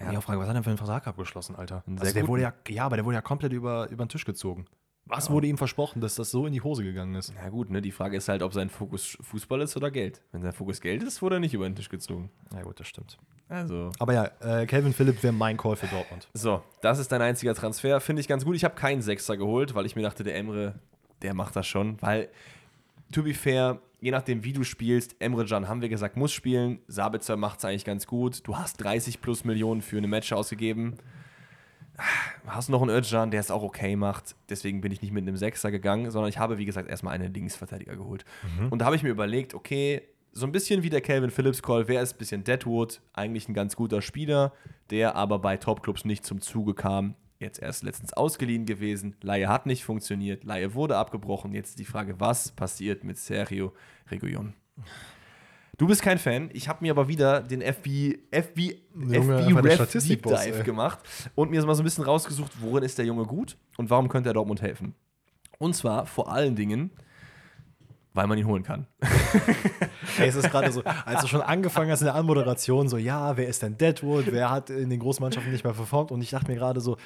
[0.00, 0.10] Ja.
[0.12, 1.84] Ich frage, was hat er denn für einen Vertrag abgeschlossen, Alter?
[1.98, 4.66] Also der wurde ja, ja, aber der wurde ja komplett über, über den Tisch gezogen.
[5.06, 7.32] Was wurde ihm versprochen, dass das so in die Hose gegangen ist?
[7.34, 7.82] Na gut, ne?
[7.82, 10.22] Die Frage ist halt, ob sein Fokus Fußball ist oder Geld.
[10.30, 12.30] Wenn sein Fokus Geld ist, wurde er nicht über den Tisch gezogen.
[12.54, 13.18] Ja gut, das stimmt.
[13.48, 13.90] Also.
[13.98, 16.28] Aber ja, äh, Calvin Phillips wäre mein Call für Dortmund.
[16.32, 18.00] So, das ist dein einziger Transfer.
[18.00, 18.56] Finde ich ganz gut.
[18.56, 20.76] Ich habe keinen Sechser geholt, weil ich mir dachte, der Emre,
[21.20, 22.00] der macht das schon.
[22.00, 22.28] Weil,
[23.12, 26.78] to be fair, je nachdem, wie du spielst, Emre Can, haben wir gesagt, muss spielen.
[26.86, 28.46] Sabitzer macht es eigentlich ganz gut.
[28.46, 30.96] Du hast 30 plus Millionen für eine Match ausgegeben.
[32.46, 34.34] Hast noch einen Özcan, der es auch okay macht.
[34.48, 37.32] Deswegen bin ich nicht mit einem Sechser gegangen, sondern ich habe, wie gesagt, erstmal einen
[37.32, 38.24] Linksverteidiger geholt.
[38.70, 41.88] Und da habe ich mir überlegt, okay, so ein bisschen wie der Calvin Phillips Call,
[41.88, 44.52] wer ist ein bisschen Deadwood, eigentlich ein ganz guter Spieler,
[44.90, 47.14] der aber bei Topclubs nicht zum Zuge kam.
[47.38, 49.16] Jetzt erst letztens ausgeliehen gewesen.
[49.20, 51.52] Laie hat nicht funktioniert, Laie wurde abgebrochen.
[51.52, 53.72] Jetzt ist die Frage, was passiert mit Sergio
[54.10, 54.54] Reguilon?
[55.82, 56.48] Du bist kein Fan.
[56.52, 58.58] Ich habe mir aber wieder den FB, FB,
[58.94, 60.62] Junge, FB einfach der Ref Deep Dive ey.
[60.62, 61.00] gemacht
[61.34, 64.30] und mir mal so ein bisschen rausgesucht, worin ist der Junge gut und warum könnte
[64.30, 64.94] er Dortmund helfen.
[65.58, 66.92] Und zwar vor allen Dingen,
[68.14, 68.86] weil man ihn holen kann.
[70.20, 73.36] Ey, es ist gerade so, als du schon angefangen hast in der Anmoderation, so, ja,
[73.36, 74.26] wer ist denn Deadwood?
[74.30, 76.12] Wer hat in den Großmannschaften nicht mehr performt?
[76.12, 76.96] Und ich dachte mir gerade so,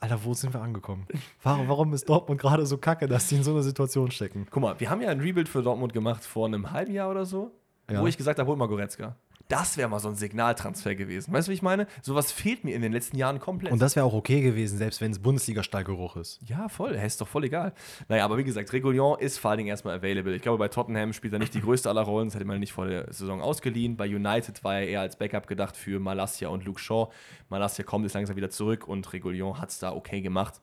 [0.00, 1.06] Alter, wo sind wir angekommen?
[1.44, 4.48] Warum, warum ist Dortmund gerade so kacke, dass die in so einer Situation stecken?
[4.50, 7.24] Guck mal, wir haben ja ein Rebuild für Dortmund gemacht vor einem halben Jahr oder
[7.24, 7.52] so,
[7.90, 8.00] Ja.
[8.00, 9.16] wo ich gesagt habe, hol mal Goretzka.
[9.48, 11.32] Das wäre mal so ein Signaltransfer gewesen.
[11.34, 11.86] Weißt du, wie ich meine?
[12.00, 13.72] Sowas fehlt mir in den letzten Jahren komplett.
[13.72, 16.40] Und das wäre auch okay gewesen, selbst wenn es Bundesliga-Stallgeruch ist.
[16.46, 16.92] Ja, voll.
[16.92, 17.74] Ist doch voll egal.
[18.08, 20.34] Naja, aber wie gesagt, Regulion ist vor allen Dingen erstmal available.
[20.34, 22.28] Ich glaube, bei Tottenham spielt er nicht die größte aller Rollen.
[22.28, 23.98] Das hätte man nicht vor der Saison ausgeliehen.
[23.98, 27.10] Bei United war er eher als Backup gedacht für Malasia und Luke Shaw.
[27.50, 30.54] Malasia kommt jetzt langsam wieder zurück und Regulion hat es da okay gemacht.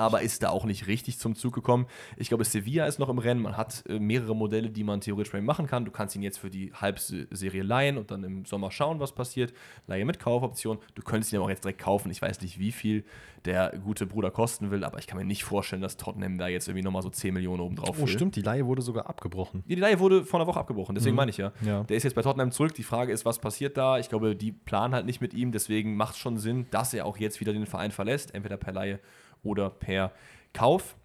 [0.00, 1.86] Aber ist da auch nicht richtig zum Zug gekommen.
[2.16, 3.42] Ich glaube, Sevilla ist noch im Rennen.
[3.42, 5.84] Man hat äh, mehrere Modelle, die man theoretisch bei ihm machen kann.
[5.84, 9.52] Du kannst ihn jetzt für die Halbserie leihen und dann im Sommer schauen, was passiert.
[9.86, 10.78] Leihe mit Kaufoption.
[10.94, 12.10] Du könntest ihn aber auch jetzt direkt kaufen.
[12.10, 13.04] Ich weiß nicht, wie viel
[13.44, 16.68] der gute Bruder kosten will, aber ich kann mir nicht vorstellen, dass Tottenham da jetzt
[16.68, 19.64] irgendwie nochmal so 10 Millionen oben drauf Oh, stimmt, die Laie wurde sogar abgebrochen.
[19.66, 21.52] Die Leihe wurde vor einer Woche abgebrochen, deswegen meine ich ja.
[21.64, 21.84] Ja.
[21.84, 22.74] Der ist jetzt bei Tottenham zurück.
[22.74, 23.98] Die Frage ist, was passiert da?
[23.98, 27.06] Ich glaube, die planen halt nicht mit ihm, deswegen macht es schon Sinn, dass er
[27.06, 29.00] auch jetzt wieder den Verein verlässt, entweder per Leihe
[29.42, 30.12] oder per
[30.52, 30.96] Kauf.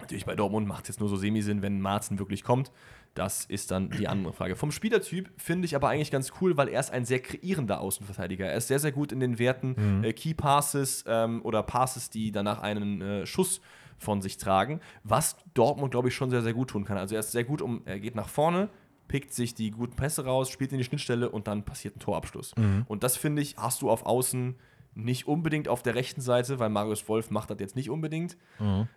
[0.00, 2.72] Natürlich bei Dortmund macht es jetzt nur so semi-Sinn, wenn Marzen wirklich kommt.
[3.14, 4.54] Das ist dann die andere Frage.
[4.54, 8.46] Vom Spielertyp finde ich aber eigentlich ganz cool, weil er ist ein sehr kreierender Außenverteidiger.
[8.46, 12.30] Er ist sehr, sehr gut in den Werten äh, Key Passes ähm, oder Passes, die
[12.30, 13.60] danach einen äh, Schuss
[13.98, 16.96] von sich tragen, was Dortmund, glaube ich, schon sehr, sehr gut tun kann.
[16.96, 18.70] Also er ist sehr gut, um, er geht nach vorne,
[19.08, 22.54] pickt sich die guten Pässe raus, spielt in die Schnittstelle und dann passiert ein Torabschluss.
[22.86, 24.54] Und das finde ich, hast du auf Außen
[24.94, 28.36] nicht unbedingt auf der rechten Seite, weil Marius Wolf macht das jetzt nicht unbedingt.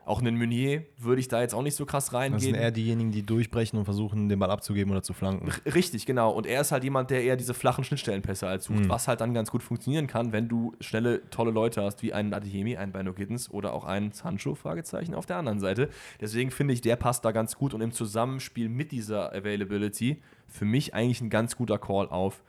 [0.05, 2.55] Auch einen Meunier würde ich da jetzt auch nicht so krass Das sind reingehen.
[2.55, 5.49] eher diejenigen, die durchbrechen und versuchen, den Ball abzugeben oder zu flanken.
[5.65, 6.31] R- Richtig, genau.
[6.31, 9.33] Und er ist halt jemand, der eher diese flachen Schnittstellenpässe halt sucht, was halt dann
[9.35, 13.13] ganz gut funktionieren kann, wenn du schnelle, tolle Leute hast, wie einen Adeyemi, einen Bino
[13.13, 15.89] Gittens oder auch einen Sancho, Fragezeichen, auf der anderen Seite.
[16.19, 20.65] Deswegen finde ich, der passt da ganz gut und im Zusammenspiel mit dieser Availability für
[20.65, 22.43] mich eigentlich ein ganz guter Call auf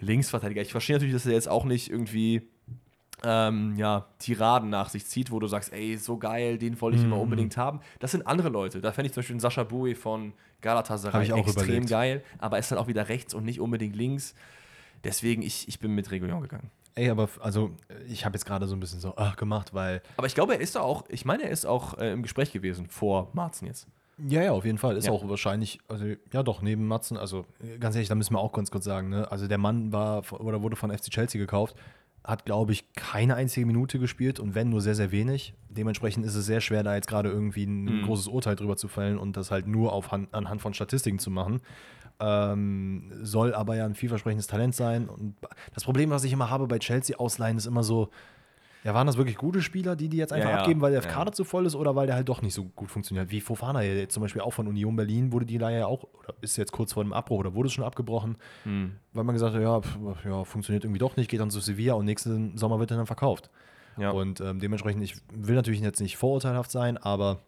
[0.00, 0.62] Linksverteidiger.
[0.62, 2.42] Ich verstehe natürlich, dass er jetzt auch nicht irgendwie
[3.24, 7.04] ähm, ja, Tiraden nach sich zieht, wo du sagst, ey, so geil, den wollte ich
[7.04, 7.80] immer unbedingt haben.
[7.98, 8.80] Das sind andere Leute.
[8.80, 11.90] Da fände ich zum Beispiel Sascha Bowie von Galatasaray extrem überlegt.
[11.90, 14.34] geil, aber ist halt auch wieder rechts und nicht unbedingt links.
[15.04, 16.70] Deswegen, ich, ich bin mit Regulion gegangen.
[16.94, 17.70] Ey, aber also
[18.08, 20.60] ich habe jetzt gerade so ein bisschen so ach, gemacht, weil Aber ich glaube, er
[20.60, 23.86] ist da auch, ich meine, er ist auch äh, im Gespräch gewesen vor Marzen jetzt.
[24.28, 24.98] Ja, ja, auf jeden Fall.
[24.98, 25.12] Ist Ja.
[25.12, 27.46] auch wahrscheinlich, also ja doch, neben Matzen, also
[27.78, 29.30] ganz ehrlich, da müssen wir auch ganz kurz sagen, ne?
[29.30, 31.74] Also der Mann war oder wurde von FC Chelsea gekauft,
[32.24, 35.54] hat, glaube ich, keine einzige Minute gespielt und wenn nur sehr, sehr wenig.
[35.68, 38.02] Dementsprechend ist es sehr schwer, da jetzt gerade irgendwie ein Mhm.
[38.04, 41.30] großes Urteil drüber zu fällen und das halt nur auf Han anhand von Statistiken zu
[41.30, 41.60] machen.
[42.22, 45.08] Ähm, soll aber ja ein vielversprechendes Talent sein.
[45.08, 45.36] Und
[45.72, 48.10] das Problem, was ich immer habe bei Chelsea-Ausleihen, ist immer so,
[48.84, 50.60] ja, waren das wirklich gute Spieler, die die jetzt einfach Ja, ja.
[50.62, 51.08] abgeben, weil der Ja.
[51.08, 53.30] Kader zu voll ist oder weil der halt doch nicht so gut funktioniert?
[53.30, 56.04] Wie Fofana ja jetzt zum Beispiel auch von Union Berlin wurde die Leihe ja auch,
[56.04, 58.92] oder ist jetzt kurz vor dem Abbruch oder wurde es schon abgebrochen, Hm.
[59.12, 61.94] weil man gesagt hat, ja, pf, ja, funktioniert irgendwie doch nicht, geht dann zu Sevilla
[61.94, 63.50] und nächsten Sommer wird er dann verkauft.
[63.98, 64.12] Ja.
[64.12, 67.40] Und ähm, dementsprechend, ich will natürlich jetzt nicht vorurteilhaft sein, aber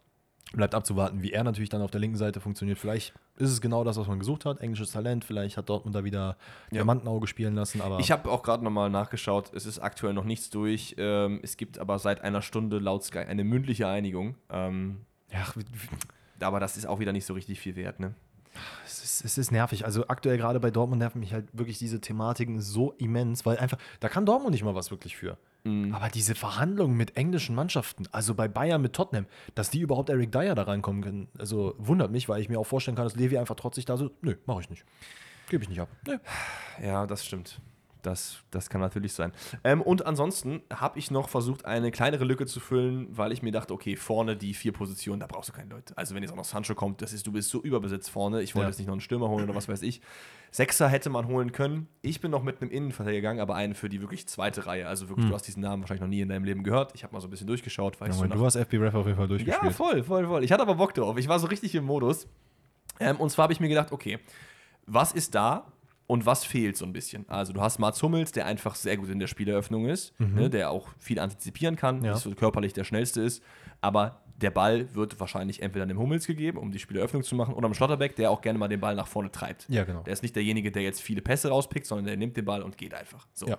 [0.53, 2.78] bleibt abzuwarten, wie er natürlich dann auf der linken Seite funktioniert.
[2.78, 6.05] Vielleicht ist es genau das, was man gesucht hat, englisches Talent, vielleicht hat Dortmund da
[6.05, 6.36] wieder
[6.70, 10.51] Diamantenauge spielen lassen, aber Ich habe auch gerade nochmal nachgeschaut, es ist aktuell noch nichts
[10.51, 10.95] durch.
[10.99, 14.34] Ähm, es gibt aber seit einer Stunde laut Sky eine mündliche Einigung.
[14.51, 15.47] Ähm, ja,
[16.47, 18.14] aber das ist auch wieder nicht so richtig viel wert, ne?
[18.84, 19.84] Es ist, es ist nervig.
[19.84, 23.78] Also aktuell gerade bei Dortmund nerven mich halt wirklich diese Thematiken so immens, weil einfach,
[24.00, 25.38] da kann Dortmund nicht mal was wirklich für.
[25.64, 30.32] Aber diese Verhandlungen mit englischen Mannschaften, also bei Bayern mit Tottenham, dass die überhaupt Eric
[30.32, 33.38] Dyer da reinkommen können, also wundert mich, weil ich mir auch vorstellen kann, dass Levi
[33.38, 34.84] einfach trotzig da so, nö, mache ich nicht.
[35.48, 35.88] Gebe ich nicht ab.
[36.05, 36.18] Nö.
[36.82, 37.61] Ja, das stimmt.
[38.03, 39.30] Das, das kann natürlich sein.
[39.62, 43.53] Ähm, und ansonsten habe ich noch versucht, eine kleinere Lücke zu füllen, weil ich mir
[43.53, 45.96] dachte, okay, vorne die vier Positionen, da brauchst du keine Leute.
[45.96, 48.42] Also wenn jetzt auch noch Sancho kommt, das ist, du bist so überbesetzt vorne.
[48.42, 48.68] Ich wollte Ja.
[48.70, 50.00] jetzt nicht noch einen Stürmer holen oder was weiß ich.
[50.50, 51.86] Sechser hätte man holen können.
[52.03, 54.86] Ich bin noch mit einem Innenverteidiger gegangen, aber einen für die wirklich zweite Reihe.
[54.88, 56.90] Also wirklich, du hast diesen Namen wahrscheinlich noch nie in deinem Leben gehört.
[56.94, 58.74] Ich habe mal so ein bisschen durchgeschaut, weil ich so Ja, nach du hast FB
[58.78, 59.72] Ref auf jeden Fall ja, durchgespielt.
[59.74, 60.42] voll, voll, voll.
[60.44, 61.16] Ich hatte aber Bock drauf.
[61.18, 62.26] Ich war so richtig im Modus.
[63.00, 64.18] Ähm, und zwar habe ich mir gedacht, okay,
[64.86, 65.72] was ist da
[66.12, 67.28] und was fehlt so ein bisschen?
[67.28, 70.70] Also, du hast Mats Hummels, der einfach sehr gut in der Spieleröffnung ist, ne, der
[70.70, 72.04] auch viel antizipieren kann, Mhm.
[72.04, 72.12] Ja.
[72.12, 73.42] nicht so körperlich der schnellste ist,
[73.80, 77.68] aber der Ball wird wahrscheinlich entweder dem Hummels gegeben, um die Spieleröffnung zu machen, oder
[77.68, 79.66] dem Schlotterbeck, der auch gerne mal den Ball nach vorne treibt.
[79.68, 80.02] Ja, genau.
[80.02, 82.76] Der ist nicht derjenige, der jetzt viele Pässe rauspickt, sondern der nimmt den Ball und
[82.76, 83.26] geht einfach.
[83.34, 83.46] So.
[83.46, 83.58] Ja.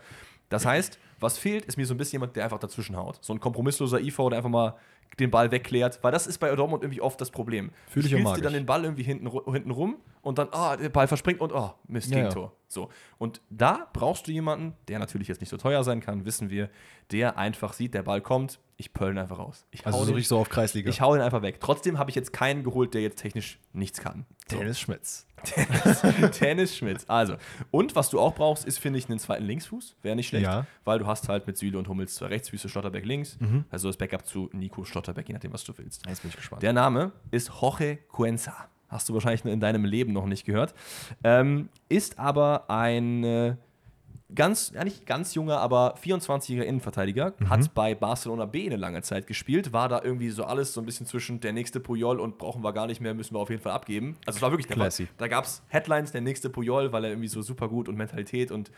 [0.54, 3.18] Das heißt, was fehlt, ist mir so ein bisschen jemand, der einfach dazwischen haut.
[3.22, 4.76] So ein kompromissloser IV, der einfach mal
[5.20, 7.72] den Ball wegklärt, weil das ist bei Dortmund irgendwie oft das Problem.
[7.88, 10.78] Fühl ich du spielst dir dann den Ball irgendwie hinten, hinten rum und dann, ah,
[10.78, 12.52] der Ball verspringt und, oh, Mist, Ja, ja.
[12.74, 12.90] So.
[13.18, 16.70] Und da brauchst du jemanden, der natürlich jetzt nicht so teuer sein kann, wissen wir,
[17.12, 19.66] der einfach sieht, der Ball kommt, ich pöll ihn einfach raus.
[19.72, 20.90] Ich Also hau so richtig so auf Kreisliga.
[20.90, 21.60] ich hau ihn einfach weg.
[21.60, 24.26] Trotzdem habe ich jetzt keinen geholt, der jetzt technisch nichts kann.
[24.50, 24.58] So.
[24.58, 25.28] Dennis Schmitz.
[26.42, 27.06] Dennis Schmitz.
[27.08, 27.36] Also,
[27.72, 29.96] und was du auch brauchst, ist, finde ich, einen zweiten Linksfuß.
[30.02, 30.66] Wäre nicht schlecht, Ja.
[30.86, 33.38] weil du hast halt mit Süle und Hummels zwei Rechtsfüße, Schlotterbeck links.
[33.40, 33.66] Mhm.
[33.70, 36.06] Also das Backup zu Nico Schlotterbeck, je nachdem, was du willst.
[36.08, 36.64] Jetzt bin ich gespannt.
[36.64, 38.70] Der Name ist Jorge Cuenza.
[38.94, 40.74] Hast du wahrscheinlich in deinem Leben noch nicht gehört.
[41.24, 43.58] Ähm, ist aber ein
[44.36, 47.34] ganz, ja nicht ganz junger, aber 24-jähriger Innenverteidiger.
[47.38, 47.50] Mhm.
[47.50, 49.74] Hat bei Barcelona B eine lange Zeit gespielt.
[49.74, 52.74] War da irgendwie so alles so ein bisschen zwischen der nächste Puyol und brauchen wir
[52.74, 54.18] gar nicht mehr, müssen wir auf jeden Fall abgeben.
[54.26, 54.86] Also es war wirklich der Fall.
[54.86, 55.08] Classy.
[55.18, 58.52] Da gab es Headlines, der nächste Puyol, weil er irgendwie so super gut und Mentalität
[58.52, 58.72] und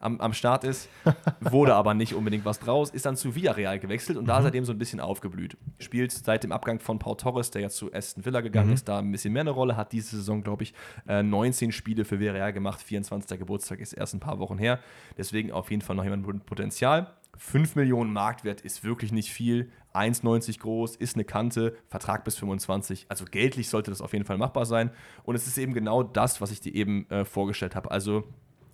[0.00, 0.88] am, am Start ist.
[1.40, 2.90] Wurde aber nicht unbedingt was draus.
[2.90, 5.56] Ist dann zu Villarreal gewechselt und da seitdem so ein bisschen aufgeblüht.
[5.78, 8.98] Spielt seit dem Abgang von Paul Torres, der jetzt zu Aston Villa gegangen ist, da
[8.98, 9.76] ein bisschen mehr eine Rolle.
[9.76, 10.74] Hat diese Saison, glaube ich,
[11.06, 12.80] äh, 19 Spiele für Villarreal gemacht.
[12.80, 13.38] 24.
[13.38, 14.80] Geburtstag ist erst ein paar Wochen her.
[15.16, 17.12] Deswegen auf jeden Fall noch jemand mit Potenzial.
[17.36, 19.70] 5 Millionen Marktwert ist wirklich nicht viel.
[19.94, 23.06] 1,90 groß, ist eine Kante, Vertrag bis 25.
[23.08, 24.90] Also geldlich sollte das auf jeden Fall machbar sein.
[25.24, 27.90] Und es ist eben genau das, was ich dir eben äh, vorgestellt habe.
[27.90, 28.24] Also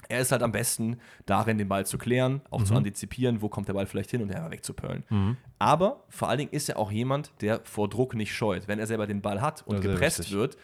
[0.08, 2.66] er ist halt am besten darin, den Ball zu klären, auch Mhm.
[2.66, 5.36] zu antizipieren, wo kommt der Ball vielleicht hin und einfach wegzupöllen.
[5.58, 8.68] Aber vor allen Dingen ist er auch jemand, der vor Druck nicht scheut.
[8.68, 10.34] Wenn er selber den Ball hat und gepresst richtig.
[10.34, 10.56] wird,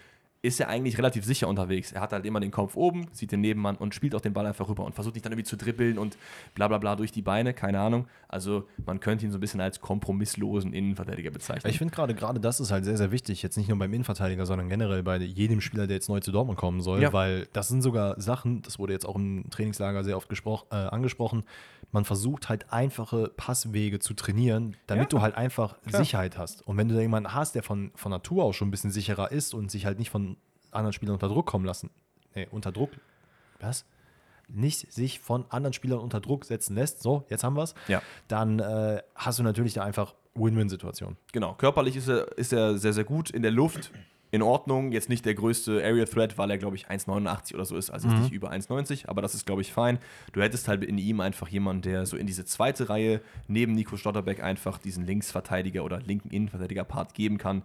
[0.42, 1.92] ist er eigentlich relativ sicher unterwegs.
[1.92, 4.46] Er hat halt immer den Kopf oben, sieht den Nebenmann und spielt auch den Ball
[4.46, 6.16] einfach rüber und versucht nicht dann irgendwie zu dribbeln und
[6.54, 8.06] bla bla bla durch die Beine, keine Ahnung.
[8.26, 11.70] Also man könnte ihn so ein bisschen als kompromisslosen Innenverteidiger bezeichnen.
[11.70, 13.42] Ich finde gerade, gerade das ist halt sehr, sehr wichtig.
[13.42, 16.58] Jetzt nicht nur beim Innenverteidiger, sondern generell bei jedem Spieler, der jetzt neu zu Dortmund
[16.58, 17.12] kommen soll, Ja.
[17.12, 21.44] weil das sind sogar Sachen, das wurde jetzt auch im Trainingslager sehr oft äh, angesprochen.
[21.92, 26.02] Man versucht halt einfache Passwege zu trainieren, damit Ja, du halt einfach klar.
[26.02, 26.66] Sicherheit hast.
[26.66, 29.32] Und wenn du da jemanden hast, der von, von Natur aus schon ein bisschen sicherer
[29.32, 30.29] ist und sich halt nicht von
[30.72, 31.90] anderen Spielern unter Druck kommen lassen,
[32.34, 32.90] nee, unter Druck,
[33.60, 33.84] was?
[34.48, 38.02] Nicht sich von anderen Spielern unter Druck setzen lässt, so, jetzt haben wir es, Ja.
[38.28, 41.16] dann äh, hast du natürlich da einfach Win-Win-Situation.
[41.32, 43.30] Genau, körperlich ist er, ist er sehr, sehr gut.
[43.30, 43.90] In der Luft
[44.32, 44.92] in Ordnung.
[44.92, 47.90] Jetzt nicht der größte Area Threat, weil er, glaube ich, 1,89 oder so ist.
[47.90, 49.98] Also ist nicht über 1,90, aber das ist, glaube ich, fein.
[50.32, 53.96] Du hättest halt in ihm einfach jemanden, der so in diese zweite Reihe neben Nico
[53.96, 57.62] Stotterbeck einfach diesen Linksverteidiger oder linken Innenverteidiger-Part geben kann.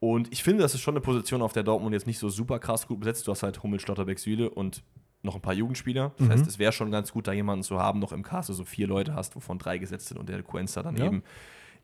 [0.00, 2.58] Und ich finde, das ist schon eine Position, auf der Dortmund jetzt nicht so super
[2.58, 3.26] krass gut besetzt.
[3.26, 4.82] Du hast halt Hummel, Stotterbeck, Süle und
[5.22, 6.12] noch ein paar Jugendspieler.
[6.18, 8.64] Das heißt, es wäre schon ganz gut, da jemanden zu haben, noch im Cast, so
[8.64, 11.04] vier Leute hast, wovon drei gesetzt sind und der Coenza dann Ja.
[11.04, 11.22] eben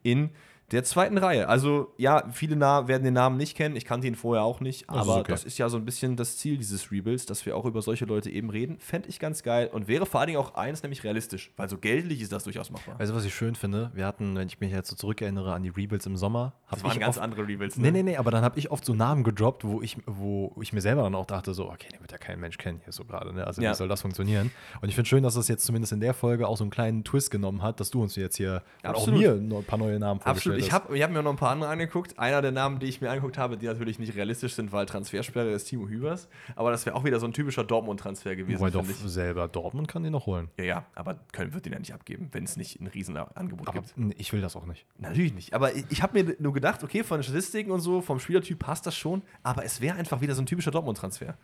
[0.03, 0.31] in
[0.73, 1.49] der zweiten Reihe.
[1.49, 3.77] Also ja, viele werden den Namen nicht kennen.
[3.77, 4.89] Ich kannte ihn vorher auch nicht.
[4.89, 5.33] Das ist aber okay.
[5.33, 8.05] das ist ja so ein bisschen das Ziel dieses Rebuilds, dass wir auch über solche
[8.05, 8.79] Leute eben reden.
[8.81, 11.53] Fände ich ganz geil und wäre vor allen Dingen auch eins, nämlich realistisch.
[11.57, 12.99] Weil so geldlich ist das durchaus machbar.
[12.99, 13.91] Weißt du, was ich schön finde?
[13.95, 16.99] Wir hatten, wenn ich mich jetzt so zurückerinnere an die Rebuilds im Sommer, Das waren
[16.99, 17.77] ganz oft, andere Rebuilds.
[17.77, 20.73] Nee, nee, nee, aber dann habe ich oft so Namen gedroppt, wo ich, wo ich
[20.73, 23.05] mir selber dann auch dachte, so, okay, den wird ja kein Mensch kennen hier so
[23.05, 23.47] gerade, ne?
[23.47, 23.71] Also Ja.
[23.71, 24.51] wie soll das funktionieren?
[24.81, 27.05] Und ich finde schön, dass das jetzt zumindest in der Folge auch so einen kleinen
[27.05, 30.21] Twist genommen hat, dass du uns jetzt hier und auch mir ein paar neue Namen
[30.23, 30.56] Absolut.
[30.59, 32.19] Ich habe hab mir noch ein paar andere angeguckt.
[32.19, 35.51] Einer der Namen, die ich mir angeguckt habe, die natürlich nicht realistisch sind, weil Transfersperre
[35.51, 36.29] ist Timo Hübers.
[36.55, 38.61] Aber das wäre auch wieder so ein typischer Dortmund-Transfer gewesen.
[38.61, 38.97] Wobei doch ich.
[38.97, 40.49] selber Dortmund kann den noch holen.
[40.59, 43.83] Ja, ja, aber Köln wird den ja nicht abgeben, wenn es nicht ein Riesenangebot Aber
[43.83, 44.21] gibt.
[44.21, 44.87] ich will das auch nicht.
[44.99, 45.55] Natürlich nicht.
[45.55, 48.59] Aber ich, ich habe mir nur gedacht, okay, von den Statistiken und so, vom Spielertyp
[48.59, 49.23] passt das schon.
[49.43, 51.37] Aber es wäre einfach wieder so ein typischer Dortmund-Transfer.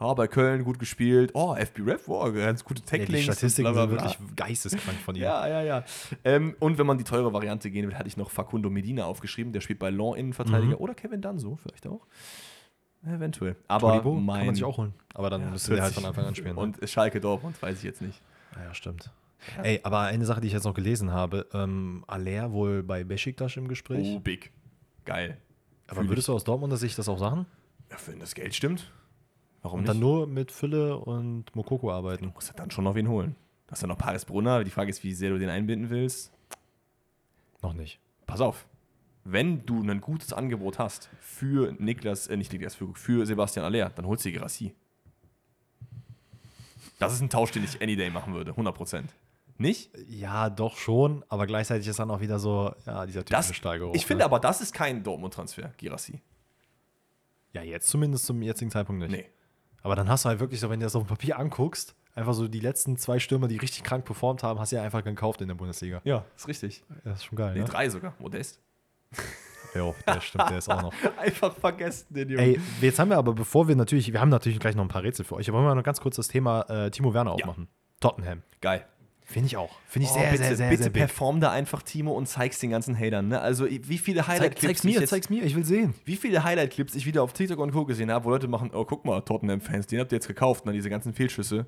[0.00, 1.30] Oh, bei Köln gut gespielt.
[1.34, 3.10] Oh, FB Ref, oh, ganz gute Ja, Tacklings.
[3.18, 5.22] die Statistiken sind wirklich geisteskrank von ihr.
[5.22, 5.84] Ja, ja, ja.
[6.24, 9.52] Ähm, und wenn man die teure Variante gehen will, hatte ich noch Facundo Medina aufgeschrieben.
[9.52, 10.80] Der spielt bei Lyon Innenverteidiger.
[10.80, 12.06] Oder Kevin Danso vielleicht auch.
[13.06, 13.56] Eventuell.
[13.68, 14.94] Aber Todibo mein kann man sich auch holen.
[15.14, 16.02] Aber dann Ja, müsste der halt 40.
[16.02, 16.54] von Anfang an spielen.
[16.54, 16.60] ne?
[16.60, 18.20] Und Schalke Dortmund, weiß ich jetzt nicht.
[18.56, 19.10] Ja, ja, stimmt.
[19.62, 23.56] Ey, aber eine Sache, die ich jetzt noch gelesen habe, ähm, Aller wohl bei Besiktas
[23.56, 24.06] im Gespräch.
[24.16, 24.52] Oh, big.
[25.04, 25.36] Geil.
[25.88, 27.46] aber fühl würdest du aus Dortmunder Sicht das auch sagen?
[27.90, 28.88] Ja, wenn das Geld stimmt.
[29.62, 29.90] Warum Und nicht?
[29.90, 32.32] dann nur mit Fülle und Mokoko arbeiten?
[32.34, 33.36] musst du dann schon noch wen holen.
[33.66, 34.64] Du hast ja noch Paris Brunner.
[34.64, 36.32] Die Frage ist, wie sehr du den einbinden willst.
[37.62, 38.00] Noch nicht.
[38.26, 38.66] Pass auf.
[39.24, 43.90] Wenn du ein gutes Angebot hast für Niklas, äh, nicht Niklas, für, für Sebastian Aller,
[43.90, 44.74] dann holst du die Gerassi.
[46.98, 48.52] Das ist ein Tausch, den ich any day machen würde.
[48.52, 49.04] 100%.
[49.58, 49.90] Nicht?
[50.08, 53.94] Ja, doch schon, aber gleichzeitig ist dann auch wieder so, ja, dieser typische Das, Steigerung.
[53.94, 56.20] ich finde aber, das ist kein Dortmund-Transfer, Girassi.
[57.52, 59.10] Ja, jetzt zumindest zum jetzigen Zeitpunkt nicht.
[59.12, 59.26] Nee.
[59.82, 62.34] Aber dann hast du halt wirklich so, wenn du das auf dem Papier anguckst, einfach
[62.34, 65.40] so die letzten zwei Stürmer, die richtig krank performt haben, hast du ja einfach gekauft
[65.40, 66.00] in der Bundesliga.
[66.04, 66.84] Ja, ist richtig.
[67.04, 67.64] Das ist schon geil, Nee, ne?
[67.66, 68.14] drei sogar.
[68.18, 68.60] Modest.
[69.74, 70.92] Jo, der stimmt, der ist auch noch.
[71.16, 72.44] Einfach vergessen, den Jungen.
[72.44, 75.02] Ey, jetzt haben wir aber, bevor wir natürlich, wir haben natürlich gleich noch ein paar
[75.02, 77.36] Rätsel für euch, aber wollen wir noch ganz kurz das Thema äh, Timo Werner Ja.
[77.46, 77.68] aufmachen.
[78.00, 78.42] Tottenham.
[78.60, 78.84] Geil.
[79.24, 79.70] Finde ich auch.
[79.86, 82.58] Finde ich Oh, sehr, bitte, sehr, sehr, bitte sehr perform da einfach, Timo, und zeig's
[82.58, 83.28] den ganzen Hatern.
[83.28, 83.40] Ne?
[83.40, 85.94] Also, wie viele Highlight-Clips ich jetzt- mir, ich will sehen.
[86.04, 87.84] Wie viele Highlight-Clips ich wieder auf TikTok und Co.
[87.84, 90.72] gesehen habe, wo Leute machen, oh, guck mal, Tottenham-Fans, den habt ihr jetzt gekauft, ne,
[90.72, 91.66] diese ganzen Fehlschüsse.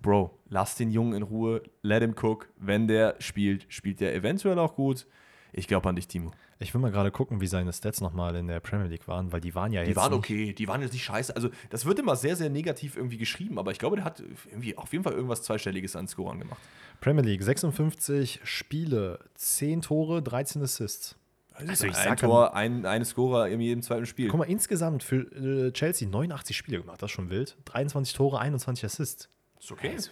[0.00, 2.48] Bro, lass den Jungen in Ruhe, let him cook.
[2.56, 5.06] Wenn der spielt, spielt der eventuell auch gut.
[5.52, 6.30] Ich glaube an dich, Timo.
[6.58, 9.40] Ich will mal gerade gucken, wie seine Stats nochmal in der Premier League waren, weil
[9.40, 9.96] die waren ja Die jetzt.
[9.96, 11.34] waren nicht- okay, die waren jetzt nicht scheiße.
[11.34, 14.76] Also, das wird immer sehr, sehr negativ irgendwie geschrieben, aber ich glaube, der hat irgendwie
[14.76, 16.60] auf jeden Fall irgendwas Zweistelliges an Scorern gemacht.
[17.00, 21.16] Premier League, 56 Spiele, 10 Tore, 13 Assists.
[21.54, 24.28] Also, ich ein Tor, ein, ein Scorer in jedem zweiten Spiel.
[24.28, 25.22] Guck mal, insgesamt für
[25.66, 27.56] äh, Chelsea 89 Spiele gemacht, das ist schon wild.
[27.64, 29.28] 23 Tore, 21 Assists.
[29.58, 29.90] Ist okay.
[29.94, 30.10] Also,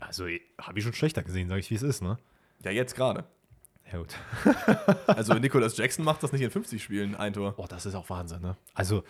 [0.00, 0.26] also
[0.60, 2.18] habe ich schon schlechter gesehen, sage ich, wie es ist, ne?
[2.64, 3.24] Ja, jetzt gerade.
[3.92, 4.14] Ja, gut.
[5.06, 7.54] Also, Nicholas Jackson macht das nicht in 50 Spielen, ein Tor.
[7.56, 8.56] Oh, das ist auch Wahnsinn, ne?
[8.74, 9.02] Also,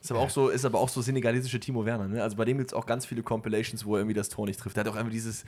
[0.00, 2.22] Ist aber auch so, ist aber auch so senegalesische Timo Werner, ne?
[2.22, 4.60] Also bei dem gibt es auch ganz viele Compilations, wo er irgendwie das Tor nicht
[4.60, 4.76] trifft.
[4.76, 5.44] Der hat auch einfach dieses.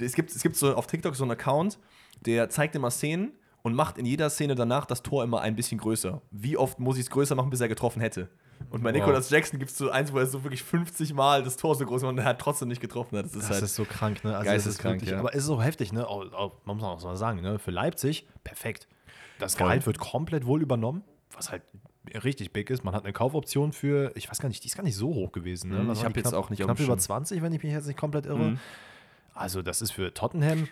[0.00, 1.78] Es gibt, es gibt so auf TikTok so einen Account,
[2.24, 3.32] der zeigt immer Szenen
[3.62, 6.22] und macht in jeder Szene danach das Tor immer ein bisschen größer.
[6.30, 8.30] Wie oft muss ich es größer machen, bis er getroffen hätte?
[8.68, 8.98] Und bei Wow.
[8.98, 11.84] Nicolas Jackson gibt es so eins, wo er so wirklich 50 Mal das Tor so
[11.86, 13.16] groß macht und er hat trotzdem nicht getroffen.
[13.16, 13.62] Das ist das halt.
[13.62, 14.36] ist so krank, ne?
[14.36, 15.18] Also, geisteskrank, ja.
[15.18, 16.06] Aber es ist so heftig, ne?
[16.06, 17.58] Auch, auch, man muss auch mal sagen, ne?
[17.58, 18.86] Für Leipzig, perfekt.
[19.38, 19.66] Das Voll.
[19.66, 21.02] Gehalt wird komplett wohl übernommen,
[21.32, 21.62] was halt
[22.22, 22.84] richtig big ist.
[22.84, 25.32] Man hat eine Kaufoption für, ich weiß gar nicht, die ist gar nicht so hoch
[25.32, 25.70] gewesen.
[25.70, 25.82] Ne?
[25.82, 26.98] Mhm, ich war hab die jetzt knapp, auch nicht knapp über Schirm.
[26.98, 28.50] 20, wenn ich mich jetzt nicht komplett irre.
[28.50, 28.58] Mhm.
[29.34, 30.68] Also, das ist für Tottenham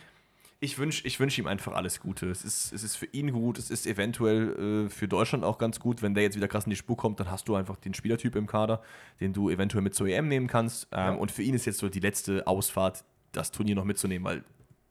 [0.61, 2.29] Ich wünsche ich wünsch ihm einfach alles Gute.
[2.31, 5.79] Es ist, es ist für ihn gut, es ist eventuell äh, für Deutschland auch ganz
[5.79, 6.03] gut.
[6.03, 8.35] Wenn der jetzt wieder krass in die Spur kommt, dann hast du einfach den Spielertyp
[8.35, 8.83] im Kader,
[9.21, 10.89] den du eventuell mit zur EM nehmen kannst.
[10.91, 11.11] Ähm, Ja.
[11.13, 14.43] Und für ihn ist jetzt so die letzte Ausfahrt, das Turnier noch mitzunehmen, weil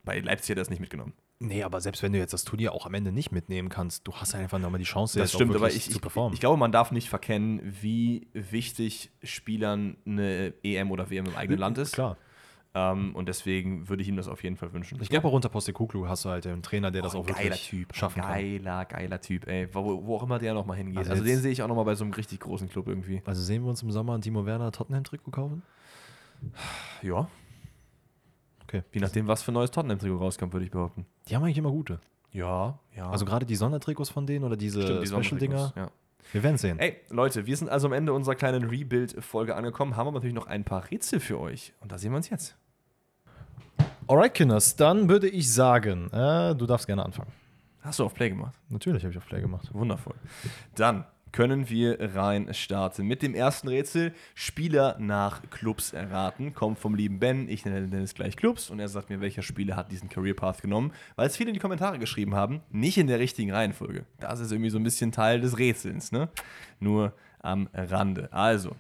[0.06, 1.12] bei Leipzig hat er das nicht mitgenommen.
[1.40, 4.14] Nee, aber selbst wenn du jetzt das Turnier auch am Ende nicht mitnehmen kannst, du
[4.14, 6.34] hast einfach nochmal die Chance, Das jetzt stimmt, aber ich, zu ich, performen.
[6.34, 11.60] ich glaube, man darf nicht verkennen, wie wichtig Spielern eine EM oder WM im eigenen
[11.60, 11.94] Land ist.
[11.94, 12.18] Klar.
[12.80, 15.00] Ähm, und deswegen würde ich ihm das auf jeden Fall wünschen.
[15.02, 17.30] Ich glaube, auch unter Postecoglou hast du halt einen Trainer, der das Oh, auch ein
[17.30, 17.96] wirklich geiler Typ.
[17.96, 18.34] schaffen kann.
[18.34, 19.68] Geiler, geiler Typ, ey.
[19.74, 20.98] Wo, wo auch immer der nochmal hingeht.
[21.00, 23.22] Also, Also den sehe ich auch nochmal bei so einem richtig großen Club irgendwie.
[23.26, 25.64] Also sehen wir uns im Sommer ein Timo Werner Tottenham-Trikot kaufen?
[27.02, 27.28] Ja.
[28.64, 28.84] Okay.
[28.92, 31.06] Je nachdem, was für ein neues Tottenham-Trikot rauskommt, würde ich behaupten.
[31.30, 32.00] Die haben eigentlich immer gute.
[32.32, 33.10] Ja, ja.
[33.10, 35.74] Also gerade die Sondertrikots von denen oder diese Stimmt, die Special-Dinger.
[35.76, 35.92] Ja.
[36.34, 36.78] Wir werden sehen.
[36.78, 40.48] Ey, Leute, wir sind also am Ende unserer kleinen Rebuild-Folge angekommen, haben aber natürlich noch
[40.48, 41.74] ein paar Rätsel für euch.
[41.80, 42.58] Und da sehen wir uns jetzt.
[44.08, 47.32] Alright, Kinders, dann würde ich sagen, äh, du darfst gerne anfangen.
[47.82, 48.56] Hast du auf Play gemacht?
[48.70, 49.70] Natürlich habe ich auf Play gemacht.
[49.74, 50.16] Wundervoll.
[50.76, 54.14] Dann können wir rein starten mit dem ersten Rätsel.
[54.34, 56.54] Spieler nach Clubs erraten.
[56.54, 57.48] Kommt vom lieben Ben.
[57.50, 60.62] Ich nenne es gleich Clubs und er sagt mir, welcher Spieler hat diesen Career Path
[60.62, 62.62] genommen, weil es viele in die Kommentare geschrieben haben.
[62.72, 64.06] Nicht in der richtigen Reihenfolge.
[64.20, 66.30] Das ist irgendwie so ein bisschen Teil des Rätsels, ne?
[66.80, 68.30] Nur am Rande.
[68.32, 68.72] Also,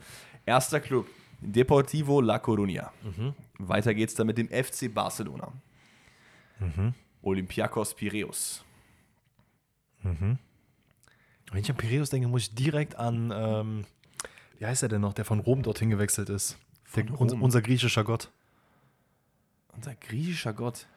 [0.46, 1.06] erster Club.
[1.40, 2.90] Deportivo La Coruña.
[3.60, 5.52] Weiter geht's dann mit dem FC Barcelona.
[7.22, 8.64] Olympiakos Piraeus.
[10.04, 10.38] Wenn
[11.54, 13.86] ich an Piraeus denke, muss ich direkt an, ähm,
[14.60, 16.58] wie heißt er denn noch, der von Rom dorthin gewechselt ist?
[16.96, 18.32] Der, unser, unser griechischer Gott.
[19.76, 20.88] Unser griechischer Gott.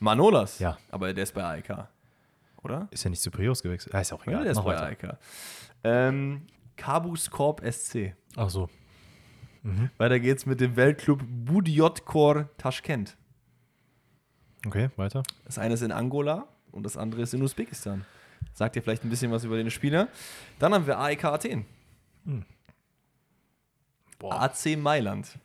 [0.00, 0.58] Manolas.
[0.58, 0.78] Ja.
[0.90, 1.88] Aber der ist bei AEK.
[2.62, 2.88] Oder?
[2.90, 3.94] Ist ja nicht zu Piraeus gewechselt.
[3.94, 4.42] Ah, ist ja auch Ja, egal.
[4.42, 5.08] der ist Mach bei weiter.
[5.12, 5.18] AEK.
[5.84, 6.46] Ähm,
[6.76, 8.14] Cabus Corp SC.
[8.36, 8.68] Ach so.
[9.98, 13.16] Weiter geht's mit dem Weltclub Budiotkhor Taschkent.
[14.66, 15.22] Okay, weiter.
[15.44, 18.04] Das eine ist in Angola und das andere ist in Usbekistan.
[18.52, 20.08] Sagt ihr vielleicht ein bisschen was über den Spieler?
[20.58, 21.64] Dann haben wir AEK Athen.
[24.18, 24.42] Boah.
[24.42, 25.38] AC Mailand.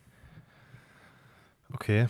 [1.72, 2.08] Okay.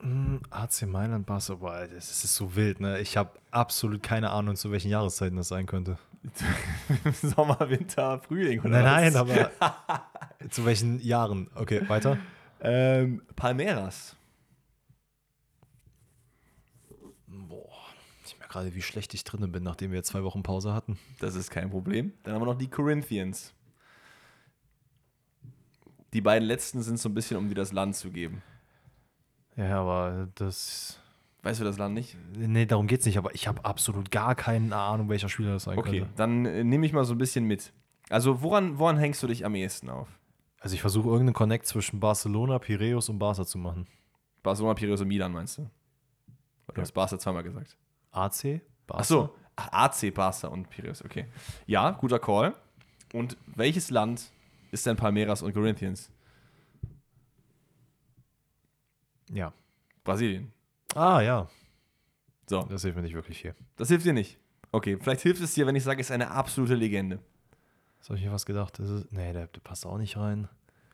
[0.00, 3.00] Hm, AC Mailand, Barca, boah, das ist so wild, ne?
[3.00, 5.98] Ich habe absolut keine Ahnung, zu welchen Jahreszeiten das sein könnte.
[7.22, 9.50] Sommer, Winter, Frühling oder Nein, nein, aber
[10.50, 11.50] zu welchen Jahren?
[11.54, 12.18] Okay, weiter.
[12.60, 14.16] Ähm, Palmeiras.
[17.26, 17.68] Boah,
[18.24, 20.98] ich merke gerade, wie schlecht ich drinnen bin, nachdem wir jetzt zwei Wochen Pause hatten.
[21.20, 22.12] Das ist kein Problem.
[22.22, 23.52] Dann haben wir noch die Corinthians.
[26.12, 28.42] Die beiden letzten sind so ein bisschen, um dir das Land zu geben.
[29.56, 31.00] Ja, aber das.
[31.42, 32.16] Weißt du das Land nicht?
[32.34, 35.76] Nee, darum geht's nicht, aber ich habe absolut gar keine Ahnung, welcher Spieler das sein
[35.76, 36.14] Okay, könnte.
[36.16, 37.72] dann äh, nehme ich mal so ein bisschen mit.
[38.08, 40.08] Also, woran, woran hängst du dich am ehesten auf?
[40.64, 43.86] Also ich versuche irgendeinen Connect zwischen Barcelona, Piraeus und Barca zu machen.
[44.42, 45.62] Barcelona, Piraeus und Milan meinst du?
[45.62, 45.70] Oder
[46.68, 46.82] du Ja.
[46.84, 47.76] hast Barca zweimal gesagt.
[48.12, 48.62] AC?
[48.86, 49.00] Barca?
[49.02, 51.26] Ach so, AC, Barca und Piraeus, okay.
[51.66, 52.54] Ja, guter Call.
[53.12, 54.30] Und welches Land
[54.70, 56.10] ist denn Palmeiras und Corinthians?
[59.30, 59.52] Ja.
[60.02, 60.50] Brasilien.
[60.94, 61.46] Ah, ja.
[62.48, 63.54] So, Das hilft mir nicht wirklich viel.
[63.76, 64.38] das hilft dir nicht.
[64.72, 67.20] Okay, vielleicht hilft es dir, wenn ich sage, es ist eine absolute Legende.
[68.04, 68.78] Was habe ich mir was gedacht?
[68.78, 70.46] Das ist, nee, der, der passt auch nicht rein.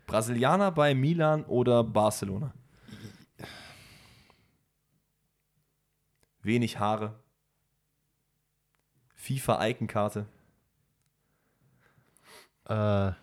[0.06, 2.54] Brasilianer bei Milan oder Barcelona?
[6.42, 7.18] Wenig Haare.
[9.16, 10.26] FIFA-Eikenkarte.
[12.68, 13.16] Äh, ja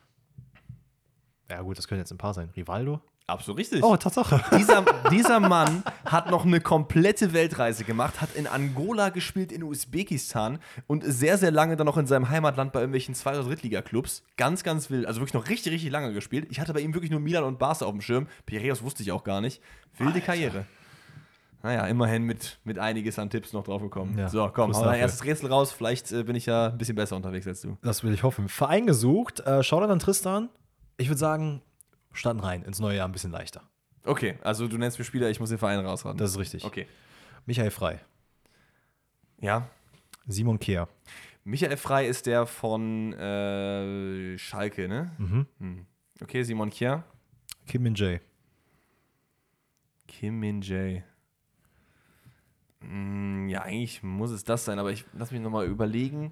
[1.61, 2.49] gut, das könnte jetzt ein paar sein.
[2.57, 2.99] Rivaldo?
[3.29, 3.83] Absolut richtig.
[3.83, 4.41] Oh, Tatsache.
[4.57, 10.59] Dieser, dieser Mann hat noch eine komplette Weltreise gemacht, hat in Angola gespielt, in Usbekistan
[10.87, 14.23] und sehr, sehr lange dann noch in seinem Heimatland bei irgendwelchen Zwei- oder Drittliga-Clubs.
[14.37, 15.05] Ganz, ganz wild.
[15.05, 16.47] Also wirklich noch richtig, richtig lange gespielt.
[16.49, 18.27] Ich hatte bei ihm wirklich nur Milan und Barca auf dem Schirm.
[18.45, 19.61] Piraeus wusste ich auch gar nicht.
[19.97, 20.63] Wilde Karriere.
[21.63, 24.17] Naja, immerhin mit, mit einiges an Tipps noch drauf gekommen.
[24.17, 25.73] Ja, so, komm, hau dein erstes Rätsel raus.
[25.73, 27.77] Vielleicht äh, bin ich ja ein bisschen besser unterwegs als du.
[27.81, 28.47] Das will ich hoffen.
[28.47, 29.41] Verein gesucht.
[29.41, 30.47] Äh, Shoutout an Tristan.
[30.95, 31.61] Ich würde sagen,
[32.17, 32.63] starten rein.
[32.63, 33.61] Ins neue Jahr ein bisschen leichter.
[34.03, 36.17] Okay, also du nennst mir Spieler, ich muss den Verein rausraten.
[36.17, 36.63] Das ist richtig.
[36.65, 36.87] okay.
[37.45, 37.99] Michael Frei.
[39.39, 39.69] Ja,
[40.27, 40.87] Simon Kehr.
[41.43, 45.11] Michael Frei ist der von äh, Schalke, ne?
[45.17, 45.45] Mhm.
[45.59, 45.85] Hm.
[46.21, 47.03] Okay, Simon Kier.
[47.65, 48.19] Kim Min Jae.
[50.07, 51.03] Kim Min Jae.
[52.81, 56.31] Hm, ja, eigentlich muss es das sein, aber ich lass mich nochmal überlegen.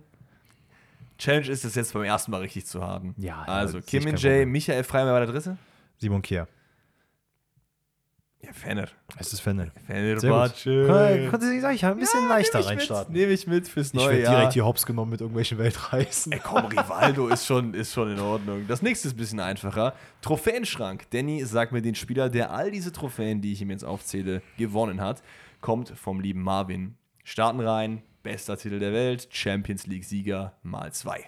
[1.17, 3.15] Challenge ist es jetzt beim ersten Mal richtig zu haben.
[3.17, 4.45] Ja, Also, Kim Min Jae.
[4.45, 5.57] Michael Frei, wer war der dritte?
[5.97, 6.47] Simon Kehr.
[8.41, 8.87] Ja, Fenner.
[9.17, 9.71] Es ist Fennel.
[9.87, 11.27] Fenerbahce.
[11.31, 13.11] Konnte ich sagen, ich habe ein bisschen leichter reinstarten.
[13.13, 14.35] Nehme ich mit fürs Ich neue werde Jahr.
[14.35, 16.31] direkt hier hops genommen mit irgendwelchen Weltreisen.
[16.31, 18.67] Ey, komm, Rivaldo ist schon, ist schon in Ordnung.
[18.67, 19.95] Das nächste ist ein bisschen einfacher.
[20.21, 21.09] Trophäenschrank.
[21.09, 25.01] Danny sagt mir den Spieler, der all diese Trophäen, die ich ihm jetzt aufzähle, gewonnen
[25.01, 25.23] hat,
[25.61, 26.95] kommt vom lieben Marvin.
[27.23, 31.25] Starten rein, bester Titel der Welt, Champions League-Sieger mal zwei.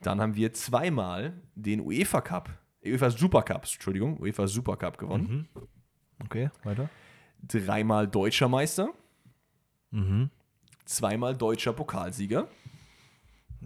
[0.00, 2.50] Dann haben wir zweimal den UEFA Cup,
[2.84, 5.48] UEFA Super Cup, Entschuldigung, UEFA Super Cup gewonnen.
[6.24, 6.88] Okay, weiter.
[7.46, 8.88] Dreimal deutscher Meister,
[9.90, 10.30] Mhm.
[10.84, 12.48] zweimal deutscher Pokalsieger,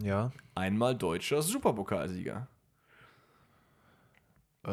[0.03, 0.31] Ja.
[0.55, 2.47] einmal deutscher Superpokalsieger.
[4.65, 4.71] Äh,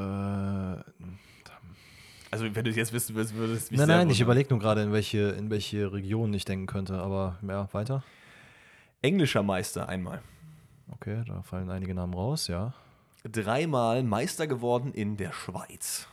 [2.31, 4.25] Also, wenn du es jetzt wissen würdest, würdest du nein, nein, ich wundern.
[4.25, 8.03] überlege nur gerade, in welche, in welche Region ich denken könnte, aber ja, weiter.
[9.01, 10.21] Englischer Meister einmal.
[10.91, 12.73] Okay, da fallen einige Namen raus, ja.
[13.31, 16.07] Dreimal Meister geworden in der Schweiz.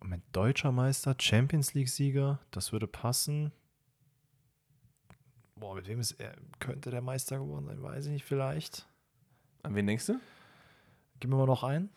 [0.00, 3.52] Moment, deutscher Meister, Champions League-Sieger, das würde passen.
[5.56, 6.34] Boah, mit wem ist er?
[6.60, 7.82] Könnte der Meister geworden sein?
[7.82, 8.86] Weiß ich nicht, vielleicht.
[9.62, 10.20] An wen denkst du?
[11.20, 11.90] Gib mir mal noch einen.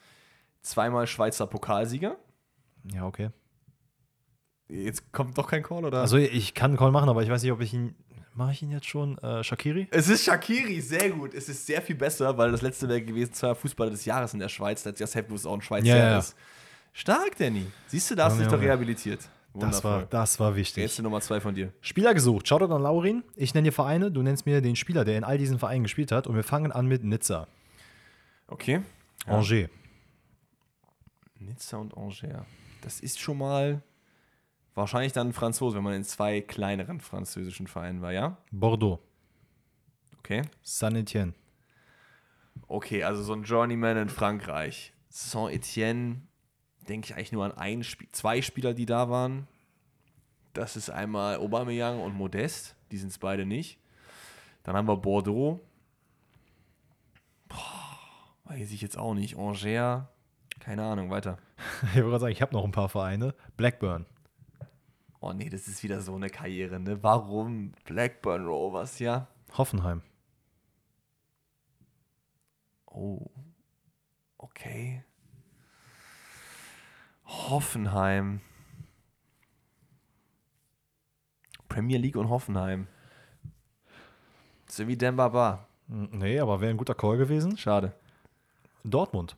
[0.62, 2.18] Zweimal Schweizer Pokalsieger.
[2.92, 3.30] Ja, okay.
[4.68, 6.00] Jetzt kommt doch kein Call, oder?
[6.02, 7.96] Also ich kann einen Call machen, aber ich weiß nicht, ob ich ihn.
[8.34, 9.18] Mache ich ihn jetzt schon?
[9.18, 9.88] Äh, Shakiri?
[9.92, 11.34] es ist Shakiri, sehr gut.
[11.34, 14.40] Es ist sehr viel besser, weil das letzte wäre gewesen, zwar Fußballer des Jahres in
[14.40, 16.36] der Schweiz, das ja selbstbewusst auch ein Schweizer Ja, ja, ist.
[16.94, 17.66] Stark, Danny.
[17.88, 19.20] Siehst du, da hast du dich doch rehabilitiert.
[19.54, 20.82] Das war, das war wichtig.
[20.82, 21.74] Jetzt die Nummer zwei von dir.
[21.82, 22.48] Spieler gesucht.
[22.48, 23.24] Shoutout an Laurin.
[23.36, 26.14] Ich nenne dir Vereine, du nennst mir den Spieler, der in all diesen Vereinen gespielt
[26.14, 26.26] hat.
[26.26, 27.48] Und wir fangen an mit Nizza.
[28.48, 28.82] Okay.
[29.28, 29.34] Ja.
[29.34, 29.70] Angers.
[31.40, 32.46] Nizza und Angers.
[32.82, 33.82] Das ist schon mal
[34.76, 38.38] wahrscheinlich dann Franzose, wenn man in zwei kleineren französischen Vereinen war, ja?
[38.52, 39.00] Bordeaux.
[40.20, 40.44] Okay.
[40.62, 41.34] Saint-Etienne.
[42.68, 44.94] Okay, also so ein Journeyman in Frankreich.
[45.10, 46.22] Saint-Etienne,
[46.88, 49.48] denke ich eigentlich nur an ein Spiel, zwei Spieler, die da waren.
[50.54, 52.76] Das ist einmal Aubameyang und Modest.
[52.92, 53.80] Die sind es beide nicht.
[54.64, 55.60] Dann haben wir Bordeaux.
[57.48, 57.98] Boah,
[58.46, 59.38] weiß ich jetzt auch nicht.
[59.38, 60.08] Angers.
[60.60, 61.38] Keine Ahnung, weiter.
[61.84, 63.34] Ich wollte gerade sagen, ich habe noch ein paar Vereine.
[63.58, 64.06] Blackburn.
[65.24, 67.02] Oh nee, das ist wieder so eine Karriere, ne?
[67.04, 69.28] Warum Blackburn Rovers, ja?
[69.56, 70.02] Hoffenheim.
[72.88, 73.30] Oh.
[74.40, 75.04] Okay.
[77.26, 78.42] Hoffenheim.
[81.70, 82.88] Premier League und Hoffenheim.
[84.68, 85.68] So wie Dembaba.
[85.88, 87.58] Hm, Nee, aber wäre ein guter Call gewesen.
[87.58, 87.94] Schade.
[88.84, 89.38] Dortmund.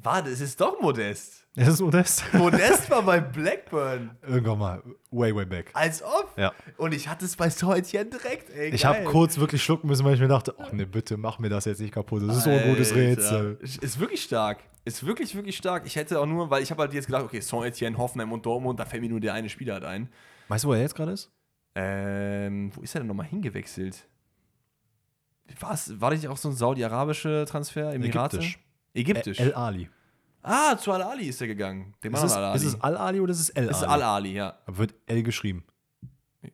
[0.00, 1.46] Warte, es ist doch Modest.
[1.56, 2.22] Es ist Modest.
[2.34, 4.16] Modest war bei Blackburn.
[4.22, 4.82] Irgendwann mal.
[5.10, 5.70] Way, way back.
[5.74, 6.32] Als ob.
[6.36, 6.52] Ja.
[6.76, 8.68] Und ich hatte es bei Saint-Etienne direkt, ey.
[8.68, 11.48] Ich habe kurz wirklich schlucken müssen, weil ich mir dachte, oh ne, bitte mach mir
[11.48, 12.22] das jetzt nicht kaputt.
[12.28, 12.94] Das ist so ein gutes.
[12.94, 13.58] Rätsel.
[13.60, 14.58] Ist wirklich stark.
[14.84, 15.84] Ist wirklich, wirklich stark.
[15.84, 18.78] Ich hätte auch nur, weil ich habe halt jetzt gedacht, okay, Saint-Etienne, Hoffenheim und Dortmund,
[18.78, 20.08] da fällt mir nur der eine Spieler halt ein.
[20.46, 21.30] Weißt du, wo er jetzt gerade ist?
[21.74, 24.06] Ähm, wo ist er denn nochmal hingewechselt?
[25.58, 26.00] Was?
[26.00, 27.92] War das nicht auch so ein saudi-arabischer Transfer?
[27.92, 28.36] Emirate?
[28.36, 28.58] Ägyptisch.
[28.98, 29.38] Ägyptisch.
[29.40, 29.88] El Ali.
[30.42, 31.94] ah, zu Al-Ali ist er gegangen.
[32.02, 32.56] Dem Ist es, Al-Ali.
[32.56, 33.70] ist es Al-Ali oder ist es El-Ali?
[33.70, 34.54] Ist Al-Ali, ja.
[34.66, 35.64] Aber Wird L geschrieben.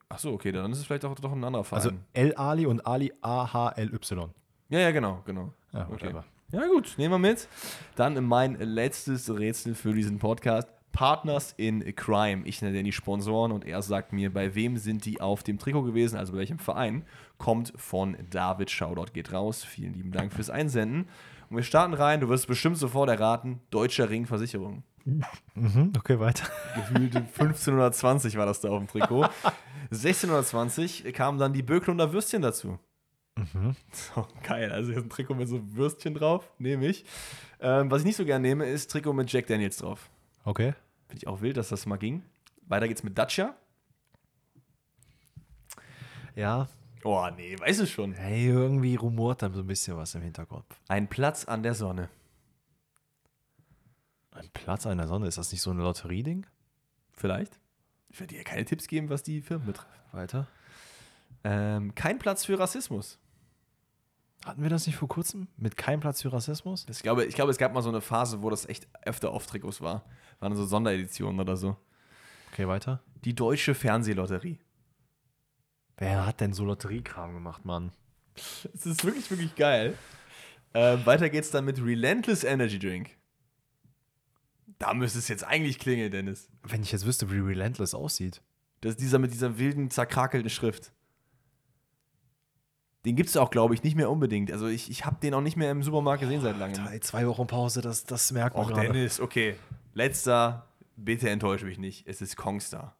[0.08, 1.82] Achso, okay, dann ist es vielleicht auch doch ein anderer Verein.
[1.82, 4.30] Also El-Ali und Ali A-H-L-Y.
[4.70, 5.52] ja, ja, genau, genau.
[5.72, 5.92] Ja, Okay.
[5.92, 6.24] whatever.
[6.52, 7.48] Ja, gut, nehmen wir mit.
[7.96, 10.68] Dann mein letztes Rätsel für diesen Podcast.
[10.92, 12.46] Partners in Crime.
[12.46, 15.82] Ich nenne die Sponsoren und er sagt mir, bei wem sind die auf dem Trikot
[15.82, 17.04] gewesen, also bei welchem Verein.
[17.36, 18.70] Kommt von David.
[18.70, 19.64] Shoutout geht raus.
[19.64, 21.08] Vielen lieben Dank fürs Einsenden.
[21.54, 22.18] Und wir starten rein.
[22.18, 23.60] Du wirst bestimmt sofort erraten.
[23.70, 24.82] Deutscher Ringversicherung.
[25.04, 26.48] Mhm, okay, weiter.
[26.74, 29.28] Gefühlt 1520 war das da auf dem Trikot.
[29.92, 32.80] 1620 kamen dann die Böklunder Würstchen dazu.
[33.36, 33.76] Mhm.
[33.92, 34.72] So, geil.
[34.72, 37.04] Also hier ist ein Trikot mit so Würstchen drauf, nehme ich.
[37.60, 40.10] Ähm, was ich nicht so gerne nehme, ist Trikot mit Jack Daniels drauf.
[40.42, 40.74] Okay.
[41.06, 42.24] Finde ich auch wild, dass das mal ging.
[42.66, 43.54] Weiter geht's mit Dacia.
[46.34, 46.66] Ja.
[47.04, 48.14] Oh, nee, weiß es schon.
[48.14, 50.64] Hey, irgendwie rumort da so ein bisschen was im Hinterkopf.
[50.88, 52.08] Ein Platz an der Sonne.
[54.30, 56.46] Ein Platz an der Sonne, ist das nicht so ein Lotterieding?
[57.12, 57.60] Vielleicht.
[58.08, 59.88] Ich werde dir keine Tipps geben, was die Firmen betrifft.
[60.12, 60.48] Weiter.
[61.44, 63.18] Ähm, kein Platz für Rassismus.
[64.46, 65.48] Hatten wir das nicht vor kurzem?
[65.58, 66.86] Mit keinem Platz für Rassismus?
[66.88, 69.46] Ich glaube, ich glaube, es gab mal so eine Phase, wo das echt öfter auf
[69.46, 70.04] Trikots war.
[70.40, 71.76] Waren so Sondereditionen oder so.
[72.52, 73.02] Okay, weiter.
[73.24, 74.58] Die Deutsche Fernsehlotterie.
[76.04, 77.90] Wer hat denn so Lotteriekram gemacht, Mann?
[78.74, 79.96] Es ist wirklich, wirklich geil.
[80.74, 83.16] Ähm, weiter geht's dann mit Relentless Energy Drink.
[84.78, 86.50] Da müsste es jetzt eigentlich klingeln, Dennis.
[86.62, 88.42] Wenn ich jetzt wüsste, wie Relentless aussieht.
[88.82, 90.92] Das ist dieser mit dieser wilden, zerkrakelten Schrift.
[93.06, 94.52] Den gibt es auch, glaube ich, nicht mehr unbedingt.
[94.52, 96.84] Also ich, ich habe den auch nicht mehr im Supermarkt gesehen seit langem.
[96.84, 98.88] Drei, zwei Wochen Pause, das, das merkt man Och, gerade.
[98.88, 99.56] Dennis, okay.
[99.94, 102.06] Letzter, bitte enttäusche mich nicht.
[102.06, 102.94] Es ist Kongstar.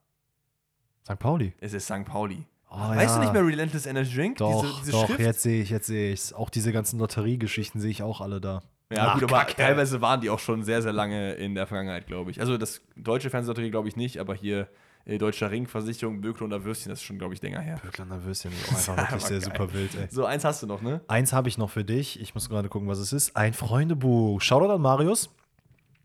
[1.03, 1.19] St.
[1.19, 1.53] Pauli.
[1.59, 2.05] Es ist St.
[2.05, 2.47] Pauli.
[2.69, 3.25] Oh, weißt du ja.
[3.25, 4.37] nicht mehr Relentless Energy Drink?
[4.37, 5.19] Doch, diese, diese doch, Schrift?
[5.19, 8.63] jetzt sehe ich, jetzt sehe ich Auch diese ganzen Lotteriegeschichten sehe ich auch alle da.
[8.91, 9.55] Ja, Ach, gut, aber Kacke.
[9.55, 12.39] teilweise waren die auch schon sehr, sehr lange in der Vergangenheit, glaube ich.
[12.39, 14.67] Also das deutsche Fernsehlotterie glaube ich nicht, aber hier
[15.05, 17.79] äh, Deutscher Ring, Versicherung, Bökle und der Würstchen, das ist schon, glaube ich, länger her.
[17.81, 19.57] Böcklander Würstchen ist auch einfach wirklich sehr geil.
[19.57, 20.07] super wild, ey.
[20.09, 21.01] So, eins hast du noch, ne?
[21.07, 22.19] Eins habe ich noch für dich.
[22.19, 23.35] Ich muss gerade gucken, was es ist.
[23.35, 24.41] Ein Freundebuch.
[24.41, 25.29] Shoutout an Marius.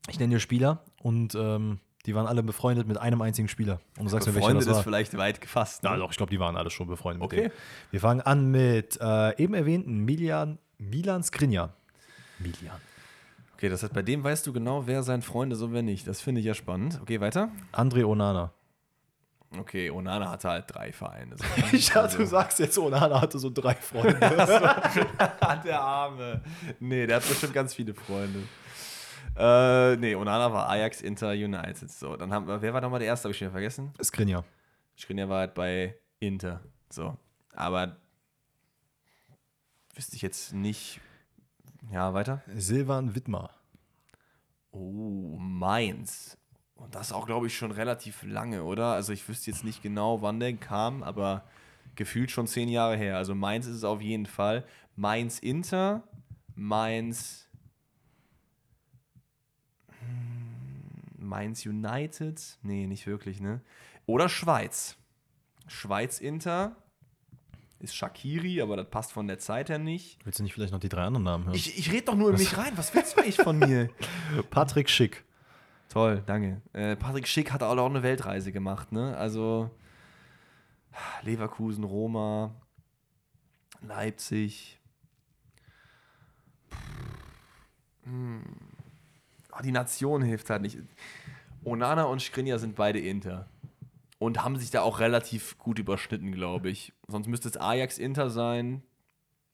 [0.08, 3.80] Ich nenne dir Spieler und ähm, die waren alle befreundet mit einem einzigen Spieler.
[3.98, 4.82] Und du sagst mir, welcher Freunde das ist war.
[4.84, 5.82] vielleicht weit gefasst.
[5.82, 5.90] Ne?
[5.90, 7.42] Ja, doch, ich glaube, die waren alle schon befreundet Okay.
[7.44, 7.56] mit dem.
[7.90, 11.74] Wir fangen an mit äh, eben erwähnten Milian, Milan Skriniar.
[12.38, 12.80] Milian.
[13.54, 16.06] Okay, das heißt, bei dem weißt du genau, wer sein Freund ist und wer nicht.
[16.06, 16.98] Das finde ich ja spannend.
[17.02, 17.50] Okay, weiter.
[17.72, 18.52] André Onana.
[19.58, 21.36] Okay, Onana hatte halt drei Vereine.
[21.36, 21.44] So.
[21.76, 24.18] Ich dachte, du sagst jetzt, Onana hatte so drei Freunde.
[25.64, 26.40] der Arme.
[26.78, 28.38] Nee, der hat bestimmt ganz viele Freunde.
[29.36, 31.90] Äh, nee, Onana war Ajax, Inter, United.
[31.90, 33.24] So, dann haben wir, wer war nochmal der erste?
[33.24, 33.92] Habe ich schon wieder vergessen.
[34.02, 34.44] Skriniar.
[34.98, 36.60] Skriniar war halt bei Inter.
[36.90, 37.16] So,
[37.54, 37.96] aber
[39.94, 41.00] wüsste ich jetzt nicht.
[41.92, 42.42] Ja, weiter.
[42.54, 43.50] Silvan Wittmar.
[44.72, 46.36] Oh, Mainz.
[46.74, 48.92] Und das auch, glaube ich, schon relativ lange, oder?
[48.92, 51.44] Also ich wüsste jetzt nicht genau, wann der kam, aber
[51.94, 53.16] gefühlt schon zehn Jahre her.
[53.16, 54.64] Also Mainz ist es auf jeden Fall.
[54.96, 56.02] Mainz Inter,
[56.54, 57.49] Mainz.
[61.30, 62.58] Mainz United?
[62.62, 63.60] Nee, nicht wirklich, ne?
[64.06, 64.96] Oder Schweiz.
[65.68, 66.76] Schweiz Inter
[67.78, 70.18] ist Shakiri, aber das passt von der Zeit her nicht.
[70.24, 71.54] Willst du nicht vielleicht noch die drei anderen Namen hören?
[71.54, 72.72] Ich, ich rede doch nur in mich rein.
[72.76, 73.88] Was willst du eigentlich von mir?
[74.50, 75.24] Patrick Schick.
[75.88, 76.60] Toll, danke.
[76.72, 79.16] Äh, Patrick Schick hat auch noch eine Weltreise gemacht, ne?
[79.16, 79.70] Also
[81.22, 82.54] Leverkusen, Roma,
[83.80, 84.78] Leipzig.
[88.02, 88.42] Hm.
[89.52, 90.78] Ah, die Nation hilft halt nicht.
[91.64, 93.48] Onana und Skriniar sind beide Inter.
[94.18, 96.92] Und haben sich da auch relativ gut überschnitten, glaube ich.
[97.08, 98.82] Sonst müsste es Ajax Inter sein.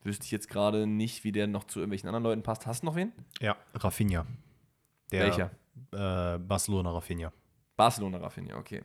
[0.03, 2.67] Wüsste ich jetzt gerade nicht, wie der noch zu irgendwelchen anderen Leuten passt.
[2.67, 3.13] Hast du noch wen?
[3.41, 3.57] Ja.
[3.75, 4.27] Rafinha.
[5.13, 5.51] Der, Welcher?
[5.93, 7.33] Äh, Barcelona Rafinha.
[7.77, 8.83] Barcelona Rafinha, okay.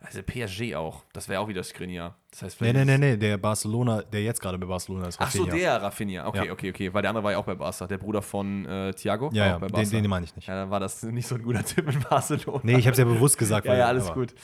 [0.00, 1.04] Also PSG auch.
[1.12, 2.16] Das wäre auch wieder Skriniar.
[2.30, 5.18] Das heißt, Nee, nee, nee, nee, der Barcelona, der jetzt gerade bei Barcelona ist.
[5.20, 5.56] Ach so, Rafinha.
[5.56, 6.26] der Rafinha.
[6.28, 6.52] Okay, Ja.
[6.52, 6.94] okay, okay.
[6.94, 7.86] Weil der andere war ja auch bei Barca.
[7.86, 9.30] Der Bruder von äh, Thiago.
[9.32, 9.90] Ja, ja, bei den, Barca.
[9.90, 10.46] den meine ich nicht.
[10.46, 12.60] Ja, dann war das nicht so ein guter Tipp in Barcelona.
[12.62, 13.66] Nee, ich habe es ja bewusst gesagt.
[13.66, 14.34] ja, ja, alles aber- gut.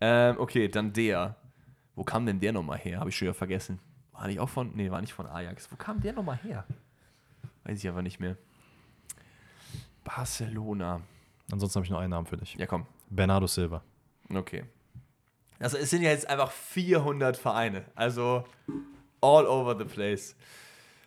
[0.00, 1.36] Ähm, okay, dann der.
[1.94, 2.98] Wo kam denn der nochmal her?
[2.98, 3.78] Habe ich schon wieder vergessen.
[4.12, 4.72] War nicht auch von.
[4.74, 5.70] Nee, war nicht von Ajax.
[5.70, 6.64] Wo kam der nochmal her?
[7.64, 8.36] Weiß ich aber nicht mehr.
[10.02, 11.00] Barcelona.
[11.52, 12.54] Ansonsten habe ich noch einen Namen für dich.
[12.54, 12.86] Ja, komm.
[13.10, 13.82] Bernardo Silva.
[14.32, 14.64] Okay.
[15.58, 17.84] Also es sind ja jetzt einfach 400 Vereine.
[17.94, 18.44] Also
[19.20, 20.34] all over the place.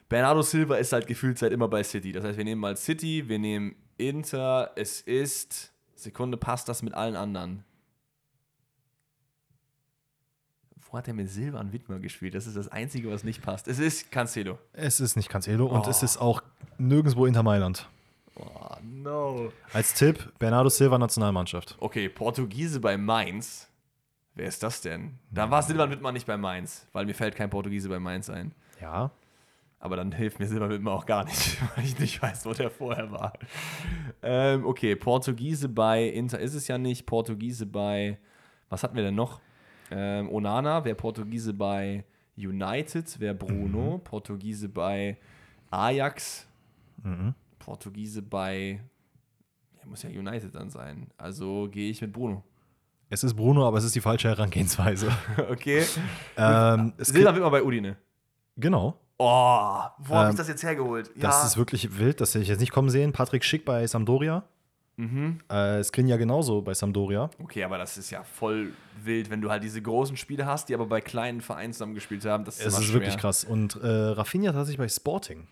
[0.09, 2.11] Bernardo Silva ist halt gefühlt seit immer bei City.
[2.13, 4.71] Das heißt, wir nehmen mal City, wir nehmen Inter.
[4.75, 7.63] Es ist, Sekunde, passt das mit allen anderen?
[10.89, 12.33] Wo hat er mit Silva und Wittmer gespielt?
[12.33, 13.67] Das ist das Einzige, was nicht passt.
[13.67, 14.57] Es ist Cancelo.
[14.71, 15.89] Es ist nicht Cancelo und Oh.
[15.89, 16.41] es ist auch
[16.77, 17.89] nirgendwo Inter Mailand.
[18.35, 18.45] Oh,
[18.81, 19.51] no.
[19.73, 21.75] Als Tipp, Bernardo Silva Nationalmannschaft.
[21.79, 23.67] Okay, Portugiese bei Mainz.
[24.37, 25.17] Wer ist das denn?
[25.31, 28.29] Da war Silva und Wittmer nicht bei Mainz, weil mir fällt kein Portugiese bei Mainz
[28.29, 28.53] ein.
[28.79, 29.09] Ja.
[29.79, 32.69] Aber dann hilft mir Silber Wittmer auch gar nicht, weil ich nicht weiß, wo der
[32.69, 33.33] vorher war.
[34.21, 37.07] Ähm, okay, Portugiese bei Inter ist es ja nicht.
[37.07, 38.19] Portugiese bei,
[38.69, 39.41] was hatten wir denn noch?
[39.89, 42.05] Ähm, Onana wäre Portugiese bei
[42.37, 43.99] United, wäre Bruno.
[44.03, 45.17] Portugiese bei
[45.71, 46.47] Ajax.
[47.01, 47.33] Mhm.
[47.57, 48.81] Portugiese bei,
[49.79, 51.07] ja, muss ja United dann sein.
[51.17, 52.43] Also gehe ich mit Bruno.
[53.09, 55.09] Es ist Bruno, aber es ist die falsche Herangehensweise.
[55.49, 55.85] okay.
[56.35, 57.97] ähm, es Silber gibt, Wittmer bei Udine.
[58.55, 58.97] genau.
[59.19, 59.25] Oh,
[59.97, 61.09] wo habe ich Ähm, das jetzt hergeholt?
[61.15, 63.13] Das ist wirklich wild, das hätte ich jetzt nicht kommen sehen.
[63.13, 64.43] Patrick Schick bei Sampdoria.
[64.97, 65.39] Mhm.
[65.49, 67.29] Äh, Skriniar genauso bei Sampdoria.
[67.41, 68.73] Okay, aber das ist ja voll
[69.03, 72.45] wild, wenn du halt diese großen Spiele hast, die aber bei kleinen Vereinen zusammengespielt haben.
[72.45, 73.21] Das ist, Es ist wirklich schwer.
[73.21, 73.43] krass.
[73.43, 75.47] Und äh, Rafinha tatsächlich bei Sporting.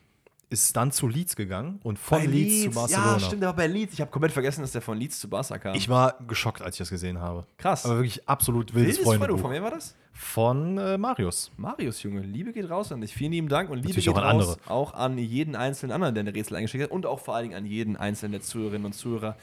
[0.49, 3.13] Ist dann zu Leeds gegangen und von Bei Leeds, zu Barcelona.
[3.13, 3.93] Ja, stimmt, aber bei Leeds.
[3.93, 5.75] Ich habe komplett vergessen, dass der von Leeds zu Barca kam.
[5.75, 7.45] Ich war geschockt, als ich das gesehen habe.
[7.57, 7.85] Krass.
[7.85, 9.25] Aber wirklich absolut wildes Wildes Freunde.
[9.25, 9.41] Freundebuch.
[9.41, 9.95] Von wem war das?
[10.13, 11.51] Von äh, Marius.
[11.57, 12.21] Marius, Junge.
[12.21, 13.13] Liebe geht raus an dich.
[13.13, 16.15] Vielen lieben Dank und Liebe Natürlich geht auch an raus auch an jeden einzelnen anderen,
[16.15, 18.85] der eine Rätsel eingeschickt hat und auch vor allen Dingen an jeden einzelnen der Zuhörerinnen
[18.85, 19.35] und Zuhörer,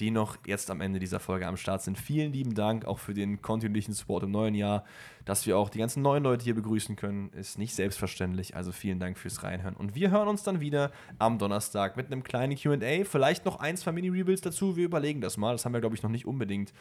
[0.00, 1.98] die noch jetzt am Ende dieser Folge am Start sind.
[1.98, 4.84] Vielen lieben Dank auch für den kontinuierlichen Support im neuen Jahr.
[5.24, 8.56] Dass wir auch die ganzen neuen Leute hier begrüßen können, ist nicht selbstverständlich.
[8.56, 9.74] Also vielen Dank fürs Reinhören.
[9.74, 13.04] Und wir hören uns dann wieder am Donnerstag mit einem kleinen QA.
[13.04, 14.76] Vielleicht noch ein, zwei Mini-Rebuilds dazu.
[14.76, 15.52] Wir überlegen das mal.
[15.52, 16.72] Das haben wir, glaube ich, noch nicht unbedingt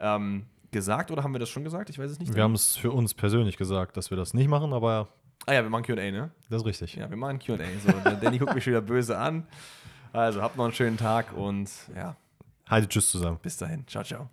[0.00, 1.90] ähm, gesagt oder haben wir das schon gesagt?
[1.90, 2.34] Ich weiß es nicht.
[2.34, 5.08] Wir haben es für uns persönlich gesagt, dass wir das nicht machen, aber
[5.46, 6.30] ah ja, wir machen QA, ne?
[6.48, 6.96] das ist richtig.
[6.96, 7.58] Ja, wir machen QA.
[7.84, 9.46] So, Danny guckt mich wieder böse an.
[10.12, 12.16] Also habt noch einen schönen Tag und ja,
[12.72, 13.38] Haltet tschüss zusammen.
[13.42, 13.86] bis dahin.
[13.86, 14.30] Ciao, ciao.